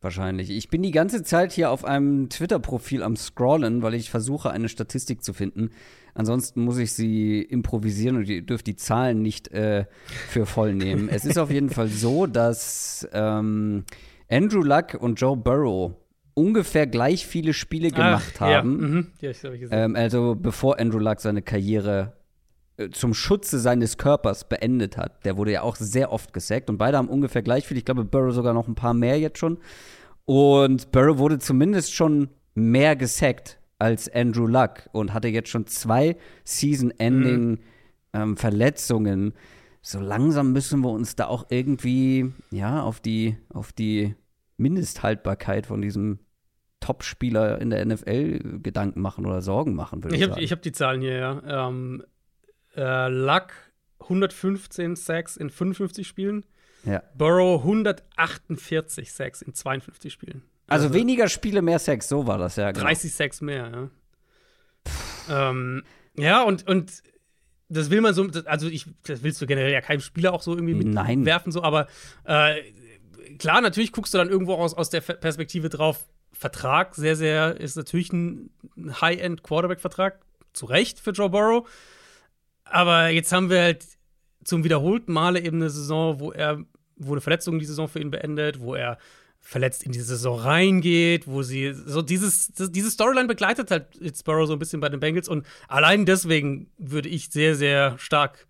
Wahrscheinlich. 0.00 0.50
Ich 0.50 0.68
bin 0.68 0.82
die 0.82 0.90
ganze 0.90 1.22
Zeit 1.22 1.52
hier 1.52 1.70
auf 1.70 1.84
einem 1.84 2.28
Twitter-Profil 2.28 3.02
am 3.02 3.16
Scrollen, 3.16 3.80
weil 3.80 3.94
ich 3.94 4.10
versuche, 4.10 4.50
eine 4.50 4.68
Statistik 4.68 5.24
zu 5.24 5.32
finden. 5.32 5.70
Ansonsten 6.12 6.62
muss 6.62 6.76
ich 6.76 6.92
sie 6.92 7.40
improvisieren 7.40 8.16
und 8.16 8.28
ihr 8.28 8.42
dürft 8.42 8.66
die 8.66 8.76
Zahlen 8.76 9.22
nicht 9.22 9.48
äh, 9.48 9.86
für 10.28 10.44
voll 10.44 10.74
nehmen. 10.74 11.08
es 11.08 11.24
ist 11.24 11.38
auf 11.38 11.50
jeden 11.50 11.70
Fall 11.70 11.88
so, 11.88 12.26
dass 12.26 13.08
ähm, 13.12 13.84
Andrew 14.28 14.62
Luck 14.62 14.94
und 14.94 15.18
Joe 15.18 15.36
Burrow 15.36 15.94
ungefähr 16.34 16.86
gleich 16.86 17.26
viele 17.26 17.52
Spiele 17.52 17.90
gemacht 17.90 18.34
Ach, 18.36 18.40
haben. 18.40 18.80
Ja. 18.80 18.88
Mhm. 18.88 19.06
Ja, 19.20 19.30
ich 19.30 19.44
ähm, 19.70 19.96
also 19.96 20.34
bevor 20.34 20.78
Andrew 20.78 20.98
Luck 20.98 21.20
seine 21.20 21.42
Karriere 21.42 22.14
äh, 22.76 22.90
zum 22.90 23.14
Schutze 23.14 23.60
seines 23.60 23.98
Körpers 23.98 24.48
beendet 24.48 24.96
hat. 24.96 25.24
Der 25.24 25.36
wurde 25.36 25.52
ja 25.52 25.62
auch 25.62 25.76
sehr 25.76 26.10
oft 26.12 26.32
gesackt 26.32 26.68
und 26.70 26.78
beide 26.78 26.98
haben 26.98 27.08
ungefähr 27.08 27.42
gleich 27.42 27.66
viel. 27.66 27.76
Ich 27.76 27.84
glaube, 27.84 28.04
Burrow 28.04 28.34
sogar 28.34 28.52
noch 28.52 28.66
ein 28.66 28.74
paar 28.74 28.94
mehr 28.94 29.16
jetzt 29.18 29.38
schon. 29.38 29.58
Und 30.24 30.90
Burrow 30.90 31.18
wurde 31.18 31.38
zumindest 31.38 31.94
schon 31.94 32.30
mehr 32.54 32.96
gesackt 32.96 33.60
als 33.78 34.12
Andrew 34.12 34.46
Luck 34.46 34.88
und 34.92 35.14
hatte 35.14 35.28
jetzt 35.28 35.50
schon 35.50 35.66
zwei 35.66 36.16
Season-Ending-Verletzungen. 36.44 39.20
Mhm. 39.20 39.26
Ähm, 39.26 39.32
so 39.82 40.00
langsam 40.00 40.52
müssen 40.52 40.80
wir 40.80 40.90
uns 40.90 41.14
da 41.14 41.26
auch 41.26 41.46
irgendwie 41.50 42.32
ja 42.50 42.82
auf 42.82 43.00
die 43.00 43.36
auf 43.52 43.72
die 43.72 44.14
Mindesthaltbarkeit 44.56 45.66
von 45.66 45.82
diesem 45.82 46.20
Top-Spieler 46.84 47.62
in 47.62 47.70
der 47.70 47.82
NFL 47.86 48.60
Gedanken 48.62 49.00
machen 49.00 49.24
oder 49.24 49.40
Sorgen 49.40 49.74
machen, 49.74 50.04
würde 50.04 50.16
ich, 50.16 50.22
ich 50.22 50.28
hab, 50.28 50.38
Ich 50.38 50.50
habe 50.50 50.60
die 50.60 50.72
Zahlen 50.72 51.00
hier, 51.00 51.16
ja. 51.16 51.68
Ähm, 51.68 52.04
äh, 52.76 53.08
Luck 53.08 53.54
115 54.00 54.94
Sacks 54.94 55.38
in 55.38 55.48
55 55.48 56.06
Spielen. 56.06 56.44
Ja. 56.84 57.02
Burrow 57.16 57.60
148 57.60 59.10
Sacks 59.10 59.40
in 59.40 59.54
52 59.54 60.12
Spielen. 60.12 60.42
Also, 60.66 60.88
also 60.88 60.94
weniger 60.94 61.28
Spiele, 61.28 61.62
mehr 61.62 61.78
Sacks, 61.78 62.06
so 62.06 62.26
war 62.26 62.36
das 62.36 62.56
ja. 62.56 62.70
Genau. 62.70 62.84
30 62.84 63.14
Sacks 63.14 63.40
mehr, 63.40 63.90
ja. 65.30 65.48
ähm, 65.48 65.84
ja, 66.18 66.42
und, 66.42 66.68
und 66.68 67.02
das 67.70 67.88
will 67.88 68.02
man 68.02 68.12
so, 68.12 68.28
also 68.44 68.68
ich, 68.68 68.84
das 69.06 69.22
willst 69.22 69.40
du 69.40 69.46
generell 69.46 69.72
ja 69.72 69.80
keinem 69.80 70.00
Spieler 70.00 70.34
auch 70.34 70.42
so 70.42 70.54
irgendwie 70.54 70.74
mitwerfen, 70.74 71.50
so, 71.50 71.62
aber 71.62 71.86
äh, 72.24 72.56
klar, 73.38 73.62
natürlich 73.62 73.90
guckst 73.90 74.12
du 74.12 74.18
dann 74.18 74.28
irgendwo 74.28 74.52
aus, 74.54 74.74
aus 74.74 74.90
der 74.90 75.00
Perspektive 75.00 75.70
drauf, 75.70 76.06
Vertrag, 76.44 76.94
sehr, 76.94 77.16
sehr, 77.16 77.58
ist 77.58 77.74
natürlich 77.74 78.12
ein 78.12 78.50
High-End-Quarterback-Vertrag, 78.76 80.20
zu 80.52 80.66
Recht 80.66 81.00
für 81.00 81.12
Joe 81.12 81.30
Burrow. 81.30 81.66
Aber 82.64 83.08
jetzt 83.08 83.32
haben 83.32 83.48
wir 83.48 83.62
halt 83.62 83.86
zum 84.44 84.62
wiederholten 84.62 85.10
Male 85.10 85.40
eben 85.40 85.56
eine 85.56 85.70
Saison, 85.70 86.20
wo 86.20 86.32
er, 86.32 86.62
wo 86.96 87.12
eine 87.12 87.22
Verletzung 87.22 87.58
die 87.58 87.64
Saison 87.64 87.88
für 87.88 87.98
ihn 87.98 88.10
beendet, 88.10 88.60
wo 88.60 88.74
er 88.74 88.98
verletzt 89.40 89.84
in 89.84 89.92
die 89.92 90.02
Saison 90.02 90.38
reingeht, 90.38 91.26
wo 91.26 91.40
sie 91.40 91.72
so 91.72 92.02
dieses, 92.02 92.52
diese 92.52 92.90
Storyline 92.90 93.26
begleitet 93.26 93.70
halt 93.70 93.86
jetzt 93.98 94.24
Burrow 94.26 94.46
so 94.46 94.52
ein 94.52 94.58
bisschen 94.58 94.80
bei 94.80 94.90
den 94.90 95.00
Bengals 95.00 95.30
und 95.30 95.46
allein 95.66 96.04
deswegen 96.04 96.70
würde 96.76 97.08
ich 97.08 97.30
sehr, 97.30 97.54
sehr 97.54 97.98
stark 97.98 98.46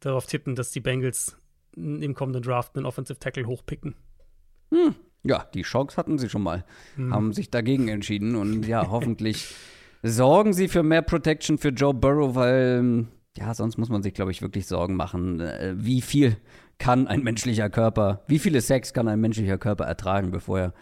darauf 0.00 0.26
tippen, 0.26 0.56
dass 0.56 0.72
die 0.72 0.80
Bengals 0.80 1.36
im 1.76 2.14
kommenden 2.14 2.42
Draft 2.42 2.76
einen 2.76 2.86
Offensive 2.86 3.20
Tackle 3.20 3.46
hochpicken. 3.46 3.94
Hm. 4.72 4.96
Ja, 5.28 5.46
die 5.54 5.62
Chance 5.62 5.96
hatten 5.96 6.18
sie 6.18 6.28
schon 6.28 6.42
mal, 6.42 6.64
hm. 6.96 7.12
haben 7.12 7.32
sich 7.32 7.50
dagegen 7.50 7.88
entschieden 7.88 8.36
und 8.36 8.66
ja, 8.66 8.88
hoffentlich 8.90 9.54
sorgen 10.02 10.52
sie 10.52 10.68
für 10.68 10.82
mehr 10.82 11.02
Protection 11.02 11.58
für 11.58 11.70
Joe 11.70 11.94
Burrow, 11.94 12.34
weil 12.34 13.06
ja, 13.36 13.52
sonst 13.54 13.76
muss 13.76 13.88
man 13.88 14.02
sich, 14.02 14.14
glaube 14.14 14.30
ich, 14.30 14.42
wirklich 14.42 14.66
Sorgen 14.66 14.96
machen, 14.96 15.40
äh, 15.40 15.74
wie 15.76 16.00
viel 16.00 16.36
kann 16.78 17.06
ein 17.06 17.22
menschlicher 17.22 17.70
Körper, 17.70 18.22
wie 18.26 18.38
viele 18.38 18.60
Sex 18.60 18.92
kann 18.92 19.08
ein 19.08 19.20
menschlicher 19.20 19.58
Körper 19.58 19.84
ertragen, 19.84 20.30
bevor 20.30 20.58
er 20.58 20.74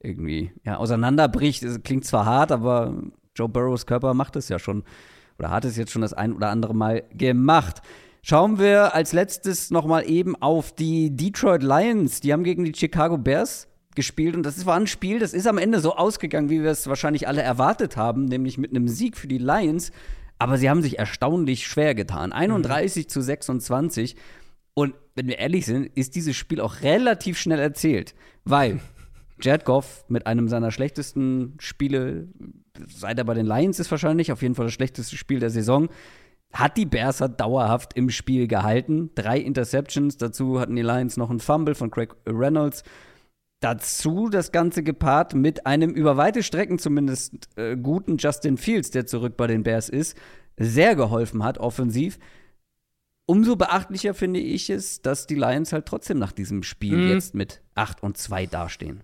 irgendwie 0.00 0.52
ja, 0.64 0.76
auseinanderbricht. 0.76 1.64
Das 1.64 1.82
klingt 1.82 2.04
zwar 2.04 2.26
hart, 2.26 2.52
aber 2.52 2.94
Joe 3.34 3.48
Burrows 3.48 3.86
Körper 3.86 4.14
macht 4.14 4.36
es 4.36 4.48
ja 4.48 4.58
schon 4.58 4.84
oder 5.38 5.50
hat 5.50 5.64
es 5.64 5.76
jetzt 5.76 5.92
schon 5.92 6.02
das 6.02 6.14
ein 6.14 6.32
oder 6.32 6.48
andere 6.48 6.74
Mal 6.74 7.04
gemacht. 7.12 7.82
Schauen 8.22 8.58
wir 8.58 8.94
als 8.94 9.12
letztes 9.12 9.70
nochmal 9.70 10.08
eben 10.08 10.34
auf 10.36 10.72
die 10.72 11.14
Detroit 11.14 11.62
Lions. 11.62 12.20
Die 12.20 12.32
haben 12.32 12.42
gegen 12.42 12.64
die 12.64 12.74
Chicago 12.74 13.18
Bears 13.18 13.68
gespielt 13.96 14.36
und 14.36 14.44
das 14.44 14.64
war 14.66 14.76
ein 14.76 14.86
Spiel, 14.86 15.18
das 15.18 15.34
ist 15.34 15.46
am 15.46 15.58
Ende 15.58 15.80
so 15.80 15.96
ausgegangen, 15.96 16.50
wie 16.50 16.62
wir 16.62 16.70
es 16.70 16.86
wahrscheinlich 16.86 17.26
alle 17.26 17.42
erwartet 17.42 17.96
haben, 17.96 18.26
nämlich 18.26 18.58
mit 18.58 18.70
einem 18.70 18.86
Sieg 18.88 19.16
für 19.16 19.26
die 19.26 19.38
Lions. 19.38 19.90
Aber 20.38 20.58
sie 20.58 20.68
haben 20.68 20.82
sich 20.82 20.98
erstaunlich 20.98 21.66
schwer 21.66 21.94
getan. 21.94 22.32
31 22.32 23.06
mhm. 23.06 23.08
zu 23.08 23.20
26. 23.22 24.16
Und 24.74 24.94
wenn 25.14 25.26
wir 25.26 25.38
ehrlich 25.38 25.64
sind, 25.64 25.86
ist 25.96 26.14
dieses 26.14 26.36
Spiel 26.36 26.60
auch 26.60 26.82
relativ 26.82 27.38
schnell 27.38 27.58
erzählt, 27.58 28.14
weil 28.44 28.80
Jared 29.40 29.64
Goff 29.64 30.04
mit 30.08 30.26
einem 30.26 30.48
seiner 30.48 30.70
schlechtesten 30.70 31.54
Spiele, 31.58 32.28
seit 32.88 33.18
er 33.18 33.24
bei 33.24 33.34
den 33.34 33.46
Lions 33.46 33.80
ist 33.80 33.90
wahrscheinlich, 33.90 34.32
auf 34.32 34.42
jeden 34.42 34.54
Fall 34.54 34.66
das 34.66 34.74
schlechteste 34.74 35.16
Spiel 35.16 35.40
der 35.40 35.50
Saison, 35.50 35.88
hat 36.52 36.76
die 36.76 36.86
Bears 36.86 37.20
hat 37.20 37.40
dauerhaft 37.40 37.94
im 37.94 38.10
Spiel 38.10 38.46
gehalten. 38.46 39.10
Drei 39.14 39.38
Interceptions, 39.38 40.16
dazu 40.16 40.60
hatten 40.60 40.76
die 40.76 40.82
Lions 40.82 41.16
noch 41.16 41.30
einen 41.30 41.40
Fumble 41.40 41.74
von 41.74 41.90
Craig 41.90 42.14
Reynolds. 42.26 42.82
Dazu 43.60 44.28
das 44.28 44.52
Ganze 44.52 44.82
gepaart 44.82 45.34
mit 45.34 45.66
einem 45.66 45.90
über 45.90 46.16
weite 46.16 46.42
Strecken 46.42 46.78
zumindest 46.78 47.48
äh, 47.56 47.76
guten 47.76 48.18
Justin 48.18 48.58
Fields, 48.58 48.90
der 48.90 49.06
zurück 49.06 49.36
bei 49.36 49.46
den 49.46 49.62
Bears 49.62 49.88
ist, 49.88 50.16
sehr 50.58 50.94
geholfen 50.94 51.42
hat 51.42 51.58
offensiv. 51.58 52.18
Umso 53.26 53.56
beachtlicher 53.56 54.14
finde 54.14 54.40
ich 54.40 54.70
es, 54.70 55.02
dass 55.02 55.26
die 55.26 55.34
Lions 55.34 55.72
halt 55.72 55.86
trotzdem 55.86 56.18
nach 56.18 56.32
diesem 56.32 56.62
Spiel 56.62 56.96
mhm. 56.96 57.08
jetzt 57.08 57.34
mit 57.34 57.62
8 57.74 58.02
und 58.02 58.16
2 58.16 58.46
dastehen. 58.46 59.02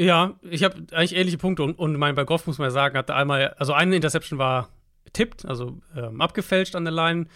Ja, 0.00 0.38
ich 0.42 0.64
habe 0.64 0.76
eigentlich 0.92 1.14
ähnliche 1.14 1.36
Punkte 1.36 1.62
und, 1.62 1.78
und 1.78 1.96
mein 1.96 2.14
bei 2.14 2.24
Goff 2.24 2.46
muss 2.46 2.56
man 2.56 2.70
sagen, 2.70 2.96
hatte 2.96 3.14
einmal, 3.14 3.48
also 3.58 3.74
eine 3.74 3.96
Interception 3.96 4.38
war 4.38 4.70
getippt, 5.04 5.44
also 5.44 5.78
ähm, 5.94 6.22
abgefälscht 6.22 6.74
an 6.74 6.84
der 6.84 6.94
Line. 6.94 7.26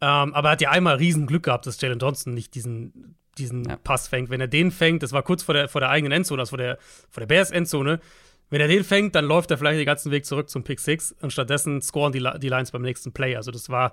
Ähm, 0.00 0.34
aber 0.34 0.50
er 0.50 0.52
hat 0.52 0.60
ja 0.60 0.70
einmal 0.70 0.96
riesen 0.96 1.26
Glück 1.26 1.44
gehabt, 1.44 1.66
dass 1.66 1.80
Jalen 1.80 1.98
Johnson 1.98 2.32
nicht 2.32 2.54
diesen, 2.54 3.16
diesen 3.38 3.64
ja. 3.64 3.76
Pass 3.76 4.08
fängt. 4.08 4.30
Wenn 4.30 4.40
er 4.40 4.48
den 4.48 4.70
fängt, 4.70 5.02
das 5.02 5.12
war 5.12 5.22
kurz 5.22 5.42
vor 5.42 5.54
der, 5.54 5.68
vor 5.68 5.80
der 5.80 5.90
eigenen 5.90 6.12
Endzone, 6.12 6.40
also 6.40 6.50
vor 6.50 6.58
der, 6.58 6.78
vor 7.10 7.20
der 7.20 7.26
Bears 7.26 7.50
Endzone. 7.50 8.00
Wenn 8.48 8.60
er 8.60 8.68
den 8.68 8.84
fängt, 8.84 9.14
dann 9.14 9.24
läuft 9.24 9.50
er 9.50 9.58
vielleicht 9.58 9.78
den 9.78 9.86
ganzen 9.86 10.12
Weg 10.12 10.24
zurück 10.24 10.48
zum 10.48 10.62
Pick 10.62 10.78
6 10.78 11.16
und 11.20 11.32
stattdessen 11.32 11.82
scoren 11.82 12.12
die, 12.12 12.24
die 12.38 12.48
Lions 12.48 12.70
beim 12.70 12.82
nächsten 12.82 13.12
Play. 13.12 13.36
Also 13.36 13.50
das 13.50 13.68
war 13.68 13.92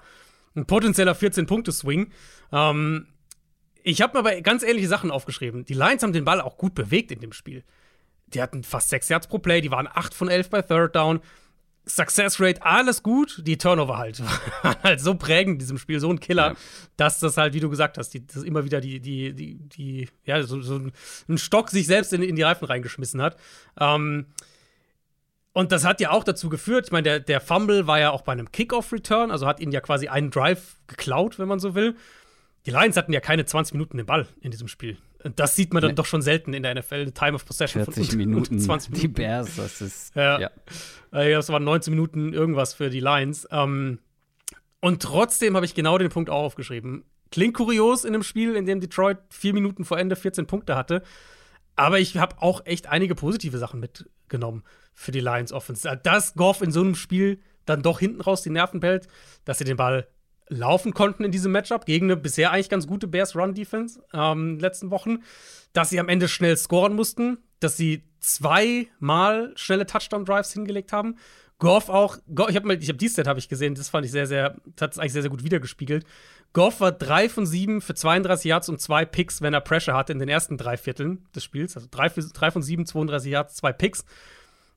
ein 0.56 0.66
potenzieller 0.66 1.16
14-Punkte-Swing. 1.16 2.12
Ähm, 2.52 3.08
ich 3.82 4.02
habe 4.02 4.14
mir 4.14 4.20
aber 4.20 4.42
ganz 4.42 4.64
ähnliche 4.64 4.88
Sachen 4.88 5.12
aufgeschrieben. 5.12 5.66
Die 5.66 5.74
Lions 5.74 6.04
haben 6.04 6.14
den 6.14 6.26
Ball 6.26 6.40
auch 6.40 6.58
gut 6.58 6.76
bewegt 6.76 7.12
in 7.12 7.20
dem 7.20 7.34
Spiel. 7.34 7.64
Die 8.28 8.42
hatten 8.42 8.64
fast 8.64 8.90
6 8.90 9.10
Yards 9.10 9.28
pro 9.28 9.40
Play, 9.40 9.62
die 9.62 9.72
waren 9.72 9.88
8 9.92 10.14
von 10.14 10.30
11 10.30 10.50
bei 10.50 10.62
Third 10.62 10.96
Down 10.96 11.20
Success 11.86 12.40
Rate, 12.40 12.64
alles 12.64 13.04
gut, 13.04 13.42
die 13.46 13.58
Turnover 13.58 13.98
halt. 13.98 14.22
halt 14.84 15.02
so 15.02 15.16
prägend 15.16 15.54
in 15.54 15.60
diesem 15.60 15.78
Spiel, 15.78 16.00
so 16.00 16.10
ein 16.10 16.20
Killer, 16.20 16.52
ja. 16.52 16.56
dass 16.96 17.20
das 17.20 17.38
halt, 17.38 17.54
wie 17.54 17.60
du 17.60 17.70
gesagt 17.70 17.98
hast, 17.98 18.10
die, 18.10 18.26
das 18.26 18.44
immer 18.44 18.64
wieder 18.64 18.80
die, 18.80 19.00
die, 19.00 19.34
die, 19.34 19.56
die, 19.58 20.10
ja, 20.26 20.42
so, 20.44 20.62
so 20.62 20.80
ein 21.28 21.38
Stock 21.38 21.70
sich 21.70 21.86
selbst 21.88 22.14
in, 22.14 22.22
in 22.22 22.36
die 22.36 22.42
Reifen 22.42 22.66
reingeschmissen 22.66 23.22
hat. 23.22 23.38
Ähm, 23.80 24.28
und 25.52 25.72
das 25.72 25.86
hat 25.86 26.02
ja 26.02 26.12
auch 26.12 26.24
dazu 26.24 26.50
geführt, 26.50 26.86
ich 26.88 26.92
meine, 26.92 27.04
der, 27.04 27.20
der 27.20 27.42
Fumble 27.42 27.86
war 27.86 28.00
ja 28.00 28.12
auch 28.12 28.22
bei 28.22 28.32
einem 28.32 28.52
Kickoff-Return, 28.52 29.30
also 29.30 29.46
hat 29.46 29.60
ihn 29.60 29.72
ja 29.72 29.82
quasi 29.82 30.08
einen 30.08 30.32
Drive 30.32 30.78
geklaut, 30.88 31.38
wenn 31.38 31.48
man 31.48 31.60
so 31.60 31.76
will. 31.76 31.96
Die 32.66 32.72
Lions 32.72 32.98
hatten 32.98 33.14
ja 33.14 33.20
keine 33.20 33.46
20 33.46 33.74
Minuten 33.74 33.98
den 33.98 34.06
Ball 34.06 34.28
in 34.42 34.52
diesem 34.52 34.68
Spiel. 34.68 34.98
Das 35.36 35.56
sieht 35.56 35.74
man 35.74 35.82
dann 35.82 35.92
nee. 35.92 35.96
doch 35.96 36.06
schon 36.06 36.22
selten 36.22 36.54
in 36.54 36.64
der 36.64 36.76
NFL, 36.76 37.12
Time 37.12 37.36
of 37.36 37.46
Possession 37.46 37.84
40 37.84 38.10
von 38.10 38.18
Minuten, 38.18 38.60
20 38.60 38.92
Minuten. 38.92 39.02
Die 39.02 39.08
Bears, 39.08 39.56
das 39.56 39.82
ist. 39.82 40.16
Ja. 40.16 40.40
ja. 40.40 40.52
Äh, 41.12 41.32
das 41.32 41.50
waren 41.50 41.64
19 41.64 41.92
Minuten 41.92 42.34
irgendwas 42.34 42.74
für 42.74 42.90
die 42.90 43.00
Lions. 43.00 43.48
Ähm, 43.52 44.00
und 44.82 45.02
trotzdem 45.02 45.56
habe 45.56 45.66
ich 45.66 45.76
genau 45.76 45.98
den 45.98 46.10
Punkt 46.10 46.30
auch 46.30 46.44
aufgeschrieben. 46.44 47.06
Klingt 47.32 47.54
kurios 47.54 48.04
in 48.04 48.14
einem 48.14 48.24
Spiel, 48.24 48.56
in 48.56 48.66
dem 48.66 48.80
Detroit 48.80 49.18
vier 49.30 49.54
Minuten 49.54 49.86
vor 49.86 49.98
Ende 49.98 50.16
14 50.16 50.46
Punkte 50.46 50.76
hatte. 50.76 51.04
Aber 51.76 52.00
ich 52.00 52.18
habe 52.18 52.42
auch 52.42 52.66
echt 52.66 52.88
einige 52.88 53.16
positive 53.16 53.58
Sachen 53.58 53.80
mitgenommen 53.80 54.64
für 54.94 55.12
die 55.12 55.22
Lions 55.22 55.52
Offense. 55.52 56.00
Dass 56.04 56.36
Goff 56.36 56.62
in 56.62 56.72
so 56.72 56.82
einem 56.82 56.96
Spiel 56.96 57.40
dann 57.66 57.82
doch 57.82 58.00
hinten 58.00 58.22
raus 58.22 58.44
die 58.44 58.50
Nerven 58.50 58.80
bellt, 58.80 59.08
dass 59.46 59.58
sie 59.58 59.64
den 59.64 59.78
Ball 59.78 60.08
laufen 60.50 60.94
konnten 60.94 61.24
in 61.24 61.32
diesem 61.32 61.52
Matchup 61.52 61.86
gegen 61.86 62.08
eine 62.08 62.18
bisher 62.18 62.52
eigentlich 62.52 62.70
ganz 62.70 62.88
gute 62.88 63.08
Bears 63.08 63.36
Run 63.36 63.54
Defense 63.54 64.02
ähm, 64.14 64.60
letzten 64.60 64.92
Wochen, 64.92 65.20
dass 65.74 65.90
sie 65.90 66.00
am 66.00 66.10
Ende 66.10 66.28
schnell 66.28 66.58
scoren 66.58 66.94
mussten, 66.94 67.38
dass 67.60 67.78
sie 67.78 68.04
zweimal 68.20 69.54
schnelle 69.56 69.86
Touchdown 69.86 70.26
Drives 70.26 70.54
hingelegt 70.54 70.92
haben. 70.94 71.18
Goff 71.60 71.88
auch, 71.88 72.18
ich 72.50 72.56
habe 72.56 72.74
ich 72.76 72.90
hab 72.90 72.98
die 72.98 73.10
Stat 73.10 73.28
habe 73.28 73.40
ich 73.40 73.48
gesehen, 73.48 73.76
das 73.76 73.90
fand 73.90 74.06
ich 74.06 74.12
sehr 74.12 74.28
sehr 74.28 74.58
hat 74.82 74.92
es 74.92 75.00
eigentlich 75.00 75.14
sehr 75.14 75.22
sehr 75.22 75.32
gut 75.32 75.44
wiedergespiegelt. 75.44 76.06
Goff 76.52 76.82
war 76.82 76.92
3 76.92 77.30
von 77.30 77.46
7 77.46 77.82
für 77.82 77.96
32 77.96 78.50
Yards 78.50 78.70
und 78.70 78.82
2 78.82 79.06
Picks, 79.06 79.42
wenn 79.42 79.54
er 79.54 79.62
Pressure 79.62 79.96
hatte 79.96 80.14
in 80.14 80.20
den 80.20 80.30
ersten 80.30 80.58
drei 80.58 80.78
Vierteln 80.78 81.26
des 81.36 81.44
Spiels, 81.44 81.76
also 81.76 81.88
3, 81.90 82.10
3 82.10 82.52
von 82.52 82.62
7, 82.62 82.86
32 82.86 83.32
Yards, 83.32 83.56
2 83.56 83.74
Picks. 83.74 84.06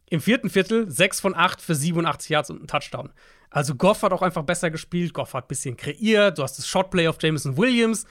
Im 0.08 0.20
vierten 0.20 0.50
Viertel 0.50 0.90
6 0.90 1.20
von 1.20 1.34
8 1.34 1.60
für 1.60 1.74
87 1.74 2.30
Yards 2.30 2.50
und 2.50 2.58
einen 2.58 2.68
Touchdown. 2.68 3.12
Also 3.50 3.74
Goff 3.74 4.02
hat 4.02 4.12
auch 4.12 4.22
einfach 4.22 4.44
besser 4.44 4.70
gespielt. 4.70 5.14
Goff 5.14 5.34
hat 5.34 5.44
ein 5.44 5.48
bisschen 5.48 5.76
kreiert. 5.76 6.38
Du 6.38 6.42
hast 6.42 6.58
das 6.58 6.68
Shotplay 6.68 7.08
auf 7.08 7.16
Jameson 7.20 7.56
Williams. 7.56 8.06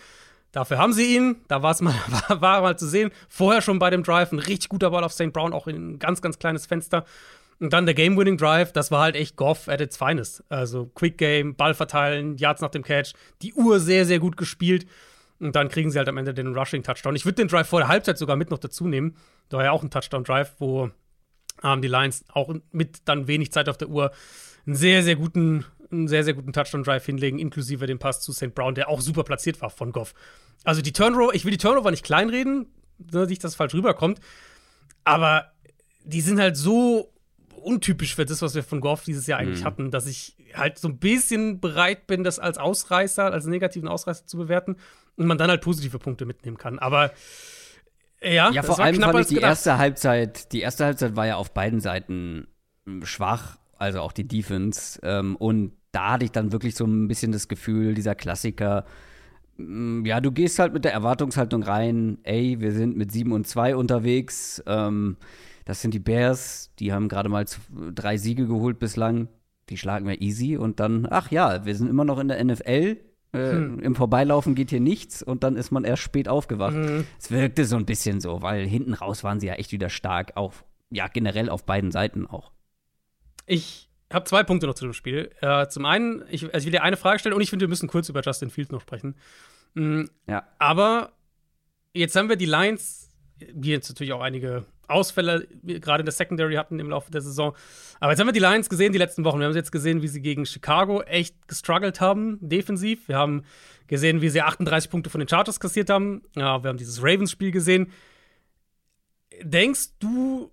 Dafür 0.51 0.77
haben 0.77 0.93
sie 0.93 1.15
ihn. 1.15 1.37
Da 1.47 1.63
war 1.63 1.71
es 1.71 1.81
mal, 1.81 1.93
war, 2.27 2.41
war 2.41 2.61
mal 2.61 2.77
zu 2.77 2.87
sehen. 2.87 3.11
Vorher 3.29 3.61
schon 3.61 3.79
bei 3.79 3.89
dem 3.89 4.03
Drive 4.03 4.31
ein 4.31 4.39
richtig 4.39 4.69
guter 4.69 4.89
Ball 4.89 5.03
auf 5.03 5.13
St. 5.13 5.31
Brown, 5.31 5.53
auch 5.53 5.67
in 5.67 5.93
ein 5.93 5.99
ganz, 5.99 6.21
ganz 6.21 6.39
kleines 6.39 6.65
Fenster. 6.65 7.05
Und 7.59 7.71
dann 7.71 7.85
der 7.85 7.95
Game-Winning 7.95 8.37
Drive, 8.37 8.73
das 8.73 8.91
war 8.91 9.01
halt 9.01 9.15
echt 9.15 9.37
Goff 9.37 9.69
at 9.69 9.79
its 9.79 9.95
finest. 9.95 10.43
Also 10.49 10.87
Quick 10.87 11.17
Game, 11.17 11.55
Ball 11.55 11.73
verteilen, 11.73 12.37
Yards 12.37 12.61
nach 12.61 12.69
dem 12.71 12.83
Catch, 12.83 13.13
die 13.41 13.53
Uhr 13.53 13.79
sehr, 13.79 14.05
sehr 14.05 14.19
gut 14.19 14.35
gespielt. 14.35 14.85
Und 15.39 15.55
dann 15.55 15.69
kriegen 15.69 15.91
sie 15.91 15.97
halt 15.97 16.09
am 16.09 16.17
Ende 16.17 16.33
den 16.33 16.55
Rushing-Touchdown. 16.55 17.15
Ich 17.15 17.25
würde 17.25 17.35
den 17.35 17.47
Drive 17.47 17.67
vor 17.67 17.79
der 17.79 17.87
Halbzeit 17.87 18.17
sogar 18.17 18.35
mit 18.35 18.49
noch 18.51 18.57
dazu 18.57 18.87
nehmen. 18.87 19.15
Da 19.49 19.57
war 19.57 19.65
ja 19.65 19.71
auch 19.71 19.83
ein 19.83 19.89
Touchdown-Drive, 19.89 20.55
wo 20.59 20.89
ähm, 21.63 21.81
die 21.81 21.87
Lions 21.87 22.25
auch 22.29 22.53
mit 22.71 23.01
dann 23.05 23.27
wenig 23.27 23.51
Zeit 23.51 23.69
auf 23.69 23.77
der 23.77 23.89
Uhr 23.89 24.11
einen 24.65 24.75
sehr, 24.75 25.03
sehr 25.03 25.15
guten, 25.15 25.65
einen 25.91 26.07
sehr, 26.07 26.23
sehr 26.23 26.33
guten 26.33 26.53
Touchdown-Drive 26.53 27.05
hinlegen, 27.05 27.39
inklusive 27.39 27.85
dem 27.87 27.99
Pass 27.99 28.21
zu 28.21 28.33
St. 28.33 28.53
Brown, 28.55 28.75
der 28.75 28.89
auch 28.89 29.01
super 29.01 29.23
platziert 29.23 29.61
war 29.61 29.69
von 29.69 29.91
Goff. 29.91 30.13
Also 30.63 30.81
die 30.81 30.93
Turnover, 30.93 31.33
ich 31.33 31.45
will 31.45 31.51
die 31.51 31.57
Turnover 31.57 31.91
nicht 31.91 32.03
kleinreden, 32.03 32.67
ne, 32.97 33.27
nicht, 33.27 33.43
dass 33.43 33.51
das 33.51 33.55
falsch 33.55 33.73
rüberkommt, 33.73 34.19
aber 35.03 35.51
die 36.03 36.21
sind 36.21 36.39
halt 36.39 36.57
so 36.57 37.11
untypisch 37.65 38.15
für 38.15 38.25
das, 38.25 38.41
was 38.41 38.55
wir 38.55 38.63
von 38.63 38.79
Goff 38.79 39.03
dieses 39.03 39.27
Jahr 39.27 39.39
eigentlich 39.39 39.61
mhm. 39.61 39.65
hatten, 39.65 39.91
dass 39.91 40.05
ich 40.07 40.35
halt 40.53 40.77
so 40.77 40.87
ein 40.87 40.97
bisschen 40.97 41.59
bereit 41.59 42.07
bin, 42.07 42.23
das 42.23 42.39
als 42.39 42.57
Ausreißer, 42.57 43.31
als 43.31 43.45
negativen 43.45 43.87
Ausreißer 43.87 44.27
zu 44.27 44.37
bewerten 44.37 44.77
und 45.15 45.25
man 45.25 45.37
dann 45.37 45.49
halt 45.49 45.61
positive 45.61 45.99
Punkte 45.99 46.25
mitnehmen 46.25 46.57
kann. 46.57 46.79
Aber 46.79 47.11
ja, 48.21 48.51
ja 48.51 48.63
vor 48.63 48.79
allem 48.79 49.01
fand 49.01 49.19
ich 49.19 49.27
die 49.27 49.37
erste 49.37 49.77
Halbzeit, 49.77 50.51
die 50.51 50.61
erste 50.61 50.85
Halbzeit 50.85 51.15
war 51.15 51.27
ja 51.27 51.35
auf 51.35 51.53
beiden 51.53 51.79
Seiten 51.79 52.47
hm, 52.85 53.05
schwach, 53.05 53.57
also 53.77 54.01
auch 54.01 54.11
die 54.11 54.27
Defense. 54.27 54.99
Ähm, 55.03 55.35
und 55.35 55.73
da 55.91 56.13
hatte 56.13 56.25
ich 56.25 56.31
dann 56.31 56.51
wirklich 56.51 56.75
so 56.75 56.85
ein 56.85 57.07
bisschen 57.07 57.31
das 57.31 57.47
Gefühl, 57.47 57.93
dieser 57.93 58.15
Klassiker, 58.15 58.85
hm, 59.57 60.05
ja, 60.05 60.21
du 60.21 60.31
gehst 60.31 60.59
halt 60.59 60.73
mit 60.73 60.85
der 60.85 60.93
Erwartungshaltung 60.93 61.63
rein, 61.63 62.17
ey, 62.23 62.59
wir 62.59 62.71
sind 62.71 62.97
mit 62.97 63.11
7 63.11 63.31
und 63.31 63.47
2 63.47 63.75
unterwegs. 63.75 64.63
Ähm, 64.65 65.17
das 65.65 65.81
sind 65.81 65.93
die 65.93 65.99
Bears, 65.99 66.71
die 66.79 66.93
haben 66.93 67.09
gerade 67.09 67.29
mal 67.29 67.45
drei 67.93 68.17
Siege 68.17 68.45
geholt 68.47 68.79
bislang. 68.79 69.27
Die 69.69 69.77
schlagen 69.77 70.07
wir 70.07 70.21
easy 70.21 70.57
und 70.57 70.79
dann, 70.79 71.07
ach 71.09 71.31
ja, 71.31 71.65
wir 71.65 71.75
sind 71.75 71.89
immer 71.89 72.05
noch 72.05 72.19
in 72.19 72.27
der 72.27 72.43
NFL. 72.43 72.97
Äh, 73.35 73.51
hm. 73.51 73.79
Im 73.79 73.95
Vorbeilaufen 73.95 74.55
geht 74.55 74.69
hier 74.69 74.79
nichts 74.79 75.21
und 75.21 75.43
dann 75.43 75.55
ist 75.55 75.71
man 75.71 75.83
erst 75.83 76.03
spät 76.03 76.27
aufgewacht. 76.27 76.73
Hm. 76.73 77.05
Es 77.19 77.31
wirkte 77.31 77.65
so 77.65 77.75
ein 77.75 77.85
bisschen 77.85 78.21
so, 78.21 78.41
weil 78.41 78.65
hinten 78.65 78.93
raus 78.93 79.23
waren 79.23 79.39
sie 79.39 79.47
ja 79.47 79.53
echt 79.53 79.71
wieder 79.71 79.89
stark, 79.89 80.33
auch 80.35 80.53
ja 80.89 81.07
generell 81.07 81.49
auf 81.49 81.65
beiden 81.65 81.91
Seiten 81.91 82.25
auch. 82.27 82.51
Ich 83.45 83.89
habe 84.11 84.25
zwei 84.25 84.43
Punkte 84.43 84.67
noch 84.67 84.75
zu 84.75 84.85
dem 84.85 84.93
Spiel. 84.93 85.31
Äh, 85.41 85.67
zum 85.67 85.85
einen, 85.85 86.23
ich, 86.29 86.45
also 86.45 86.57
ich 86.57 86.65
will 86.65 86.71
dir 86.71 86.83
eine 86.83 86.97
Frage 86.97 87.19
stellen 87.19 87.35
und 87.35 87.41
ich 87.41 87.49
finde, 87.49 87.63
wir 87.63 87.69
müssen 87.69 87.87
kurz 87.87 88.09
über 88.09 88.21
Justin 88.21 88.49
Fields 88.49 88.71
noch 88.71 88.81
sprechen. 88.81 89.15
Mhm, 89.73 90.09
ja. 90.27 90.47
Aber 90.59 91.11
jetzt 91.93 92.15
haben 92.15 92.29
wir 92.29 92.35
die 92.35 92.45
Lions, 92.45 93.11
die 93.37 93.69
jetzt 93.69 93.89
natürlich 93.89 94.13
auch 94.13 94.21
einige 94.21 94.65
Ausfälle 94.87 95.47
gerade 95.63 96.01
in 96.01 96.05
der 96.05 96.13
Secondary 96.13 96.55
hatten 96.55 96.79
im 96.79 96.89
Laufe 96.89 97.11
der 97.11 97.21
Saison. 97.21 97.55
Aber 97.99 98.11
jetzt 98.11 98.19
haben 98.19 98.27
wir 98.27 98.33
die 98.33 98.39
Lions 98.39 98.69
gesehen 98.69 98.93
die 98.93 98.99
letzten 98.99 99.23
Wochen. 99.23 99.39
Wir 99.39 99.47
haben 99.47 99.55
jetzt 99.55 99.71
gesehen, 99.71 100.01
wie 100.01 100.07
sie 100.07 100.21
gegen 100.21 100.45
Chicago 100.45 101.01
echt 101.01 101.47
gestruggelt 101.47 102.01
haben, 102.01 102.37
defensiv. 102.41 103.07
Wir 103.07 103.17
haben 103.17 103.43
gesehen, 103.87 104.21
wie 104.21 104.29
sie 104.29 104.41
38 104.41 104.89
Punkte 104.89 105.09
von 105.09 105.19
den 105.19 105.27
Chargers 105.27 105.59
kassiert 105.59 105.89
haben. 105.89 106.23
Ja, 106.35 106.63
wir 106.63 106.69
haben 106.69 106.77
dieses 106.77 107.01
Ravens-Spiel 107.01 107.51
gesehen. 107.51 107.91
Denkst 109.41 109.97
du, 109.99 110.51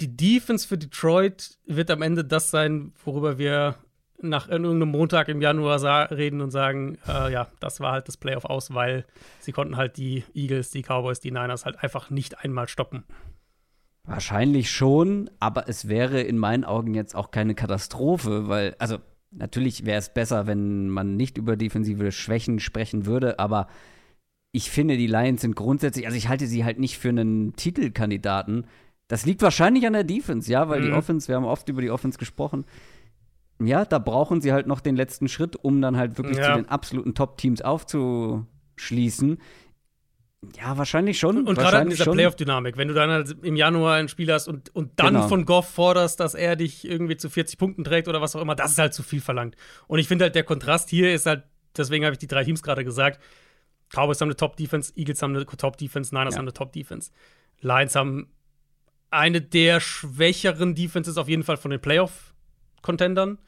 die 0.00 0.16
Defense 0.16 0.66
für 0.66 0.78
Detroit 0.78 1.58
wird 1.66 1.90
am 1.90 2.02
Ende 2.02 2.24
das 2.24 2.50
sein, 2.50 2.92
worüber 3.04 3.38
wir 3.38 3.76
nach 4.20 4.48
irgendeinem 4.48 4.88
Montag 4.88 5.28
im 5.28 5.40
Januar 5.40 6.10
reden 6.10 6.40
und 6.40 6.50
sagen, 6.50 6.98
äh, 7.06 7.32
ja, 7.32 7.48
das 7.60 7.80
war 7.80 7.92
halt 7.92 8.08
das 8.08 8.16
Playoff 8.16 8.44
aus, 8.44 8.72
weil 8.72 9.04
sie 9.40 9.52
konnten 9.52 9.76
halt 9.76 9.96
die 9.96 10.24
Eagles, 10.34 10.70
die 10.70 10.82
Cowboys, 10.82 11.20
die 11.20 11.30
Niners 11.30 11.64
halt 11.64 11.82
einfach 11.82 12.10
nicht 12.10 12.38
einmal 12.42 12.68
stoppen. 12.68 13.04
Wahrscheinlich 14.06 14.70
schon, 14.70 15.30
aber 15.40 15.68
es 15.68 15.88
wäre 15.88 16.20
in 16.20 16.36
meinen 16.36 16.64
Augen 16.64 16.94
jetzt 16.94 17.14
auch 17.14 17.30
keine 17.30 17.54
Katastrophe, 17.54 18.48
weil, 18.48 18.76
also 18.78 18.98
natürlich 19.30 19.86
wäre 19.86 19.98
es 19.98 20.12
besser, 20.12 20.46
wenn 20.46 20.88
man 20.90 21.16
nicht 21.16 21.38
über 21.38 21.56
defensive 21.56 22.12
Schwächen 22.12 22.60
sprechen 22.60 23.06
würde, 23.06 23.38
aber 23.38 23.66
ich 24.52 24.70
finde, 24.70 24.96
die 24.96 25.06
Lions 25.06 25.40
sind 25.40 25.56
grundsätzlich, 25.56 26.06
also 26.06 26.18
ich 26.18 26.28
halte 26.28 26.46
sie 26.46 26.64
halt 26.64 26.78
nicht 26.78 26.98
für 26.98 27.08
einen 27.08 27.56
Titelkandidaten. 27.56 28.66
Das 29.08 29.26
liegt 29.26 29.42
wahrscheinlich 29.42 29.86
an 29.86 29.94
der 29.94 30.04
Defense, 30.04 30.50
ja, 30.52 30.68
weil 30.68 30.80
mhm. 30.80 30.84
die 30.84 30.92
Offense, 30.92 31.26
wir 31.28 31.36
haben 31.36 31.44
oft 31.44 31.68
über 31.68 31.82
die 31.82 31.90
Offense 31.90 32.18
gesprochen. 32.18 32.64
Ja, 33.60 33.84
da 33.84 33.98
brauchen 33.98 34.40
sie 34.40 34.52
halt 34.52 34.66
noch 34.66 34.80
den 34.80 34.96
letzten 34.96 35.28
Schritt, 35.28 35.56
um 35.56 35.80
dann 35.80 35.96
halt 35.96 36.18
wirklich 36.18 36.38
ja. 36.38 36.50
zu 36.50 36.62
den 36.62 36.68
absoluten 36.68 37.14
Top-Teams 37.14 37.62
aufzuschließen. 37.62 39.38
Ja, 40.56 40.76
wahrscheinlich 40.78 41.18
schon. 41.18 41.46
Und 41.46 41.58
gerade 41.58 41.78
in 41.78 41.90
dieser 41.90 42.10
Playoff-Dynamik, 42.10 42.76
wenn 42.76 42.88
du 42.88 42.94
dann 42.94 43.10
halt 43.10 43.36
im 43.42 43.56
Januar 43.56 43.96
ein 43.96 44.08
Spiel 44.08 44.32
hast 44.32 44.48
und, 44.48 44.74
und 44.74 44.92
dann 44.96 45.14
genau. 45.14 45.28
von 45.28 45.44
Goff 45.44 45.68
forderst, 45.68 46.20
dass 46.20 46.34
er 46.34 46.56
dich 46.56 46.88
irgendwie 46.88 47.16
zu 47.16 47.30
40 47.30 47.58
Punkten 47.58 47.84
trägt 47.84 48.08
oder 48.08 48.20
was 48.20 48.34
auch 48.36 48.40
immer, 48.40 48.54
das 48.54 48.72
ist 48.72 48.78
halt 48.78 48.94
zu 48.94 49.02
viel 49.02 49.20
verlangt. 49.20 49.56
Und 49.86 49.98
ich 49.98 50.08
finde 50.08 50.24
halt, 50.24 50.34
der 50.34 50.44
Kontrast 50.44 50.90
hier 50.90 51.14
ist 51.14 51.26
halt, 51.26 51.44
deswegen 51.76 52.04
habe 52.04 52.14
ich 52.14 52.18
die 52.18 52.26
drei 52.26 52.44
Teams 52.44 52.62
gerade 52.62 52.84
gesagt, 52.84 53.20
Cowboys 53.90 54.20
haben 54.20 54.28
eine 54.28 54.36
Top-Defense, 54.36 54.92
Eagles 54.96 55.22
haben 55.22 55.36
eine 55.36 55.46
Top-Defense, 55.46 56.14
Niners 56.14 56.34
ja. 56.34 56.38
haben 56.38 56.44
eine 56.44 56.52
Top-Defense. 56.52 57.10
Lions 57.60 57.94
haben 57.94 58.28
eine 59.10 59.40
der 59.40 59.80
schwächeren 59.80 60.74
Defenses 60.74 61.16
auf 61.16 61.28
jeden 61.28 61.44
Fall 61.44 61.56
von 61.56 61.70
den 61.70 61.80
Playoff-Contendern. 61.80 63.38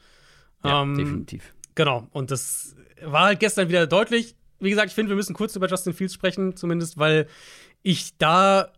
Ja, 0.63 0.81
ähm, 0.81 0.97
definitiv. 0.97 1.53
Genau, 1.75 2.07
und 2.11 2.31
das 2.31 2.75
war 3.03 3.25
halt 3.25 3.39
gestern 3.39 3.69
wieder 3.69 3.85
deutlich 3.85 4.35
wie 4.59 4.69
gesagt, 4.69 4.89
ich 4.89 4.95
finde, 4.95 5.09
wir 5.09 5.15
müssen 5.15 5.33
kurz 5.33 5.55
über 5.55 5.67
Justin 5.67 5.93
Fields 5.93 6.13
sprechen, 6.13 6.55
zumindest, 6.55 6.97
weil 6.97 7.27
ich 7.83 8.17
da 8.17 8.71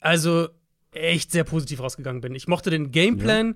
also 0.00 0.48
echt 0.92 1.32
sehr 1.32 1.44
positiv 1.44 1.80
rausgegangen 1.80 2.20
bin. 2.20 2.34
Ich 2.34 2.48
mochte 2.48 2.70
den 2.70 2.90
Gameplan. 2.90 3.48
Ja. 3.48 3.54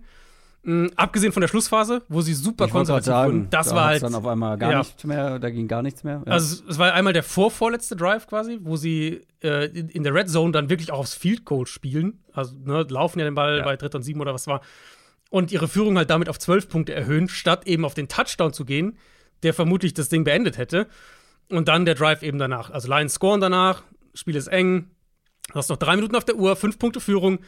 Mh, 0.63 0.91
abgesehen 0.97 1.33
von 1.33 1.43
der 1.43 1.49
Schlussphase, 1.49 2.03
wo 2.09 2.23
sie 2.23 2.35
super 2.35 2.67
konservativ 2.67 3.13
wurden, 3.13 3.51
das 3.51 3.69
da 3.69 3.77
war 3.77 3.85
halt 3.85 4.03
dann 4.03 4.17
auf 4.17 4.27
einmal 4.27 4.59
gar 4.59 4.73
ja. 4.73 4.79
nichts 4.79 5.05
mehr, 5.05 5.39
da 5.39 5.51
ging 5.51 5.69
gar 5.69 5.81
nichts 5.81 6.03
mehr. 6.03 6.23
Ja. 6.27 6.33
Also 6.33 6.65
es 6.69 6.77
war 6.77 6.93
einmal 6.93 7.13
der 7.13 7.23
vorvorletzte 7.23 7.95
Drive 7.95 8.27
quasi, 8.27 8.59
wo 8.63 8.75
sie 8.75 9.21
äh, 9.45 9.67
in 9.67 10.03
der 10.03 10.13
Red 10.13 10.29
Zone 10.29 10.51
dann 10.51 10.69
wirklich 10.69 10.91
auch 10.91 10.99
aufs 10.99 11.15
Field 11.15 11.45
Goal 11.45 11.67
spielen, 11.67 12.25
also 12.33 12.57
ne, 12.65 12.85
laufen 12.89 13.21
ja 13.21 13.25
den 13.27 13.37
Ball 13.37 13.59
ja. 13.59 13.65
bei 13.65 13.77
dritt 13.77 13.95
und 13.95 14.03
sieben 14.03 14.21
oder 14.21 14.35
was 14.35 14.49
war 14.49 14.61
und 15.31 15.53
ihre 15.53 15.69
Führung 15.69 15.97
halt 15.97 16.11
damit 16.11 16.29
auf 16.29 16.39
zwölf 16.39 16.69
Punkte 16.69 16.95
erhöhen, 16.95 17.29
statt 17.29 17.67
eben 17.67 17.85
auf 17.85 17.95
den 17.95 18.09
Touchdown 18.09 18.53
zu 18.53 18.65
gehen, 18.65 18.97
der 19.43 19.55
vermutlich 19.55 19.95
das 19.95 20.09
Ding 20.09 20.25
beendet 20.25 20.59
hätte. 20.59 20.87
Und 21.49 21.69
dann 21.69 21.85
der 21.85 21.95
Drive 21.95 22.23
eben 22.23 22.39
danach. 22.39 22.71
Also 22.71 22.89
Lions 22.89 23.15
scoren 23.15 23.41
danach, 23.41 23.83
Spiel 24.15 24.35
ist 24.35 24.49
eng, 24.49 24.91
du 25.49 25.55
hast 25.55 25.69
noch 25.69 25.77
drei 25.77 25.95
Minuten 25.97 26.17
auf 26.17 26.25
der 26.25 26.37
Uhr, 26.37 26.57
fünf 26.57 26.79
Punkte 26.79 27.01
Führung, 27.01 27.39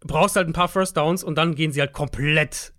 brauchst 0.00 0.36
halt 0.36 0.46
ein 0.46 0.52
paar 0.52 0.68
First 0.68 0.96
Downs 0.96 1.24
und 1.24 1.36
dann 1.36 1.54
gehen 1.54 1.72
sie 1.72 1.80
halt 1.80 1.92
komplett 1.92 2.74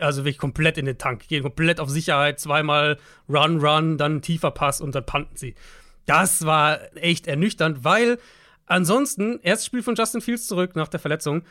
also 0.00 0.24
wirklich 0.24 0.38
komplett 0.38 0.78
in 0.78 0.86
den 0.86 0.98
Tank, 0.98 1.28
gehen 1.28 1.42
komplett 1.42 1.80
auf 1.80 1.88
Sicherheit, 1.88 2.40
zweimal 2.40 2.98
Run, 3.28 3.60
Run, 3.60 3.98
dann 3.98 4.22
tiefer 4.22 4.50
Pass 4.50 4.80
und 4.80 4.94
dann 4.94 5.06
panten 5.06 5.36
sie. 5.36 5.54
Das 6.06 6.46
war 6.46 6.78
echt 6.96 7.26
ernüchternd, 7.26 7.84
weil 7.84 8.18
ansonsten, 8.66 9.40
erstes 9.42 9.66
Spiel 9.66 9.82
von 9.82 9.94
Justin 9.94 10.20
Fields 10.20 10.46
zurück 10.46 10.76
nach 10.76 10.88
der 10.88 11.00
Verletzung 11.00 11.42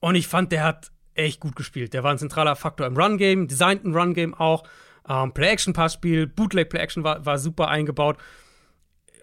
und 0.00 0.14
ich 0.14 0.28
fand, 0.28 0.52
der 0.52 0.64
hat 0.64 0.90
echt 1.14 1.40
gut 1.40 1.56
gespielt. 1.56 1.92
Der 1.92 2.02
war 2.02 2.10
ein 2.10 2.18
zentraler 2.18 2.56
Faktor 2.56 2.86
im 2.86 2.96
Run-Game, 2.96 3.48
designten 3.48 3.94
Run-Game 3.94 4.34
auch, 4.34 4.64
ähm, 5.08 5.32
Play-Action-Passspiel, 5.32 6.26
Bootleg-Play-Action 6.26 7.04
war, 7.04 7.24
war 7.24 7.38
super 7.38 7.68
eingebaut. 7.68 8.16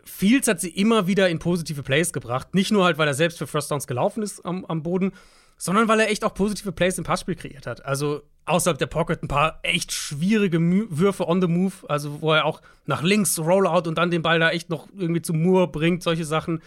Fields 0.03 0.47
hat 0.47 0.61
sie 0.61 0.69
immer 0.69 1.07
wieder 1.07 1.29
in 1.29 1.39
positive 1.39 1.83
Plays 1.83 2.13
gebracht. 2.13 2.55
Nicht 2.55 2.71
nur 2.71 2.85
halt, 2.85 2.97
weil 2.97 3.07
er 3.07 3.13
selbst 3.13 3.37
für 3.37 3.47
First 3.47 3.69
Downs 3.69 3.87
gelaufen 3.87 4.23
ist 4.23 4.45
am, 4.45 4.65
am 4.65 4.81
Boden, 4.81 5.11
sondern 5.57 5.87
weil 5.87 5.99
er 5.99 6.09
echt 6.09 6.23
auch 6.23 6.33
positive 6.33 6.71
Plays 6.71 6.97
im 6.97 7.03
Passspiel 7.03 7.35
kreiert 7.35 7.67
hat. 7.67 7.85
Also 7.85 8.23
außerhalb 8.45 8.77
der 8.77 8.85
Pocket 8.87 9.21
ein 9.21 9.27
paar 9.27 9.59
echt 9.63 9.91
schwierige 9.91 10.59
Mü 10.59 10.87
Würfe 10.89 11.27
on 11.27 11.41
the 11.41 11.47
move, 11.47 11.73
also 11.89 12.21
wo 12.21 12.33
er 12.33 12.45
auch 12.45 12.61
nach 12.85 13.01
links 13.03 13.37
Rollout 13.37 13.87
und 13.87 13.97
dann 13.97 14.09
den 14.09 14.21
Ball 14.21 14.39
da 14.39 14.49
echt 14.51 14.69
noch 14.69 14.87
irgendwie 14.97 15.21
zum 15.21 15.41
Moore 15.43 15.67
bringt, 15.67 16.03
solche 16.03 16.25
Sachen. 16.25 16.61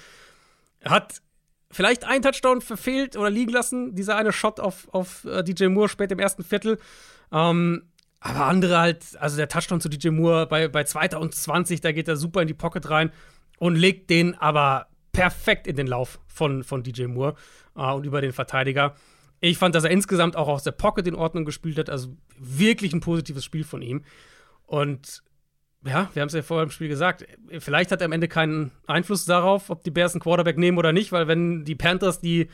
Hat 0.84 1.22
vielleicht 1.70 2.04
einen 2.04 2.22
Touchdown 2.22 2.60
verfehlt 2.60 3.16
oder 3.16 3.30
liegen 3.30 3.52
lassen, 3.52 3.94
dieser 3.94 4.16
eine 4.16 4.32
Shot 4.32 4.60
auf, 4.60 4.88
auf 4.92 5.24
äh, 5.24 5.42
DJ 5.42 5.66
Moore 5.66 5.88
spät 5.88 6.12
im 6.12 6.18
ersten 6.18 6.44
Viertel. 6.44 6.78
Ähm, 7.32 7.84
aber 8.20 8.44
andere 8.46 8.78
halt, 8.78 9.16
also 9.18 9.36
der 9.36 9.48
Touchdown 9.48 9.80
zu 9.80 9.88
DJ 9.88 10.10
Moore 10.10 10.46
bei, 10.46 10.68
bei 10.68 10.84
2020, 10.84 11.80
da 11.80 11.92
geht 11.92 12.06
er 12.06 12.16
super 12.16 12.42
in 12.42 12.48
die 12.48 12.54
Pocket 12.54 12.88
rein 12.90 13.10
und 13.58 13.76
legt 13.76 14.10
den 14.10 14.34
aber 14.34 14.86
perfekt 15.12 15.66
in 15.66 15.76
den 15.76 15.86
Lauf 15.86 16.20
von, 16.26 16.62
von 16.62 16.82
DJ 16.82 17.06
Moore 17.06 17.34
äh, 17.76 17.92
und 17.92 18.04
über 18.04 18.20
den 18.20 18.32
Verteidiger. 18.32 18.94
Ich 19.40 19.56
fand, 19.56 19.74
dass 19.74 19.84
er 19.84 19.90
insgesamt 19.90 20.36
auch 20.36 20.48
aus 20.48 20.62
der 20.62 20.72
Pocket 20.72 21.06
in 21.06 21.14
Ordnung 21.14 21.46
gespielt 21.46 21.78
hat, 21.78 21.88
also 21.88 22.14
wirklich 22.38 22.92
ein 22.92 23.00
positives 23.00 23.44
Spiel 23.44 23.64
von 23.64 23.80
ihm. 23.80 24.04
Und 24.66 25.22
ja, 25.82 26.10
wir 26.12 26.20
haben 26.20 26.28
es 26.28 26.34
ja 26.34 26.42
vorher 26.42 26.64
im 26.64 26.70
Spiel 26.70 26.88
gesagt, 26.88 27.24
vielleicht 27.58 27.90
hat 27.90 28.02
er 28.02 28.04
am 28.04 28.12
Ende 28.12 28.28
keinen 28.28 28.70
Einfluss 28.86 29.24
darauf, 29.24 29.70
ob 29.70 29.82
die 29.82 29.90
Bears 29.90 30.12
einen 30.12 30.20
Quarterback 30.20 30.58
nehmen 30.58 30.76
oder 30.76 30.92
nicht, 30.92 31.10
weil 31.10 31.26
wenn 31.26 31.64
die 31.64 31.74
Panthers, 31.74 32.20
die 32.20 32.48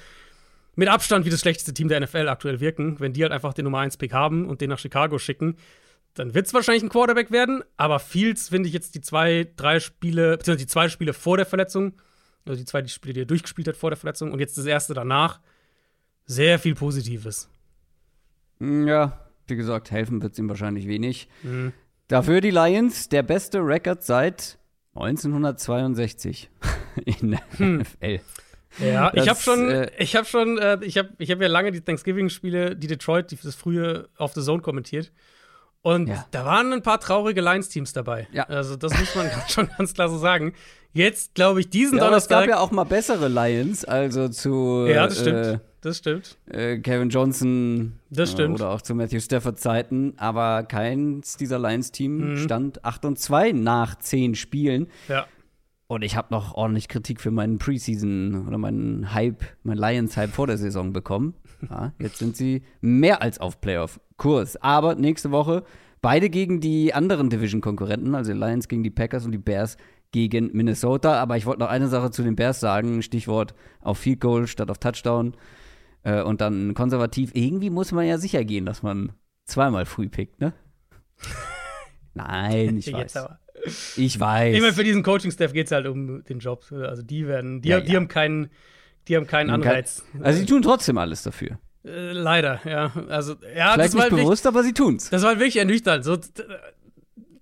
mit 0.77 0.89
Abstand 0.89 1.25
wie 1.25 1.31
das 1.31 1.41
schlechteste 1.41 1.75
Team 1.75 1.89
der 1.89 2.01
NFL 2.01 2.29
aktuell 2.29 2.61
wirken, 2.61 3.01
wenn 3.01 3.13
die 3.13 3.23
halt 3.23 3.33
einfach 3.33 3.55
den 3.55 3.65
Nummer 3.65 3.81
1 3.81 3.97
Pick 3.97 4.13
haben 4.13 4.47
und 4.47 4.61
den 4.61 4.71
nach 4.71 4.79
Chicago 4.79 5.19
schicken, 5.19 5.57
dann 6.15 6.35
wird 6.35 6.47
es 6.47 6.55
wahrscheinlich 6.55 6.83
ein 6.83 6.89
Quarterback 6.89 7.31
werden, 7.31 7.63
aber 7.77 7.99
Fields 7.99 8.49
finde 8.49 8.69
ich 8.69 8.75
jetzt 8.75 8.95
die 8.95 9.01
zwei, 9.01 9.49
drei 9.57 9.81
Spiele, 9.81 10.37
beziehungsweise 10.37 10.67
die 10.67 10.71
zwei 10.71 10.89
Spiele 10.89 11.13
vor 11.13 11.37
der 11.37 11.47
Verletzung, 11.47 11.95
also 12.47 12.59
die 12.59 12.65
zwei 12.65 12.83
die 12.83 12.91
Spiele, 12.91 13.15
die 13.15 13.21
er 13.21 13.27
durchgespielt 13.27 13.69
hat 13.69 13.77
vor 13.77 13.91
der 13.91 13.97
Verletzung 13.97 14.33
und 14.33 14.39
jetzt 14.39 14.57
das 14.57 14.67
erste 14.67 14.95
danach, 14.95 15.41
sehr 16.27 16.59
viel 16.59 16.75
Positives. 16.75 17.49
Ja, 18.61 19.21
wie 19.47 19.57
gesagt, 19.57 19.91
helfen 19.91 20.23
wird 20.23 20.33
es 20.33 20.39
ihm 20.39 20.49
wahrscheinlich 20.49 20.89
wenig. 20.89 21.29
Mhm. 21.43 21.73
Dafür 22.09 22.41
die 22.41 22.51
Lions, 22.51 23.09
der 23.09 23.23
beste 23.23 23.59
Rekord 23.59 24.03
seit 24.03 24.59
1962 24.95 26.51
in 27.05 27.33
der 27.33 27.43
hm. 27.59 27.79
NFL. 27.79 28.21
Ja, 28.79 29.11
das, 29.11 29.25
ich 29.25 29.29
habe 29.31 29.41
schon, 29.41 29.71
äh, 29.71 29.91
ich 29.99 30.17
habe 30.17 30.27
schon, 30.27 30.59
äh, 30.59 30.79
ich 30.83 30.99
habe, 30.99 31.11
ich 31.19 31.31
habe 31.31 31.43
ja 31.43 31.49
lange 31.49 31.73
die 31.73 31.81
Thanksgiving-Spiele, 31.81 32.77
die 32.77 32.87
Detroit, 32.87 33.31
die, 33.31 33.39
das 33.43 33.55
frühe 33.55 34.09
auf 34.17 34.35
The 34.35 34.43
Zone 34.43 34.63
kommentiert. 34.63 35.13
Und 35.83 36.09
ja. 36.09 36.27
da 36.33 36.45
waren 36.45 36.73
ein 36.73 36.83
paar 36.83 36.99
traurige 36.99 37.41
Lions-Teams 37.41 37.93
dabei. 37.93 38.27
Ja. 38.33 38.43
Also 38.45 38.75
das 38.75 38.99
muss 38.99 39.15
man 39.15 39.31
schon 39.49 39.69
ganz 39.79 39.95
klar 39.95 40.09
so 40.09 40.19
sagen. 40.19 40.53
Jetzt 40.93 41.35
glaube 41.35 41.61
ich 41.61 41.71
diesen 41.71 41.99
ja, 41.99 42.05
Donnerstag. 42.05 42.41
es 42.41 42.47
gab 42.49 42.49
ja 42.49 42.59
auch 42.59 42.71
mal 42.71 42.85
bessere 42.85 43.29
Lions, 43.29 43.85
also 43.85 44.29
zu. 44.29 44.87
Ja, 44.89 45.07
das 45.07 45.21
stimmt. 45.21 45.47
Äh, 45.47 45.59
das 45.83 45.99
stimmt. 45.99 46.39
Äh, 46.51 46.79
Kevin 46.79 47.11
Johnson. 47.11 48.01
Das 48.11 48.33
stimmt. 48.33 48.57
oder 48.57 48.71
auch 48.71 48.83
zu 48.83 48.97
Matthew 48.97 49.21
Stafford 49.21 49.61
Zeiten. 49.61 50.15
Aber 50.17 50.65
keins 50.65 51.37
dieser 51.37 51.61
Lions-Team 51.61 52.33
mhm. 52.33 52.39
stand 52.39 52.85
8 52.85 53.05
und 53.05 53.19
2 53.21 53.53
nach 53.53 53.97
10 53.97 54.35
Spielen. 54.35 54.89
Ja. 55.07 55.27
Und 55.89 56.03
ich 56.03 56.17
habe 56.17 56.29
noch 56.31 56.55
ordentlich 56.55 56.89
Kritik 56.89 57.21
für 57.21 57.31
meinen 57.31 57.59
Preseason 57.59 58.49
oder 58.49 58.59
meinen 58.59 59.15
Hype, 59.15 59.45
meinen 59.63 59.79
Lions-Hype 59.79 60.31
vor 60.31 60.47
der 60.47 60.59
Saison 60.59 60.93
bekommen. 60.93 61.35
Ja, 61.71 61.95
jetzt 61.99 62.19
sind 62.19 62.37
sie 62.37 62.65
mehr 62.83 63.23
als 63.23 63.41
auf 63.41 63.63
Playoff-Kurs. 63.63 64.57
Aber 64.59 64.95
nächste 64.95 65.31
Woche 65.31 65.65
beide 66.03 66.29
gegen 66.29 66.61
die 66.61 66.93
anderen 66.93 67.31
Division-Konkurrenten, 67.31 68.15
also 68.15 68.35
die 68.35 68.39
Lions 68.39 68.69
gegen 68.69 68.83
die 68.83 68.91
Packers 68.91 69.25
und 69.25 69.33
die 69.33 69.39
Bears 69.39 69.79
gegen 70.13 70.51
Minnesota. 70.53 71.19
Aber 71.19 71.39
ich 71.39 71.47
wollte 71.47 71.61
noch 71.61 71.71
eine 71.71 71.89
Sache 71.89 72.11
zu 72.11 72.23
den 72.23 72.37
Bears 72.37 72.61
sagen: 72.61 73.01
Stichwort 73.01 73.55
auf 73.81 73.97
Field 73.97 74.21
Goal 74.21 74.47
statt 74.47 74.71
auf 74.71 74.77
Touchdown. 74.77 75.35
Äh, 76.03 76.23
und 76.23 76.43
dann 76.43 76.75
konservativ. 76.75 77.31
Irgendwie 77.35 77.71
muss 77.71 77.91
man 77.91 78.07
ja 78.07 78.19
sicher 78.19 78.45
gehen, 78.45 78.67
dass 78.67 78.83
man 78.83 79.13
zweimal 79.47 79.87
früh 79.87 80.09
pickt, 80.11 80.41
ne? 80.43 80.53
Nein, 82.15 82.77
ich 82.77 82.93
weiß. 82.93 83.15
Ich 83.97 84.21
weiß. 84.21 84.55
Ich 84.55 84.61
meine, 84.61 84.73
für 84.73 84.85
diesen 84.85 85.03
Coaching-Staff 85.03 85.53
geht 85.53 85.67
es 85.67 85.73
halt 85.73 85.87
um 85.87 86.25
den 86.25 86.39
Job. 86.39 86.65
Also 86.71 87.03
die 87.03 87.27
werden, 87.27 87.63
die, 87.63 87.69
ja, 87.69 87.81
die 87.81 87.93
ja. 87.93 87.97
haben 87.97 88.09
keinen, 88.09 88.51
die 89.09 89.17
haben 89.17 89.27
keinen 89.27 89.51
Anreiz. 89.51 90.05
also 90.21 90.39
sie 90.39 90.47
tun 90.47 90.63
trotzdem 90.63 90.99
alles 90.99 91.23
dafür. 91.23 91.59
Äh, 91.85 92.13
leider, 92.13 92.61
ja. 92.65 92.93
Also, 93.09 93.37
ja, 93.57 93.75
Vielleicht 93.75 93.95
nicht 93.95 94.11
bewusst, 94.11 94.45
wirklich, 94.45 94.47
aber 94.47 94.63
sie 94.63 94.73
tun's. 94.73 95.11
Das 95.11 95.23
war 95.23 95.31
halt 95.31 95.39
wirklich 95.39 95.57
ernüchternd. 95.57 96.05
So, 96.05 96.17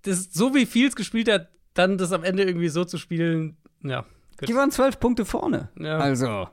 das, 0.02 0.28
so 0.32 0.54
wie 0.54 0.66
Fields 0.66 0.96
gespielt 0.96 1.30
hat, 1.30 1.48
dann 1.72 1.98
das 1.98 2.12
am 2.12 2.24
Ende 2.24 2.44
irgendwie 2.44 2.68
so 2.68 2.84
zu 2.84 2.98
spielen, 2.98 3.56
ja. 3.82 4.04
Gut. 4.38 4.48
Die 4.48 4.54
waren 4.54 4.70
zwölf 4.70 4.98
Punkte 4.98 5.24
vorne. 5.24 5.68
Ja. 5.78 5.98
Also. 5.98 6.48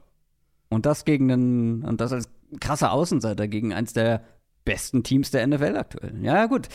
Und 0.69 0.85
das 0.85 1.03
gegen 1.03 1.31
einen, 1.31 1.83
und 1.83 1.99
das 1.99 2.13
als 2.13 2.29
krasser 2.59 2.91
Außenseiter 2.91 3.47
gegen 3.47 3.73
eins 3.73 3.93
der 3.93 4.23
besten 4.63 5.03
Teams 5.03 5.31
der 5.31 5.45
NFL 5.47 5.75
aktuell. 5.77 6.13
Ja, 6.21 6.45
gut. 6.45 6.67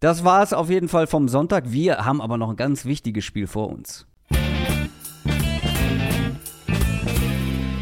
Das 0.00 0.24
war 0.24 0.42
es 0.42 0.52
auf 0.52 0.68
jeden 0.68 0.88
Fall 0.88 1.06
vom 1.06 1.26
Sonntag. 1.26 1.72
Wir 1.72 2.04
haben 2.04 2.20
aber 2.20 2.36
noch 2.36 2.50
ein 2.50 2.56
ganz 2.56 2.84
wichtiges 2.84 3.24
Spiel 3.24 3.46
vor 3.46 3.70
uns. 3.70 4.06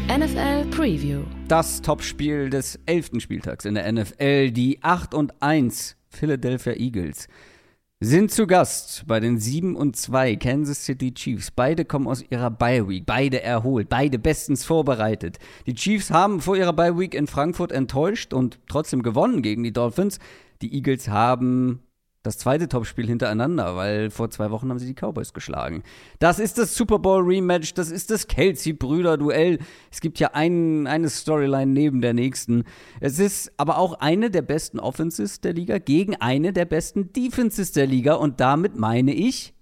NFL 0.07 0.65
Preview. 0.71 1.23
Das 1.49 1.81
Topspiel 1.81 2.49
des 2.49 2.79
elften 2.85 3.19
Spieltags 3.19 3.65
in 3.65 3.75
der 3.75 3.91
NFL. 3.91 4.51
Die 4.51 4.81
8 4.81 5.13
und 5.13 5.41
1 5.41 5.97
Philadelphia 6.07 6.71
Eagles 6.75 7.27
sind 7.99 8.31
zu 8.31 8.47
Gast 8.47 9.03
bei 9.07 9.19
den 9.19 9.37
7 9.37 9.75
und 9.75 9.97
2 9.97 10.37
Kansas 10.37 10.85
City 10.85 11.13
Chiefs. 11.13 11.51
Beide 11.51 11.83
kommen 11.83 12.07
aus 12.07 12.23
ihrer 12.29 12.49
Bye 12.49 12.87
Week, 12.87 13.05
beide 13.05 13.43
erholt, 13.43 13.89
beide 13.89 14.19
bestens 14.19 14.63
vorbereitet. 14.63 15.37
Die 15.67 15.75
Chiefs 15.75 16.11
haben 16.11 16.39
vor 16.39 16.55
ihrer 16.55 16.71
Bye 16.71 16.97
Week 16.97 17.13
in 17.13 17.27
Frankfurt 17.27 17.73
enttäuscht 17.73 18.33
und 18.33 18.59
trotzdem 18.69 19.03
gewonnen 19.03 19.41
gegen 19.41 19.63
die 19.63 19.73
Dolphins. 19.73 20.19
Die 20.61 20.73
Eagles 20.73 21.09
haben 21.09 21.81
das 22.25 22.37
zweite 22.37 22.67
Topspiel 22.67 23.07
hintereinander, 23.07 23.75
weil 23.75 24.09
vor 24.09 24.29
zwei 24.31 24.49
Wochen 24.49 24.69
haben 24.69 24.79
sie 24.79 24.87
die 24.87 24.95
Cowboys 24.95 25.33
geschlagen. 25.33 25.83
Das 26.19 26.39
ist 26.39 26.57
das 26.57 26.75
Super 26.75 26.97
Bowl 26.97 27.21
Rematch, 27.21 27.73
das 27.75 27.91
ist 27.91 28.09
das 28.09 28.27
Kelsey-Brüder-Duell. 28.27 29.59
Es 29.91 30.01
gibt 30.01 30.19
ja 30.19 30.31
ein, 30.33 30.87
eine 30.87 31.09
Storyline 31.09 31.71
neben 31.71 32.01
der 32.01 32.13
nächsten. 32.13 32.63
Es 32.99 33.19
ist 33.19 33.51
aber 33.57 33.77
auch 33.77 33.99
eine 33.99 34.31
der 34.31 34.41
besten 34.41 34.79
Offenses 34.79 35.41
der 35.41 35.53
Liga 35.53 35.77
gegen 35.77 36.15
eine 36.15 36.51
der 36.51 36.65
besten 36.65 37.13
Defenses 37.13 37.71
der 37.73 37.85
Liga 37.85 38.15
und 38.15 38.39
damit 38.39 38.75
meine 38.75 39.13
ich 39.13 39.53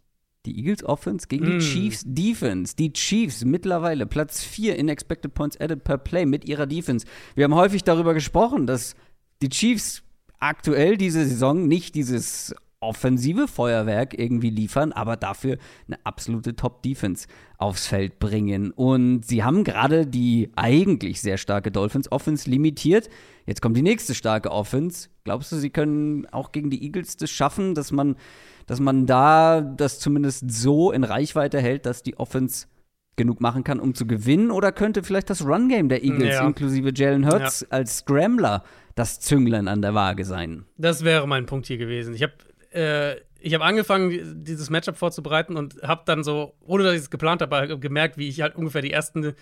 die 0.45 0.57
Eagles 0.57 0.84
Offense 0.84 1.28
gegen 1.28 1.45
die 1.45 1.57
mm. 1.57 1.59
Chiefs 1.59 2.03
Defense. 2.05 2.76
Die 2.76 2.91
Chiefs 2.91 3.45
mittlerweile 3.45 4.05
Platz 4.05 4.41
4 4.43 4.78
in 4.78 4.89
Expected 4.89 5.34
Points 5.34 5.59
Added 5.59 5.84
per 5.84 5.97
Play 5.97 6.26
mit 6.26 6.45
ihrer 6.45 6.66
Defense. 6.66 7.05
Wir 7.36 7.45
haben 7.45 7.55
häufig 7.55 7.84
darüber 7.84 8.14
gesprochen, 8.14 8.68
dass 8.68 8.95
die 9.41 9.49
Chiefs 9.49 10.03
aktuell 10.43 10.97
diese 10.97 11.25
Saison 11.25 11.67
nicht 11.67 11.95
dieses 11.95 12.53
offensive 12.81 13.47
Feuerwerk 13.47 14.17
irgendwie 14.17 14.49
liefern, 14.49 14.91
aber 14.91 15.15
dafür 15.15 15.57
eine 15.87 15.97
absolute 16.05 16.55
Top-Defense 16.55 17.27
aufs 17.57 17.87
Feld 17.87 18.19
bringen. 18.19 18.71
Und 18.71 19.25
sie 19.25 19.43
haben 19.43 19.63
gerade 19.63 20.05
die 20.05 20.51
eigentlich 20.57 21.21
sehr 21.21 21.37
starke 21.37 21.71
Dolphins-Offense 21.71 22.49
limitiert. 22.49 23.09
Jetzt 23.45 23.61
kommt 23.61 23.77
die 23.77 23.81
nächste 23.81 24.13
starke 24.13 24.51
Offense. 24.51 25.07
Glaubst 25.23 25.53
du, 25.53 25.55
sie 25.55 25.69
können 25.69 26.25
auch 26.27 26.51
gegen 26.51 26.69
die 26.69 26.83
Eagles 26.83 27.15
das 27.15 27.31
schaffen, 27.31 27.73
dass 27.73 27.93
man, 27.93 28.17
dass 28.65 28.81
man 28.81 29.05
da 29.05 29.61
das 29.61 29.99
zumindest 29.99 30.51
so 30.51 30.91
in 30.91 31.05
Reichweite 31.05 31.61
hält, 31.61 31.85
dass 31.85 32.03
die 32.03 32.19
Offense 32.19 32.67
genug 33.16 33.41
machen 33.41 33.64
kann, 33.64 33.80
um 33.80 33.93
zu 33.93 34.05
gewinnen? 34.05 34.51
Oder 34.51 34.72
könnte 34.72 35.03
vielleicht 35.03 35.30
das 35.30 35.45
Run-Game 35.45 35.89
der 35.89 36.03
Eagles 36.03 36.36
ja. 36.36 36.47
inklusive 36.47 36.91
Jalen 36.93 37.26
Hurts 37.26 37.61
ja. 37.61 37.68
als 37.70 37.97
Scrambler 37.97 38.64
das 38.95 39.20
Zünglein 39.20 39.68
an 39.68 39.82
der 39.82 39.93
Waage 39.93 40.26
sein. 40.26 40.66
Das 40.78 41.03
wäre 41.03 41.28
mein 41.28 41.45
Punkt 41.45 41.68
hier 41.68 41.78
gewesen. 41.78 42.14
Ich 42.14 42.24
habe 42.24 42.34
äh, 42.72 43.16
ich 43.39 43.59
angefangen, 43.59 44.43
dieses 44.43 44.70
Matchup 44.70 44.97
vorzubereiten 44.97 45.57
und 45.57 45.82
habe 45.84 46.03
dann 46.05 46.24
so, 46.24 46.53
ohne 46.61 46.84
dass 46.84 46.93
ich 46.93 47.01
es 47.01 47.09
geplant 47.09 47.41
habe, 47.41 47.78
gemerkt, 47.78 48.18
wie 48.18 48.28
ich 48.28 48.41
halt 48.41 48.55
ungefähr 48.55 48.82
die 48.82 48.91
ersten 48.91 49.34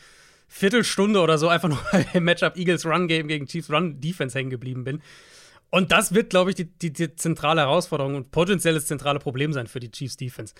Viertelstunde 0.47 1.21
oder 1.21 1.37
so 1.37 1.47
einfach 1.47 1.69
nur 1.69 1.79
im 2.13 2.23
Matchup 2.23 2.57
Eagles 2.57 2.85
Run 2.85 3.07
Game 3.07 3.27
gegen 3.27 3.45
Chiefs 3.45 3.69
Run 3.69 4.01
Defense 4.01 4.37
hängen 4.37 4.49
geblieben 4.49 4.83
bin. 4.83 5.01
Und 5.69 5.91
das 5.91 6.13
wird, 6.13 6.29
glaube 6.31 6.49
ich, 6.49 6.55
die, 6.55 6.65
die, 6.65 6.91
die 6.91 7.15
zentrale 7.15 7.61
Herausforderung 7.61 8.15
und 8.15 8.31
potenzielles 8.31 8.87
zentrale 8.87 9.19
Problem 9.19 9.53
sein 9.53 9.67
für 9.67 9.79
die 9.79 9.91
Chiefs 9.91 10.17
Defense. 10.17 10.53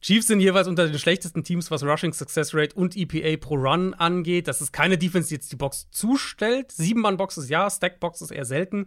Chiefs 0.00 0.28
sind 0.28 0.40
jeweils 0.40 0.66
unter 0.66 0.86
den 0.86 0.98
schlechtesten 0.98 1.44
Teams, 1.44 1.70
was 1.70 1.82
Rushing 1.82 2.12
Success 2.12 2.54
Rate 2.54 2.74
und 2.74 2.96
EPA 2.96 3.36
pro 3.36 3.56
Run 3.56 3.92
angeht. 3.94 4.48
Das 4.48 4.62
ist 4.62 4.72
keine 4.72 4.96
Defense, 4.96 5.28
die 5.28 5.34
jetzt 5.34 5.52
die 5.52 5.56
Box 5.56 5.88
zustellt. 5.90 6.72
Sieben-Mann-Boxes 6.72 7.50
ja, 7.50 7.68
Stack-Boxes 7.68 8.30
eher 8.30 8.46
selten. 8.46 8.86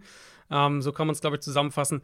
Ähm, 0.50 0.82
so 0.82 0.92
kann 0.92 1.06
man 1.06 1.14
es, 1.14 1.20
glaube 1.20 1.36
ich, 1.36 1.42
zusammenfassen. 1.42 2.02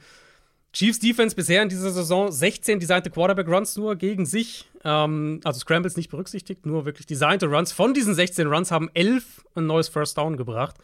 Chiefs 0.73 1.01
Defense 1.01 1.35
bisher 1.35 1.63
in 1.65 1.69
dieser 1.69 1.91
Saison 1.91 2.31
16 2.31 2.79
designte 2.79 3.11
Quarterback 3.11 3.49
Runs 3.49 3.77
nur 3.77 3.97
gegen 3.97 4.25
sich, 4.25 4.71
ähm, 4.85 5.41
also 5.43 5.59
Scrambles 5.59 5.97
nicht 5.97 6.11
berücksichtigt, 6.11 6.65
nur 6.65 6.85
wirklich 6.85 7.07
designte 7.07 7.47
Runs. 7.47 7.73
Von 7.73 7.93
diesen 7.93 8.15
16 8.15 8.47
Runs 8.47 8.71
haben 8.71 8.89
11 8.95 9.45
ein 9.57 9.67
neues 9.67 9.89
First 9.89 10.17
Down 10.17 10.37
gebracht. 10.37 10.77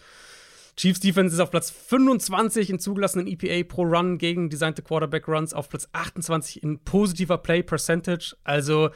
Chiefs 0.76 1.00
Defense 1.00 1.34
ist 1.34 1.40
auf 1.40 1.50
Platz 1.50 1.70
25 1.70 2.68
in 2.68 2.78
zugelassenen 2.78 3.26
EPA 3.26 3.66
pro 3.66 3.82
Run 3.82 4.18
gegen 4.18 4.50
designte 4.50 4.82
Quarterback 4.82 5.26
Runs, 5.26 5.54
auf 5.54 5.70
Platz 5.70 5.88
28 5.92 6.62
in 6.62 6.84
positiver 6.84 7.38
Play 7.38 7.62
Percentage. 7.62 8.36
Also, 8.44 8.90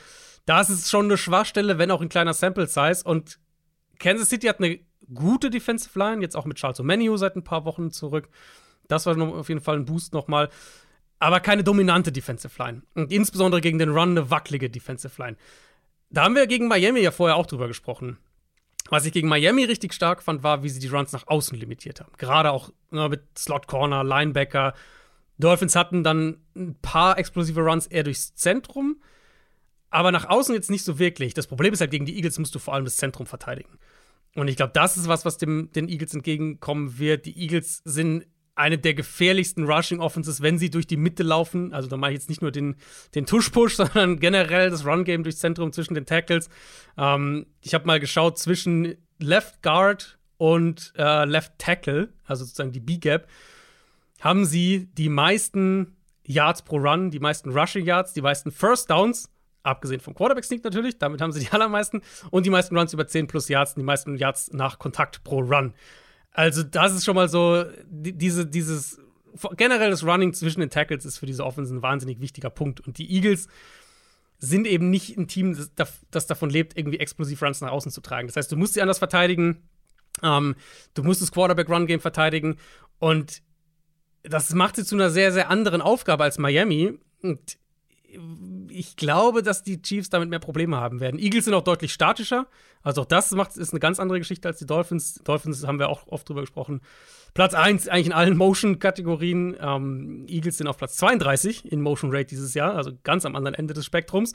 das 0.44 0.68
ist 0.68 0.90
schon 0.90 1.06
eine 1.06 1.16
Schwachstelle, 1.16 1.78
wenn 1.78 1.90
auch 1.90 2.02
in 2.02 2.10
kleiner 2.10 2.34
Sample 2.34 2.66
Size. 2.66 3.02
Und 3.04 3.38
Kansas 3.98 4.28
City 4.28 4.46
hat 4.46 4.58
eine 4.58 4.80
gute 5.14 5.48
Defensive 5.48 5.98
Line, 5.98 6.20
jetzt 6.20 6.36
auch 6.36 6.44
mit 6.44 6.58
Charles 6.58 6.80
O'Menu 6.80 7.16
seit 7.16 7.34
ein 7.36 7.44
paar 7.44 7.64
Wochen 7.64 7.90
zurück. 7.90 8.28
Das 8.86 9.06
war 9.06 9.16
auf 9.18 9.48
jeden 9.48 9.60
Fall 9.62 9.76
ein 9.76 9.86
Boost 9.86 10.12
nochmal. 10.12 10.50
Aber 11.18 11.40
keine 11.40 11.64
dominante 11.64 12.12
Defensive 12.12 12.62
Line. 12.62 12.82
Und 12.94 13.10
insbesondere 13.10 13.60
gegen 13.60 13.78
den 13.78 13.90
Run 13.90 14.10
eine 14.10 14.30
wackelige 14.30 14.68
Defensive 14.68 15.22
Line. 15.22 15.36
Da 16.10 16.24
haben 16.24 16.34
wir 16.34 16.46
gegen 16.46 16.68
Miami 16.68 17.00
ja 17.00 17.10
vorher 17.10 17.36
auch 17.36 17.46
drüber 17.46 17.68
gesprochen. 17.68 18.18
Was 18.88 19.04
ich 19.04 19.12
gegen 19.12 19.28
Miami 19.28 19.64
richtig 19.64 19.92
stark 19.92 20.22
fand, 20.22 20.42
war, 20.42 20.62
wie 20.62 20.68
sie 20.68 20.80
die 20.80 20.88
Runs 20.88 21.12
nach 21.12 21.26
außen 21.26 21.58
limitiert 21.58 22.00
haben. 22.00 22.12
Gerade 22.16 22.50
auch 22.50 22.70
ne, 22.90 23.08
mit 23.08 23.22
Slot 23.38 23.66
Corner, 23.66 24.02
Linebacker. 24.02 24.74
Dolphins 25.38 25.76
hatten 25.76 26.02
dann 26.02 26.38
ein 26.56 26.76
paar 26.80 27.18
explosive 27.18 27.60
Runs 27.60 27.86
eher 27.86 28.04
durchs 28.04 28.34
Zentrum, 28.34 29.00
aber 29.90 30.12
nach 30.12 30.28
außen 30.28 30.54
jetzt 30.54 30.70
nicht 30.70 30.84
so 30.84 30.98
wirklich. 30.98 31.34
Das 31.34 31.46
Problem 31.46 31.72
ist 31.72 31.80
halt, 31.80 31.90
gegen 31.90 32.06
die 32.06 32.16
Eagles 32.16 32.38
musst 32.38 32.54
du 32.54 32.58
vor 32.58 32.74
allem 32.74 32.84
das 32.84 32.96
Zentrum 32.96 33.26
verteidigen. 33.26 33.78
Und 34.34 34.48
ich 34.48 34.56
glaube, 34.56 34.72
das 34.72 34.96
ist 34.96 35.08
was, 35.08 35.24
was 35.24 35.38
dem, 35.38 35.70
den 35.72 35.88
Eagles 35.88 36.14
entgegenkommen 36.14 36.98
wird. 36.98 37.26
Die 37.26 37.36
Eagles 37.36 37.82
sind 37.84 38.26
eine 38.54 38.78
der 38.78 38.94
gefährlichsten 38.94 39.64
Rushing 39.64 40.00
Offenses, 40.00 40.42
wenn 40.42 40.58
sie 40.58 40.70
durch 40.70 40.86
die 40.86 40.96
Mitte 40.96 41.22
laufen. 41.22 41.72
Also 41.72 41.88
da 41.88 41.96
mache 41.96 42.12
ich 42.12 42.18
jetzt 42.18 42.28
nicht 42.28 42.42
nur 42.42 42.50
den, 42.50 42.76
den 43.14 43.26
Tush-Push, 43.26 43.74
sondern 43.76 44.20
generell 44.20 44.70
das 44.70 44.84
Run-Game 44.84 45.22
durchs 45.22 45.38
Zentrum 45.38 45.72
zwischen 45.72 45.94
den 45.94 46.06
Tackles. 46.06 46.48
Ähm, 46.96 47.46
ich 47.60 47.74
habe 47.74 47.86
mal 47.86 48.00
geschaut 48.00 48.38
zwischen 48.38 48.96
Left 49.18 49.62
Guard 49.62 50.18
und 50.36 50.92
äh, 50.96 51.24
Left 51.24 51.58
Tackle, 51.58 52.12
also 52.24 52.44
sozusagen 52.44 52.72
die 52.72 52.80
B-Gap, 52.80 53.28
haben 54.20 54.44
sie 54.44 54.88
die 54.94 55.08
meisten 55.08 55.96
Yards 56.24 56.62
pro 56.62 56.76
Run, 56.76 57.10
die 57.10 57.18
meisten 57.18 57.50
Rushing 57.50 57.84
Yards, 57.84 58.12
die 58.12 58.22
meisten 58.22 58.52
First 58.52 58.90
Downs, 58.90 59.30
abgesehen 59.62 60.00
vom 60.00 60.14
Quarterback 60.14 60.44
Sneak 60.44 60.64
natürlich, 60.64 60.98
damit 60.98 61.20
haben 61.20 61.32
sie 61.32 61.40
die 61.40 61.48
allermeisten, 61.52 62.02
und 62.30 62.46
die 62.46 62.50
meisten 62.50 62.76
Runs 62.76 62.92
über 62.92 63.06
10 63.06 63.26
plus 63.26 63.48
Yards, 63.48 63.74
die 63.74 63.82
meisten 63.82 64.16
Yards 64.16 64.52
nach 64.52 64.78
Kontakt 64.78 65.24
pro 65.24 65.40
Run. 65.40 65.74
Also, 66.40 66.62
das 66.62 66.94
ist 66.94 67.04
schon 67.04 67.16
mal 67.16 67.28
so, 67.28 67.66
diese, 67.90 68.46
dieses 68.46 68.98
generell 69.58 69.90
das 69.90 70.02
Running 70.02 70.32
zwischen 70.32 70.60
den 70.60 70.70
Tackles 70.70 71.04
ist 71.04 71.18
für 71.18 71.26
diese 71.26 71.44
Offense 71.44 71.74
ein 71.74 71.82
wahnsinnig 71.82 72.18
wichtiger 72.20 72.48
Punkt. 72.48 72.80
Und 72.80 72.96
die 72.96 73.12
Eagles 73.14 73.46
sind 74.38 74.66
eben 74.66 74.88
nicht 74.88 75.18
ein 75.18 75.28
Team, 75.28 75.54
das, 75.76 76.00
das 76.10 76.26
davon 76.26 76.48
lebt, 76.48 76.78
irgendwie 76.78 76.98
explosiv 76.98 77.42
Runs 77.42 77.60
nach 77.60 77.70
außen 77.70 77.92
zu 77.92 78.00
tragen. 78.00 78.26
Das 78.26 78.36
heißt, 78.36 78.50
du 78.50 78.56
musst 78.56 78.72
sie 78.72 78.80
anders 78.80 78.98
verteidigen. 78.98 79.68
Ähm, 80.22 80.54
du 80.94 81.02
musst 81.02 81.20
das 81.20 81.30
Quarterback-Run-Game 81.30 82.00
verteidigen. 82.00 82.56
Und 82.98 83.42
das 84.22 84.54
macht 84.54 84.76
sie 84.76 84.84
zu 84.86 84.94
einer 84.94 85.10
sehr, 85.10 85.32
sehr 85.32 85.50
anderen 85.50 85.82
Aufgabe 85.82 86.24
als 86.24 86.38
Miami. 86.38 86.98
Und 87.20 87.58
ich 88.68 88.96
glaube, 88.96 89.42
dass 89.42 89.62
die 89.62 89.82
Chiefs 89.82 90.10
damit 90.10 90.30
mehr 90.30 90.38
Probleme 90.38 90.76
haben 90.76 91.00
werden. 91.00 91.18
Eagles 91.18 91.44
sind 91.44 91.54
auch 91.54 91.62
deutlich 91.62 91.92
statischer. 91.92 92.46
Also 92.82 93.02
auch 93.02 93.06
das 93.06 93.30
macht, 93.32 93.56
ist 93.56 93.72
eine 93.72 93.80
ganz 93.80 94.00
andere 94.00 94.18
Geschichte 94.18 94.48
als 94.48 94.58
die 94.58 94.66
Dolphins. 94.66 95.20
Dolphins 95.24 95.66
haben 95.66 95.78
wir 95.78 95.88
auch 95.88 96.06
oft 96.06 96.28
drüber 96.28 96.40
gesprochen. 96.40 96.80
Platz 97.34 97.54
1 97.54 97.88
eigentlich 97.88 98.06
in 98.06 98.12
allen 98.12 98.36
Motion-Kategorien. 98.36 99.56
Ähm, 99.60 100.24
Eagles 100.28 100.58
sind 100.58 100.66
auf 100.66 100.78
Platz 100.78 100.96
32 100.96 101.70
in 101.70 101.80
Motion 101.80 102.10
Rate 102.10 102.26
dieses 102.26 102.54
Jahr, 102.54 102.74
also 102.74 102.92
ganz 103.02 103.24
am 103.24 103.36
anderen 103.36 103.54
Ende 103.54 103.74
des 103.74 103.84
Spektrums. 103.84 104.32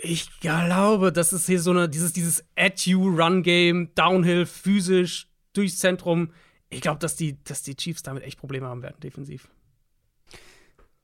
Ich 0.00 0.40
glaube, 0.40 1.12
das 1.12 1.32
ist 1.32 1.46
hier 1.46 1.60
so 1.60 1.70
eine, 1.70 1.88
dieses, 1.88 2.12
dieses 2.12 2.44
At-You-Run-Game, 2.56 3.94
Downhill, 3.94 4.46
physisch, 4.46 5.28
durchs 5.52 5.78
Zentrum. 5.78 6.32
Ich 6.70 6.80
glaube, 6.80 6.98
dass 6.98 7.14
die, 7.14 7.42
dass 7.44 7.62
die 7.62 7.76
Chiefs 7.76 8.02
damit 8.02 8.22
echt 8.24 8.38
Probleme 8.38 8.66
haben 8.66 8.82
werden, 8.82 8.98
defensiv. 9.00 9.48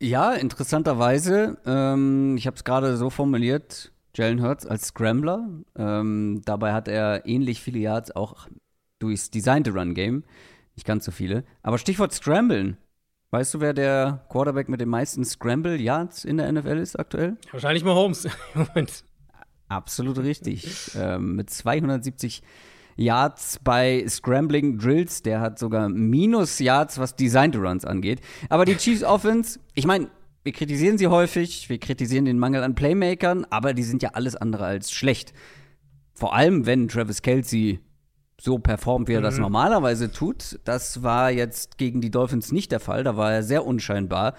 Ja, 0.01 0.32
interessanterweise, 0.34 1.59
ähm, 1.66 2.36
ich 2.36 2.46
habe 2.46 2.57
es 2.57 2.64
gerade 2.64 2.96
so 2.96 3.11
formuliert, 3.11 3.92
Jalen 4.14 4.42
Hurts 4.42 4.64
als 4.66 4.88
Scrambler. 4.88 5.49
Ähm, 5.76 6.42
dabei 6.44 6.72
hat 6.72 6.86
er 6.88 7.26
ähnlich 7.26 7.61
viele 7.61 7.80
Yards 7.80 8.14
auch 8.14 8.49
durchs 9.01 9.30
designte 9.30 9.72
Run-Game. 9.72 10.24
Nicht 10.76 10.86
ganz 10.86 11.05
so 11.05 11.11
viele. 11.11 11.44
Aber 11.62 11.78
Stichwort 11.78 12.12
Scramblen. 12.12 12.76
Weißt 13.30 13.53
du, 13.55 13.61
wer 13.61 13.74
der 13.74 14.24
Quarterback 14.30 14.68
mit 14.68 14.80
den 14.80 14.88
meisten 14.88 15.24
Scramble-Yards 15.24 16.24
in 16.24 16.38
der 16.38 16.51
NFL 16.51 16.78
ist 16.78 16.99
aktuell? 16.99 17.36
Wahrscheinlich 17.51 17.84
mal 17.84 17.94
Holmes. 17.94 18.26
Moment. 18.55 19.05
Absolut 19.68 20.18
richtig. 20.18 20.92
ähm, 20.96 21.36
mit 21.36 21.51
270 21.51 22.42
Yards 22.99 23.61
bei 23.62 24.05
Scrambling 24.09 24.78
Drills. 24.78 25.22
Der 25.22 25.40
hat 25.40 25.59
sogar 25.59 25.88
minus 25.88 26.59
Yards, 26.59 26.99
was 26.99 27.16
Designed 27.16 27.57
Runs 27.57 27.84
angeht. 27.84 28.20
Aber 28.49 28.64
die 28.64 28.76
Chiefs 28.76 29.03
Offense, 29.05 29.61
ich 29.74 29.86
meine, 29.86 30.09
wir 30.42 30.53
kritisieren 30.53 30.99
sie 30.99 31.07
häufig, 31.07 31.68
wir 31.68 31.78
kritisieren 31.78 32.24
den 32.24 32.38
Mangel 32.38 32.62
an 32.62 32.74
Playmakern, 32.74 33.46
aber 33.51 33.72
die 33.74 33.82
sind 33.82 34.03
ja 34.03 34.11
alles 34.14 34.36
andere 34.36 34.64
als 34.64 34.90
schlecht. 34.90 35.32
Vor 36.14 36.34
allem, 36.34 36.66
wenn 36.66 36.88
Travis 36.88 37.22
Kelsey 37.22 37.80
so 38.40 38.59
performt, 38.59 39.09
wie 39.09 39.14
er 39.14 39.20
mhm. 39.20 39.24
das 39.24 39.38
normalerweise 39.38 40.12
tut. 40.12 40.61
Das 40.64 41.03
war 41.03 41.30
jetzt 41.30 41.78
gegen 41.78 42.01
die 42.01 42.11
Dolphins 42.11 42.53
nicht 42.53 42.72
der 42.72 42.80
Fall. 42.80 43.05
Da 43.05 43.16
war 43.16 43.32
er 43.32 43.42
sehr 43.42 43.66
unscheinbar. 43.66 44.34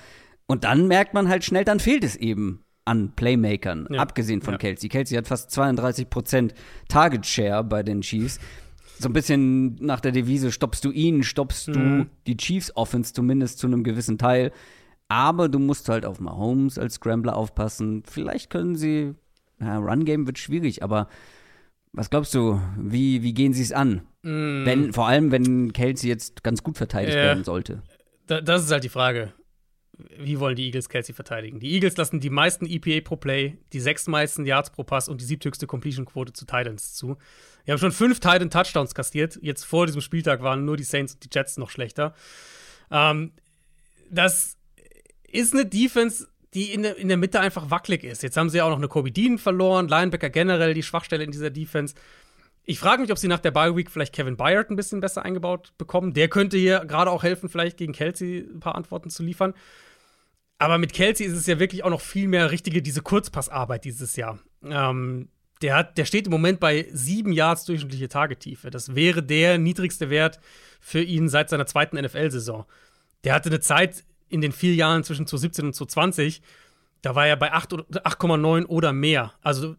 Und 0.48 0.64
dann 0.64 0.88
merkt 0.88 1.14
man 1.14 1.30
halt 1.30 1.44
schnell, 1.44 1.64
dann 1.64 1.80
fehlt 1.80 2.04
es 2.04 2.16
eben 2.16 2.64
an 2.90 3.12
Playmakern, 3.16 3.88
ja. 3.92 4.00
abgesehen 4.00 4.42
von 4.42 4.56
ja. 4.56 4.58
Kelsey. 4.58 4.90
Kelsey 4.90 5.16
hat 5.16 5.28
fast 5.28 5.52
32% 5.52 6.52
Target 6.88 7.26
Share 7.26 7.64
bei 7.64 7.84
den 7.84 8.02
Chiefs. 8.02 8.40
So 8.98 9.08
ein 9.08 9.14
bisschen 9.14 9.76
nach 9.76 10.00
der 10.00 10.12
Devise, 10.12 10.52
stoppst 10.52 10.84
du 10.84 10.92
ihn, 10.92 11.24
stoppst 11.24 11.70
mhm. 11.70 11.74
du 11.74 12.06
die 12.26 12.36
Chiefs 12.36 12.76
Offense 12.76 13.14
zumindest 13.14 13.60
zu 13.60 13.68
einem 13.68 13.84
gewissen 13.84 14.18
Teil. 14.18 14.52
Aber 15.08 15.50
du 15.50 15.60
musst 15.60 15.88
halt 15.88 16.04
auf 16.04 16.20
Mahomes 16.20 16.80
als 16.80 16.96
Scrambler 16.96 17.38
aufpassen. 17.38 18.04
Vielleicht 18.10 18.50
können 18.50 18.76
sie, 18.76 19.14
ja, 19.62 19.78
Run 19.78 20.04
Game 20.04 20.26
wird 20.26 20.40
schwierig, 20.40 20.84
aber 20.84 21.08
was 21.94 22.10
glaubst 22.10 22.34
du, 22.34 22.60
wie, 22.78 23.22
wie 23.22 23.34
gehen 23.34 23.54
sie 23.54 23.64
es 23.64 23.72
an? 23.72 24.02
Mm. 24.24 24.66
Wenn, 24.66 24.94
vor 24.94 25.08
allem, 25.08 25.32
wenn 25.32 25.74
Kelsey 25.74 26.10
jetzt 26.10 26.44
ganz 26.44 26.64
gut 26.64 26.78
verteidigt 26.78 27.16
ja. 27.16 27.24
werden 27.24 27.44
sollte. 27.44 27.84
Da, 28.28 28.42
das 28.42 28.64
ist 28.64 28.72
halt 28.72 28.84
die 28.84 28.90
Frage 28.90 29.34
wie 30.18 30.40
wollen 30.40 30.56
die 30.56 30.66
Eagles 30.66 30.90
Kelsey 30.90 31.14
verteidigen? 31.14 31.60
Die 31.60 31.74
Eagles 31.74 31.98
lassen 31.98 32.20
die 32.20 32.30
meisten 32.30 32.66
EPA 32.66 33.02
pro 33.04 33.16
Play, 33.16 33.58
die 33.74 33.80
sechs 33.80 34.08
meisten 34.08 34.46
Yards 34.46 34.70
pro 34.70 34.84
Pass 34.84 35.10
und 35.10 35.22
die 35.22 35.26
siebthöchste 35.26 35.68
Completion-Quote 35.68 36.34
zu 36.34 36.46
Titans 36.46 36.94
zu. 36.94 37.18
Wir 37.66 37.74
haben 37.74 37.80
schon 37.80 37.92
fünf 37.92 38.20
Titan 38.20 38.50
Touchdowns 38.50 38.96
kassiert. 38.96 39.38
Jetzt 39.42 39.66
vor 39.66 39.86
diesem 39.86 40.02
Spieltag 40.02 40.42
waren 40.42 40.66
nur 40.66 40.78
die 40.78 40.84
Saints 40.84 41.14
und 41.14 41.24
die 41.24 41.30
Jets 41.32 41.58
noch 41.58 41.70
schlechter. 41.70 42.14
Ähm, 42.92 43.34
das 44.10 44.58
ist 45.32 45.54
eine 45.54 45.66
Defense, 45.66 46.28
die 46.54 46.74
in 46.74 46.84
der, 46.84 46.98
in 46.98 47.08
der 47.08 47.18
Mitte 47.18 47.40
einfach 47.40 47.70
wackelig 47.70 48.04
ist. 48.04 48.24
Jetzt 48.24 48.38
haben 48.38 48.50
sie 48.50 48.62
auch 48.62 48.70
noch 48.70 48.78
eine 48.78 48.88
Kobe 48.88 49.12
Dean 49.12 49.38
verloren, 49.38 49.88
Linebacker 49.88 50.30
generell 50.30 50.74
die 50.74 50.84
Schwachstelle 50.84 51.24
in 51.24 51.32
dieser 51.32 51.52
Defense. 51.52 51.96
Ich 52.66 52.80
frage 52.80 53.02
mich, 53.02 53.12
ob 53.12 53.18
sie 53.18 53.28
nach 53.28 53.40
der 53.40 53.52
Bye 53.52 53.76
Week 53.76 53.90
vielleicht 53.90 54.14
Kevin 54.14 54.38
Byard 54.38 54.70
ein 54.70 54.76
bisschen 54.76 55.00
besser 55.00 55.24
eingebaut 55.24 55.74
bekommen. 55.78 56.14
Der 56.14 56.28
könnte 56.28 56.58
hier 56.58 56.86
gerade 56.86 57.12
auch 57.12 57.24
helfen, 57.24 57.50
vielleicht 57.50 57.78
gegen 57.78 57.94
Kelsey 57.94 58.40
ein 58.40 58.60
paar 58.60 58.76
Antworten 58.76 59.10
zu 59.10 59.24
liefern. 59.24 59.54
Aber 60.60 60.78
mit 60.78 60.94
Kelsey 60.94 61.26
ist 61.26 61.38
es 61.38 61.48
ja 61.48 61.58
wirklich 61.58 61.84
auch 61.86 61.90
noch 61.90 62.02
viel 62.02 62.28
mehr 62.28 62.52
richtige, 62.52 62.82
diese 62.82 63.02
Kurzpassarbeit 63.02 63.86
dieses 63.86 64.18
Jahr. 64.18 64.40
Ähm, 64.62 65.30
der, 65.62 65.76
hat, 65.76 65.98
der 65.98 66.04
steht 66.04 66.28
im 66.28 66.32
Moment 66.32 66.60
bei 66.60 66.88
sieben 66.92 67.32
Yards 67.32 67.64
durchschnittliche 67.64 68.10
Tagetiefe. 68.10 68.70
Das 68.70 68.94
wäre 68.94 69.24
der 69.24 69.58
niedrigste 69.58 70.10
Wert 70.10 70.40
für 70.82 71.02
ihn 71.02 71.30
seit 71.30 71.50
seiner 71.50 71.66
zweiten 71.66 71.98
NFL-Saison. 71.98 72.66
Der 73.24 73.34
hatte 73.34 73.50
eine 73.50 73.62
Zeit 73.62 74.04
in 74.28 74.42
den 74.42 74.52
vier 74.52 74.76
Jahren 74.76 75.04
zwischen 75.06 75.26
2017 75.26 75.66
und 75.66 75.74
2020, 75.74 76.42
da 77.02 77.16
war 77.16 77.26
er 77.26 77.38
bei 77.38 77.54
8,9 77.54 78.66
oder 78.66 78.92
mehr. 78.92 79.34
Also 79.42 79.78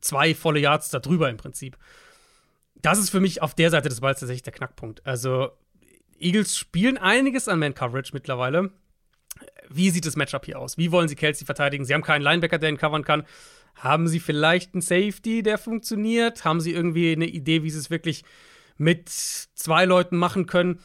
zwei 0.00 0.34
volle 0.34 0.60
Yards 0.60 0.90
darüber 0.90 1.28
im 1.28 1.36
Prinzip. 1.36 1.76
Das 2.76 2.98
ist 2.98 3.10
für 3.10 3.20
mich 3.20 3.42
auf 3.42 3.54
der 3.54 3.70
Seite 3.70 3.88
des 3.88 4.00
Balls 4.00 4.20
tatsächlich 4.20 4.44
der 4.44 4.52
Knackpunkt. 4.52 5.04
Also, 5.04 5.50
Eagles 6.18 6.56
spielen 6.56 6.96
einiges 6.96 7.48
an 7.48 7.58
Man-Coverage 7.58 8.12
mittlerweile 8.14 8.70
wie 9.68 9.90
sieht 9.90 10.06
das 10.06 10.16
Matchup 10.16 10.44
hier 10.44 10.58
aus? 10.58 10.76
Wie 10.78 10.90
wollen 10.92 11.08
sie 11.08 11.16
Kelsey 11.16 11.46
verteidigen? 11.46 11.84
Sie 11.84 11.94
haben 11.94 12.02
keinen 12.02 12.22
Linebacker, 12.22 12.58
der 12.58 12.70
ihn 12.70 12.76
covern 12.76 13.04
kann. 13.04 13.24
Haben 13.76 14.08
sie 14.08 14.20
vielleicht 14.20 14.74
einen 14.74 14.82
Safety, 14.82 15.42
der 15.42 15.58
funktioniert? 15.58 16.44
Haben 16.44 16.60
sie 16.60 16.72
irgendwie 16.72 17.12
eine 17.12 17.26
Idee, 17.26 17.62
wie 17.62 17.70
sie 17.70 17.78
es 17.78 17.90
wirklich 17.90 18.24
mit 18.76 19.08
zwei 19.08 19.84
Leuten 19.84 20.16
machen 20.16 20.46
können? 20.46 20.80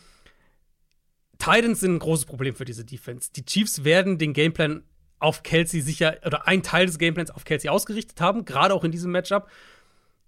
Titans 1.39 1.79
sind 1.79 1.95
ein 1.95 1.99
großes 1.99 2.25
Problem 2.25 2.55
für 2.55 2.65
diese 2.65 2.85
Defense. 2.85 3.31
Die 3.35 3.45
Chiefs 3.45 3.83
werden 3.83 4.17
den 4.17 4.33
Gameplan 4.33 4.83
auf 5.19 5.43
Kelsey 5.43 5.81
sicher, 5.81 6.17
oder 6.25 6.47
einen 6.47 6.63
Teil 6.63 6.85
des 6.85 6.97
Gameplans 6.97 7.31
auf 7.31 7.45
Kelsey 7.45 7.69
ausgerichtet 7.69 8.21
haben, 8.21 8.45
gerade 8.45 8.73
auch 8.73 8.83
in 8.83 8.91
diesem 8.91 9.11
Matchup. 9.11 9.49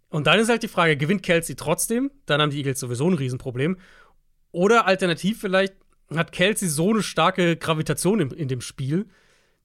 Und 0.10 0.28
dann 0.28 0.40
ist 0.40 0.50
halt 0.50 0.64
die 0.64 0.68
Frage, 0.68 0.98
gewinnt 0.98 1.24
Kelsey 1.24 1.56
trotzdem? 1.56 2.12
Dann 2.26 2.42
haben 2.42 2.50
die 2.50 2.58
Eagles 2.58 2.80
sowieso 2.80 3.10
ein 3.10 3.14
Riesenproblem. 3.14 3.78
Oder 4.52 4.88
alternativ 4.88 5.42
vielleicht 5.42 5.76
hat 6.16 6.32
Kelsey 6.32 6.70
so 6.70 6.92
eine 6.92 7.04
starke 7.04 7.58
Gravitation 7.58 8.20
in, 8.20 8.32
in 8.32 8.48
dem 8.48 8.62
Spiel, 8.62 9.08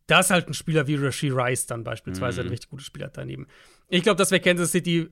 dass 0.07 0.31
halt 0.31 0.49
ein 0.49 0.55
Spieler 0.55 0.87
wie 0.87 0.97
Rashi 0.97 1.31
Rice 1.31 1.67
dann 1.67 1.85
beispielsweise 1.85 2.43
mhm. 2.43 2.49
ein 2.49 2.51
richtig 2.51 2.71
gutes 2.71 2.87
Spieler 2.87 3.09
daneben. 3.09 3.47
Ich 3.89 4.03
glaube, 4.03 4.17
dass 4.17 4.31
wir 4.31 4.41
Kansas 4.41 4.73
City 4.73 5.09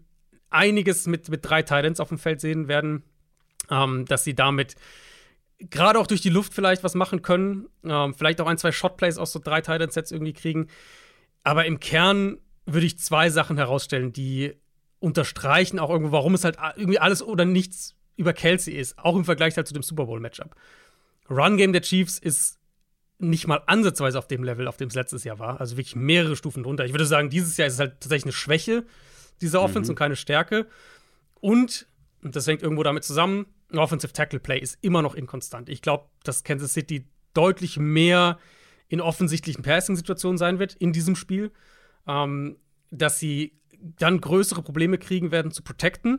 einiges 0.51 1.07
mit, 1.07 1.29
mit 1.29 1.45
drei 1.45 1.63
Titans 1.63 2.01
auf 2.01 2.09
dem 2.09 2.19
Feld 2.19 2.41
sehen 2.41 2.69
werden, 2.69 3.05
ähm, 3.71 4.05
dass 4.07 4.25
sie 4.25 4.35
damit 4.35 4.75
gerade 5.59 5.99
auch 5.99 6.07
durch 6.07 6.21
die 6.21 6.31
Luft 6.31 6.55
vielleicht 6.55 6.83
was 6.83 6.95
machen 6.95 7.23
können, 7.23 7.69
ähm, 7.85 8.15
vielleicht 8.15 8.41
auch 8.41 8.47
ein, 8.47 8.59
zwei 8.59 8.73
Shotplays 8.73 9.19
aus 9.19 9.33
so 9.33 9.39
drei 9.39 9.61
Titans-Sets 9.61 10.11
irgendwie 10.11 10.33
kriegen. 10.33 10.69
Aber 11.45 11.67
im 11.67 11.81
Kern 11.81 12.39
würde 12.67 12.87
ich 12.87 12.99
zwei 12.99 13.31
Sachen 13.31 13.57
herausstellen, 13.57 14.13
die 14.13 14.55
unterstreichen 14.99 15.79
auch 15.79 15.91
irgendwo, 15.91 16.13
warum 16.13 16.35
es 16.35 16.45
halt 16.45 16.59
irgendwie 16.77 16.99
alles 16.99 17.23
oder 17.23 17.45
nichts 17.45 17.97
über 18.17 18.33
Kelsey 18.33 18.75
ist, 18.75 18.99
auch 18.99 19.17
im 19.17 19.25
Vergleich 19.25 19.57
halt 19.57 19.67
zu 19.67 19.75
dem 19.75 19.83
Super 19.83 20.07
Bowl-Matchup. 20.07 20.55
Run-Game 21.31 21.73
der 21.73 21.83
Chiefs 21.83 22.19
ist 22.19 22.59
nicht 23.19 23.47
mal 23.47 23.63
ansatzweise 23.67 24.19
auf 24.19 24.27
dem 24.27 24.43
Level, 24.43 24.67
auf 24.67 24.77
dem 24.77 24.89
es 24.89 24.95
letztes 24.95 25.25
Jahr 25.25 25.39
war. 25.39 25.61
Also 25.61 25.77
wirklich 25.77 25.95
mehrere 25.95 26.37
Stufen 26.37 26.63
drunter. 26.63 26.85
Ich 26.87 26.93
würde 26.93 27.07
sagen, 27.07 27.31
dieses 27.31 27.57
Jahr 27.57 27.69
ist 27.69 27.75
es 27.75 27.81
halt 27.81 28.01
tatsächlich 28.01 28.25
eine 28.25 28.33
Schwäche 28.33 28.85
dieser 29.41 29.61
Offense 29.63 29.89
mhm. 29.89 29.93
und 29.93 29.97
keine 29.97 30.17
Stärke. 30.17 30.67
Und, 31.41 31.87
und 32.23 32.37
das 32.37 32.47
hängt 32.47 32.63
irgendwo 32.63 32.83
damit 32.83 33.05
zusammen, 33.05 33.47
ein 33.71 33.79
Offensive 33.79 34.13
Tackle 34.13 34.41
Play 34.41 34.59
ist 34.59 34.79
immer 34.83 35.03
noch 35.03 35.15
inkonstant. 35.15 35.69
Ich 35.69 35.81
glaube, 35.81 36.07
dass 36.25 36.43
Kansas 36.43 36.73
City 36.73 37.07
deutlich 37.35 37.79
mehr 37.79 38.39
in 38.89 39.01
offensichtlichen 39.01 39.63
Passing-Situationen 39.63 40.39
sein 40.39 40.59
wird 40.59 40.75
in 40.75 40.93
diesem 40.93 41.15
Spiel. 41.15 41.53
Ähm, 42.07 42.57
dass 42.91 43.19
sie 43.19 43.61
dann 43.81 44.21
größere 44.21 44.63
Probleme 44.63 44.99
kriegen 44.99 45.31
werden 45.31 45.53
zu 45.53 45.63
protecten. 45.63 46.19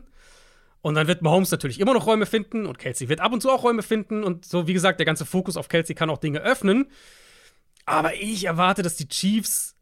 Und 0.82 0.96
dann 0.96 1.06
wird 1.06 1.22
Mahomes 1.22 1.50
natürlich 1.50 1.80
immer 1.80 1.94
noch 1.94 2.06
Räume 2.06 2.26
finden 2.26 2.66
und 2.66 2.78
Kelsey 2.78 3.08
wird 3.08 3.20
ab 3.20 3.32
und 3.32 3.40
zu 3.40 3.50
auch 3.50 3.62
Räume 3.62 3.82
finden. 3.82 4.24
Und 4.24 4.44
so, 4.44 4.66
wie 4.66 4.72
gesagt, 4.72 4.98
der 4.98 5.06
ganze 5.06 5.24
Fokus 5.24 5.56
auf 5.56 5.68
Kelsey 5.68 5.94
kann 5.94 6.10
auch 6.10 6.18
Dinge 6.18 6.40
öffnen. 6.40 6.86
Aber 7.86 8.14
ich 8.14 8.44
erwarte, 8.44 8.82
dass 8.82 8.96
die 8.96 9.08
Chiefs 9.08 9.76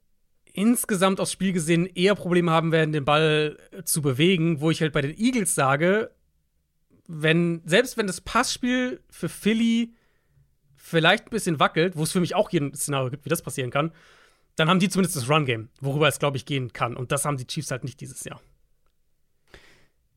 insgesamt 0.52 1.20
aufs 1.20 1.32
Spiel 1.32 1.52
gesehen 1.52 1.86
eher 1.86 2.14
Probleme 2.14 2.50
haben 2.50 2.70
werden, 2.70 2.92
den 2.92 3.04
Ball 3.04 3.56
zu 3.84 4.02
bewegen, 4.02 4.60
wo 4.60 4.70
ich 4.70 4.82
halt 4.82 4.92
bei 4.92 5.00
den 5.00 5.16
Eagles 5.16 5.54
sage, 5.54 6.10
wenn, 7.06 7.62
selbst 7.64 7.96
wenn 7.96 8.06
das 8.06 8.20
Passspiel 8.20 9.00
für 9.10 9.28
Philly 9.28 9.94
vielleicht 10.76 11.26
ein 11.26 11.30
bisschen 11.30 11.60
wackelt, 11.60 11.96
wo 11.96 12.02
es 12.02 12.12
für 12.12 12.20
mich 12.20 12.34
auch 12.34 12.50
jeden 12.50 12.74
Szenario 12.74 13.10
gibt, 13.10 13.24
wie 13.24 13.30
das 13.30 13.42
passieren 13.42 13.70
kann, 13.70 13.92
dann 14.56 14.68
haben 14.68 14.80
die 14.80 14.88
zumindest 14.88 15.16
das 15.16 15.28
Run-Game, 15.28 15.70
worüber 15.80 16.08
es, 16.08 16.18
glaube 16.18 16.36
ich, 16.36 16.46
gehen 16.46 16.72
kann. 16.72 16.96
Und 16.96 17.12
das 17.12 17.24
haben 17.24 17.36
die 17.36 17.46
Chiefs 17.46 17.70
halt 17.70 17.84
nicht 17.84 18.00
dieses 18.00 18.24
Jahr. 18.24 18.40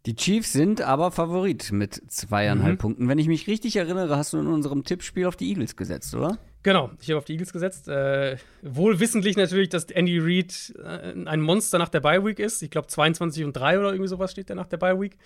Die 0.06 0.16
Chiefs 0.16 0.52
sind 0.52 0.82
aber 0.82 1.12
Favorit 1.12 1.72
mit 1.72 2.02
zweieinhalb 2.12 2.74
mhm. 2.74 2.78
Punkten. 2.78 3.08
Wenn 3.08 3.20
ich 3.20 3.28
mich 3.28 3.48
richtig 3.48 3.78
erinnere, 3.78 4.18
hast 4.18 4.34
du 4.34 4.40
in 4.40 4.48
unserem 4.48 4.84
Tippspiel 4.84 5.26
auf 5.26 5.38
die 5.38 5.48
Eagles 5.50 5.78
gesetzt, 5.78 6.14
oder? 6.14 6.38
Genau, 6.62 6.92
ich 7.02 7.10
habe 7.10 7.20
auf 7.20 7.26
die 7.26 7.34
Eagles 7.34 7.54
gesetzt. 7.54 7.88
Äh, 7.88 8.38
wohl 8.62 9.00
wissentlich 9.00 9.38
natürlich, 9.38 9.70
dass 9.70 9.86
Andy 9.86 10.20
Reid 10.20 10.74
äh, 10.84 11.14
ein 11.26 11.40
Monster 11.40 11.78
nach 11.78 11.90
der 11.90 12.02
Bye 12.02 12.26
Week 12.26 12.40
ist. 12.40 12.62
Ich 12.64 12.72
glaube 12.72 12.88
22 12.88 13.46
und 13.46 13.54
3 13.54 13.80
oder 13.80 13.92
irgendwie 13.92 14.10
sowas 14.10 14.32
steht 14.32 14.50
der 14.50 14.58
nach 14.58 14.68
der 14.68 14.78
Bye 14.78 15.00
Week. 15.00 15.18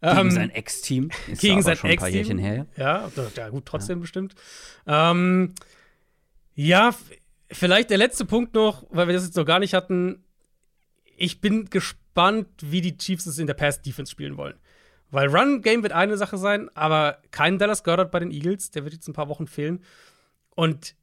Gegen 0.00 0.18
ähm, 0.18 0.30
sein 0.30 0.50
Ex-Team. 0.50 1.10
Gegen 1.40 1.62
sein 1.62 1.78
Ex-Team. 1.82 2.38
Ja, 2.38 2.66
ja, 2.76 3.48
gut, 3.50 3.66
trotzdem 3.66 3.98
ja. 3.98 4.00
bestimmt. 4.00 4.34
Ähm, 4.86 5.54
ja, 6.54 6.94
vielleicht 7.50 7.90
der 7.90 7.98
letzte 7.98 8.24
Punkt 8.24 8.54
noch, 8.54 8.86
weil 8.90 9.08
wir 9.08 9.14
das 9.14 9.24
jetzt 9.24 9.36
noch 9.36 9.44
gar 9.44 9.58
nicht 9.58 9.74
hatten. 9.74 10.24
Ich 11.20 11.42
bin 11.42 11.68
gespannt, 11.68 12.48
wie 12.62 12.80
die 12.80 12.96
Chiefs 12.96 13.26
es 13.26 13.38
in 13.38 13.46
der 13.46 13.52
Pass-Defense 13.52 14.10
spielen 14.10 14.38
wollen. 14.38 14.54
Weil 15.10 15.28
Run-Game 15.28 15.82
wird 15.82 15.92
eine 15.92 16.16
Sache 16.16 16.38
sein, 16.38 16.70
aber 16.74 17.18
kein 17.30 17.58
Dallas 17.58 17.84
Goddard 17.84 18.10
bei 18.10 18.20
den 18.20 18.30
Eagles, 18.30 18.70
der 18.70 18.84
wird 18.84 18.94
jetzt 18.94 19.06
ein 19.06 19.12
paar 19.12 19.28
Wochen 19.28 19.46
fehlen. 19.46 19.84
Und 20.56 20.94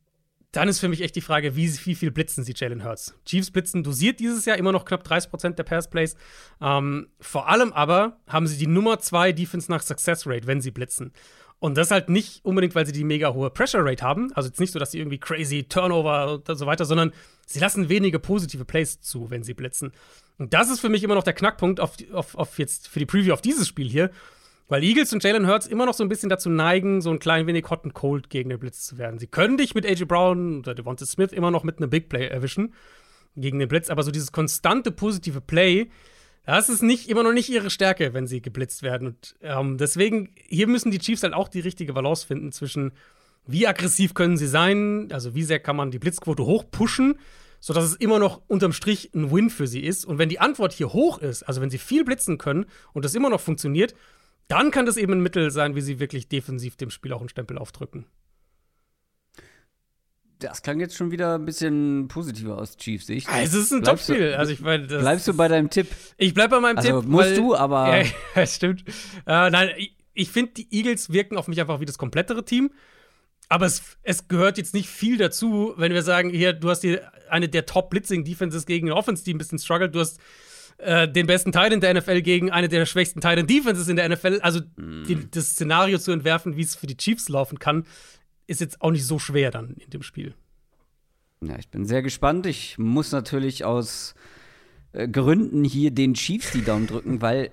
dann 0.54 0.70
ist 0.70 0.80
für 0.80 0.90
mich 0.90 1.02
echt 1.02 1.16
die 1.16 1.22
Frage, 1.22 1.56
wie, 1.56 1.72
wie 1.86 1.94
viel 1.94 2.10
blitzen 2.10 2.44
sie 2.44 2.56
Jalen 2.56 2.84
Hurts? 2.84 3.14
Chiefs 3.26 3.52
blitzen 3.52 3.84
dosiert 3.84 4.20
dieses 4.20 4.46
Jahr 4.46 4.58
immer 4.58 4.72
noch 4.72 4.86
knapp 4.86 5.06
30% 5.06 5.52
der 5.52 5.64
Passplays. 5.64 6.16
Ähm, 6.62 7.10
vor 7.20 7.48
allem 7.48 7.72
aber 7.72 8.20
haben 8.26 8.48
sie 8.48 8.58
die 8.58 8.66
Nummer 8.66 8.98
zwei 8.98 9.34
Defense 9.34 9.70
nach 9.70 9.84
Success 9.84 10.26
Rate, 10.26 10.48
wenn 10.48 10.62
sie 10.62 10.72
blitzen. 10.72 11.14
Und 11.60 11.76
das 11.76 11.90
halt 11.90 12.10
nicht 12.10 12.46
unbedingt, 12.46 12.76
weil 12.76 12.86
sie 12.86 12.92
die 12.92 13.04
mega 13.04 13.34
hohe 13.34 13.50
Pressure 13.50 13.84
Rate 13.84 14.04
haben. 14.04 14.32
Also 14.34 14.50
jetzt 14.50 14.60
nicht 14.60 14.72
so, 14.72 14.78
dass 14.78 14.92
sie 14.92 15.00
irgendwie 15.00 15.18
crazy 15.18 15.64
Turnover 15.64 16.34
und 16.34 16.58
so 16.58 16.68
weiter, 16.68 16.86
sondern 16.86 17.12
sie 17.48 17.60
lassen 17.60 17.90
wenige 17.90 18.20
positive 18.20 18.64
Plays 18.64 19.02
zu, 19.02 19.32
wenn 19.32 19.42
sie 19.42 19.56
blitzen. 19.56 19.92
Und 20.38 20.54
das 20.54 20.70
ist 20.70 20.80
für 20.80 20.90
mich 20.90 21.04
immer 21.04 21.16
noch 21.16 21.24
der 21.24 21.34
Knackpunkt 21.34 21.80
auf, 21.80 21.96
auf, 22.14 22.36
auf 22.36 22.60
jetzt 22.60 22.88
für 22.88 23.00
die 23.00 23.08
Preview 23.08 23.34
auf 23.34 23.42
dieses 23.42 23.68
Spiel 23.68 23.90
hier. 23.90 24.12
Weil 24.68 24.84
Eagles 24.84 25.14
und 25.14 25.24
Jalen 25.24 25.48
Hurts 25.48 25.66
immer 25.66 25.86
noch 25.86 25.94
so 25.94 26.04
ein 26.04 26.10
bisschen 26.10 26.30
dazu 26.30 26.50
neigen, 26.50 27.02
so 27.02 27.10
ein 27.10 27.20
klein 27.20 27.48
wenig 27.48 27.70
hot 27.70 27.86
and 27.86 27.94
cold 27.94 28.30
gegen 28.30 28.50
den 28.50 28.60
Blitz 28.60 28.86
zu 28.86 28.98
werden. 28.98 29.18
Sie 29.18 29.28
können 29.28 29.58
dich 29.58 29.74
mit 29.74 29.86
AJ 29.86 30.06
Brown 30.06 30.60
oder 30.60 30.76
Devonta 30.76 31.06
Smith 31.06 31.32
immer 31.32 31.52
noch 31.52 31.64
mit 31.64 31.78
einem 31.78 31.90
Big 31.90 32.10
Play 32.10 32.28
erwischen 32.28 32.74
gegen 33.38 33.60
den 33.60 33.70
Blitz, 33.70 33.90
aber 33.90 34.04
so 34.04 34.12
dieses 34.12 34.32
konstante 34.32 34.92
positive 34.92 35.42
Play, 35.42 35.90
das 36.48 36.70
ist 36.70 36.82
nicht 36.82 37.10
immer 37.10 37.24
noch 37.24 37.34
nicht 37.34 37.50
ihre 37.50 37.70
Stärke, 37.70 38.14
wenn 38.14 38.26
sie 38.26 38.42
geblitzt 38.42 38.82
werden. 38.82 39.08
Und 39.10 39.36
ähm, 39.42 39.78
deswegen, 39.78 40.34
hier 40.48 40.68
müssen 40.68 40.92
die 40.92 40.98
Chiefs 40.98 41.24
halt 41.24 41.34
auch 41.34 41.50
die 41.50 41.60
richtige 41.60 41.92
Balance 41.92 42.26
finden 42.26 42.54
zwischen, 42.54 42.94
wie 43.46 43.68
aggressiv 43.68 44.14
können 44.14 44.38
sie 44.38 44.48
sein, 44.48 45.10
also 45.12 45.36
wie 45.36 45.44
sehr 45.44 45.60
kann 45.60 45.76
man 45.76 45.92
die 45.92 46.00
Blitzquote 46.00 46.46
hochpushen, 46.46 47.20
sodass 47.60 47.84
es 47.84 47.96
immer 47.96 48.18
noch 48.18 48.42
unterm 48.48 48.72
Strich 48.72 49.12
ein 49.14 49.30
Win 49.30 49.50
für 49.50 49.68
sie 49.68 49.82
ist. 49.82 50.06
Und 50.06 50.20
wenn 50.20 50.30
die 50.30 50.40
Antwort 50.40 50.72
hier 50.72 50.94
hoch 50.94 51.18
ist, 51.18 51.44
also 51.44 51.60
wenn 51.60 51.70
sie 51.70 51.78
viel 51.78 52.06
blitzen 52.06 52.38
können 52.38 52.66
und 52.94 53.04
das 53.04 53.14
immer 53.14 53.30
noch 53.30 53.42
funktioniert, 53.42 53.94
dann 54.48 54.72
kann 54.72 54.86
das 54.86 54.96
eben 54.96 55.12
ein 55.12 55.22
Mittel 55.22 55.52
sein, 55.52 55.76
wie 55.76 55.82
sie 55.82 56.00
wirklich 56.00 56.30
defensiv 56.30 56.78
dem 56.78 56.92
Spiel 56.92 57.12
auch 57.12 57.20
einen 57.20 57.28
Stempel 57.28 57.58
aufdrücken. 57.58 58.06
Das 60.40 60.62
klang 60.62 60.80
jetzt 60.80 60.96
schon 60.96 61.12
wieder 61.12 61.36
ein 61.36 61.46
bisschen 61.46 62.08
positiver 62.08 62.58
aus 62.58 62.78
Chiefs 62.78 63.08
Sicht. 63.08 63.28
Also, 63.28 63.58
es 63.58 63.66
ist 63.66 63.74
ein 63.74 63.84
Topspiel. 63.84 64.34
Also 64.34 64.52
ich 64.52 64.62
meine, 64.62 64.86
bleibst 64.86 65.28
du 65.28 65.34
bei 65.34 65.48
deinem 65.48 65.70
Tipp? 65.70 65.88
Ich 66.18 66.34
bleib 66.34 66.52
bei 66.52 66.60
meinem 66.60 66.78
also, 66.78 67.02
Tipp. 67.02 67.10
Musst 67.10 67.30
weil, 67.30 67.36
du, 67.36 67.56
aber. 67.56 68.04
Ja, 68.36 68.46
stimmt. 68.46 68.84
Äh, 69.26 69.50
nein, 69.50 69.72
ich, 69.78 69.96
ich 70.14 70.30
finde, 70.30 70.54
die 70.54 70.68
Eagles 70.72 71.12
wirken 71.12 71.38
auf 71.38 71.48
mich 71.48 71.60
einfach 71.60 71.80
wie 71.80 71.86
das 71.86 71.98
komplettere 71.98 72.46
Team. 72.46 72.72
Aber 73.50 73.66
es, 73.66 73.82
es 74.04 74.28
gehört 74.28 74.58
jetzt 74.58 74.74
nicht 74.74 74.90
viel 74.90 75.18
dazu, 75.18 75.74
wenn 75.78 75.94
wir 75.94 76.04
sagen, 76.04 76.30
hier, 76.30 76.54
du 76.54 76.70
hast 76.70 76.82
hier 76.82 77.12
eine 77.30 77.48
der 77.48 77.66
Top-Blitzing-Defenses 77.66 78.66
gegen 78.66 78.90
ein 78.90 78.94
Offense-Team 78.94 79.36
ein 79.36 79.38
bisschen 79.38 79.60
struggled. 79.60 79.96
Du 79.96 80.00
hast 80.00 80.20
äh, 80.78 81.08
den 81.08 81.28
besten 81.28 81.52
Teil 81.52 81.72
in 81.72 81.80
der 81.80 81.94
NFL 81.94 82.22
gegen 82.22 82.52
eine 82.52 82.68
der 82.68 82.86
schwächsten 82.86 83.22
Teile 83.22 83.42
in 83.42 83.48
Defenses 83.48 83.88
in 83.88 83.96
der 83.96 84.10
NFL. 84.10 84.40
Also 84.42 84.60
mm. 84.76 85.06
die, 85.08 85.32
das 85.32 85.52
Szenario 85.52 85.98
zu 85.98 86.12
entwerfen, 86.12 86.58
wie 86.58 86.62
es 86.62 86.76
für 86.76 86.88
die 86.88 86.98
Chiefs 86.98 87.30
laufen 87.30 87.58
kann, 87.58 87.86
ist 88.48 88.62
jetzt 88.62 88.82
auch 88.82 88.92
nicht 88.92 89.06
so 89.06 89.20
schwer 89.20 89.52
dann 89.52 89.76
in 89.76 89.90
dem 89.90 90.02
Spiel. 90.02 90.34
Ja, 91.42 91.58
ich 91.60 91.70
bin 91.70 91.86
sehr 91.86 92.02
gespannt. 92.02 92.46
Ich 92.46 92.78
muss 92.78 93.12
natürlich 93.12 93.64
aus 93.64 94.16
äh, 94.94 95.08
Gründen 95.08 95.64
hier 95.64 95.92
den 95.92 96.16
Chiefs 96.16 96.52
die 96.52 96.64
Daumen 96.64 96.88
drücken, 96.88 97.22
weil 97.22 97.52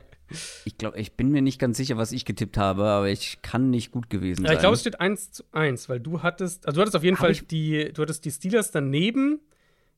ich 0.65 0.79
glaube, 0.79 0.99
ich 0.99 1.13
bin 1.13 1.31
mir 1.31 1.43
nicht 1.43 1.59
ganz 1.59 1.77
sicher, 1.77 1.97
was 1.97 2.11
ich 2.11 2.25
getippt 2.25 2.57
habe, 2.57 2.85
aber 2.85 3.09
ich 3.09 3.43
kann 3.43 3.71
nicht 3.71 3.91
gut 3.91 4.09
gewesen 4.09 4.43
sein. 4.43 4.47
Ja, 4.47 4.53
ich 4.55 4.61
glaube, 4.61 4.75
es 4.75 4.81
steht 4.81 4.99
1 4.99 5.33
zu 5.33 5.45
1, 5.53 5.89
weil 5.89 6.01
du 6.01 6.23
hattest, 6.23 6.67
also 6.67 6.77
du 6.77 6.81
hattest 6.81 6.97
auf 6.97 7.05
jeden 7.05 7.19
Hab 7.19 7.27
Fall 7.27 7.35
die, 7.35 7.93
du 7.93 8.03
hattest 8.03 8.25
die 8.25 8.31
Steelers 8.31 8.71
daneben 8.71 9.41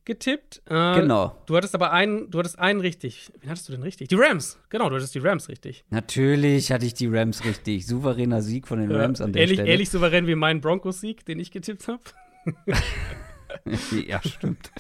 getippt. 0.07 0.62
Äh, 0.66 1.00
genau. 1.00 1.36
Du 1.44 1.57
hattest 1.57 1.74
aber 1.74 1.92
einen, 1.92 2.30
du 2.30 2.38
hattest 2.38 2.59
einen 2.59 2.80
richtig. 2.80 3.30
Wen 3.40 3.50
hattest 3.50 3.68
du 3.68 3.72
denn 3.72 3.82
richtig? 3.82 4.09
Die 4.09 4.14
Rams. 4.14 4.59
Genau, 4.70 4.88
du 4.88 4.96
hattest 4.96 5.14
die 5.14 5.18
Rams 5.18 5.48
richtig. 5.50 5.84
Natürlich 5.90 6.72
hatte 6.72 6.86
ich 6.86 6.94
die 6.94 7.09
Rams 7.09 7.44
richtig. 7.44 7.86
Souveräner 7.86 8.40
Sieg 8.40 8.66
von 8.66 8.78
den 8.78 8.90
Rams 8.90 9.20
an 9.20 9.32
der 9.32 9.42
ähnlich, 9.42 9.59
Stelle. 9.59 9.72
Ähnlich 9.72 9.90
souverän 9.90 10.26
wie 10.26 10.34
mein 10.34 10.62
Broncos-Sieg, 10.62 11.26
den 11.26 11.38
ich 11.38 11.50
getippt 11.50 11.88
habe. 11.88 12.00
ja, 14.07 14.20
stimmt. 14.22 14.70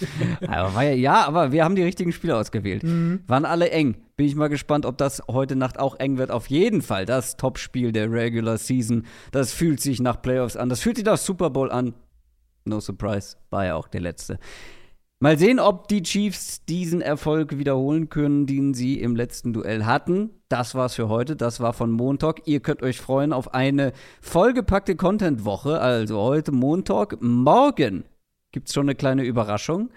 aber 0.46 0.82
ja, 0.82 0.92
ja, 0.92 1.26
aber 1.26 1.52
wir 1.52 1.64
haben 1.64 1.76
die 1.76 1.82
richtigen 1.82 2.12
Spieler 2.12 2.38
ausgewählt. 2.38 2.84
Mhm. 2.84 3.20
Waren 3.26 3.44
alle 3.44 3.70
eng. 3.70 3.96
Bin 4.16 4.26
ich 4.26 4.34
mal 4.34 4.48
gespannt, 4.48 4.86
ob 4.86 4.96
das 4.96 5.22
heute 5.28 5.56
Nacht 5.56 5.78
auch 5.78 5.98
eng 5.98 6.16
wird. 6.18 6.30
Auf 6.30 6.46
jeden 6.46 6.80
Fall 6.82 7.04
das 7.04 7.36
Topspiel 7.36 7.92
der 7.92 8.10
Regular 8.10 8.56
Season. 8.56 9.04
Das 9.32 9.52
fühlt 9.52 9.80
sich 9.80 10.00
nach 10.00 10.22
Playoffs 10.22 10.56
an. 10.56 10.68
Das 10.68 10.80
fühlt 10.80 10.96
sich 10.96 11.04
nach 11.04 11.18
Super 11.18 11.50
Bowl 11.50 11.70
an. 11.70 11.94
No 12.64 12.80
surprise, 12.80 13.36
war 13.50 13.64
ja 13.64 13.76
auch 13.76 13.88
der 13.88 14.00
letzte. 14.00 14.38
Mal 15.18 15.38
sehen, 15.38 15.60
ob 15.60 15.88
die 15.88 16.02
Chiefs 16.02 16.66
diesen 16.66 17.00
Erfolg 17.00 17.56
wiederholen 17.56 18.10
können, 18.10 18.46
den 18.46 18.74
sie 18.74 19.00
im 19.00 19.16
letzten 19.16 19.54
Duell 19.54 19.86
hatten. 19.86 20.28
Das 20.50 20.74
war's 20.74 20.94
für 20.94 21.08
heute. 21.08 21.36
Das 21.36 21.58
war 21.58 21.72
von 21.72 21.90
Montag. 21.90 22.42
Ihr 22.44 22.60
könnt 22.60 22.82
euch 22.82 23.00
freuen 23.00 23.32
auf 23.32 23.54
eine 23.54 23.94
vollgepackte 24.20 24.94
Content-Woche. 24.94 25.80
Also 25.80 26.20
heute 26.20 26.52
Montag. 26.52 27.16
Morgen 27.22 28.04
gibt's 28.52 28.74
schon 28.74 28.86
eine 28.86 28.94
kleine 28.94 29.24
Überraschung. 29.24 29.88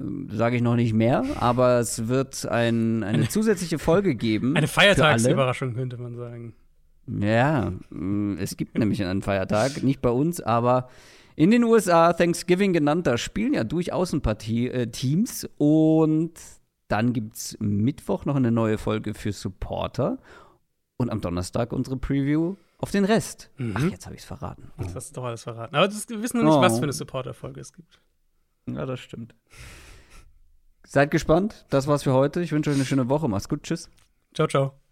Ähm, 0.00 0.30
Sage 0.32 0.56
ich 0.56 0.62
noch 0.62 0.76
nicht 0.76 0.94
mehr, 0.94 1.24
aber 1.38 1.78
es 1.78 2.08
wird 2.08 2.46
ein, 2.48 3.02
eine 3.04 3.28
zusätzliche 3.28 3.78
Folge 3.78 4.14
geben. 4.14 4.56
Eine 4.56 4.66
Feiertagsüberraschung 4.66 5.74
könnte 5.74 5.98
man 5.98 6.16
sagen. 6.16 6.54
Ja, 7.06 7.72
mm, 7.90 8.38
es 8.38 8.56
gibt 8.56 8.78
nämlich 8.78 9.04
einen 9.04 9.20
Feiertag, 9.20 9.82
nicht 9.82 10.00
bei 10.00 10.10
uns, 10.10 10.40
aber 10.40 10.88
in 11.38 11.52
den 11.52 11.62
USA, 11.62 12.12
Thanksgiving 12.12 12.72
genannt, 12.72 13.06
da 13.06 13.16
spielen 13.16 13.54
ja 13.54 13.62
durchaus 13.62 14.12
ein 14.12 14.22
paar 14.22 14.36
äh, 14.48 14.88
Teams. 14.88 15.48
Und 15.56 16.32
dann 16.88 17.12
gibt 17.12 17.36
es 17.36 17.56
Mittwoch 17.60 18.24
noch 18.24 18.34
eine 18.34 18.50
neue 18.50 18.76
Folge 18.76 19.14
für 19.14 19.30
Supporter. 19.30 20.18
Und 20.96 21.10
am 21.10 21.20
Donnerstag 21.20 21.72
unsere 21.72 21.96
Preview 21.96 22.56
auf 22.78 22.90
den 22.90 23.04
Rest. 23.04 23.52
Mhm. 23.56 23.74
Ach, 23.76 23.84
jetzt 23.88 24.06
habe 24.06 24.16
ich 24.16 24.22
es 24.22 24.26
verraten. 24.26 24.72
Das 24.78 24.96
hast 24.96 25.10
du 25.10 25.20
doch 25.20 25.26
alles 25.28 25.44
verraten. 25.44 25.76
Aber 25.76 25.86
das, 25.86 26.08
wir 26.08 26.20
wissen 26.22 26.38
noch 26.38 26.44
nicht, 26.44 26.56
Oh. 26.56 26.60
was 26.60 26.78
für 26.78 26.82
eine 26.82 26.92
Supporter-Folge 26.92 27.60
es 27.60 27.72
gibt. 27.72 28.00
Ja, 28.66 28.84
das 28.84 28.98
stimmt. 28.98 29.36
Seid 30.84 31.12
gespannt. 31.12 31.66
Das 31.70 31.86
war's 31.86 32.02
für 32.02 32.14
heute. 32.14 32.40
Ich 32.40 32.50
wünsche 32.50 32.70
euch 32.70 32.76
eine 32.76 32.84
schöne 32.84 33.08
Woche. 33.08 33.28
Macht's 33.28 33.48
gut. 33.48 33.62
Tschüss. 33.62 33.88
Ciao, 34.34 34.48
ciao. 34.48 34.87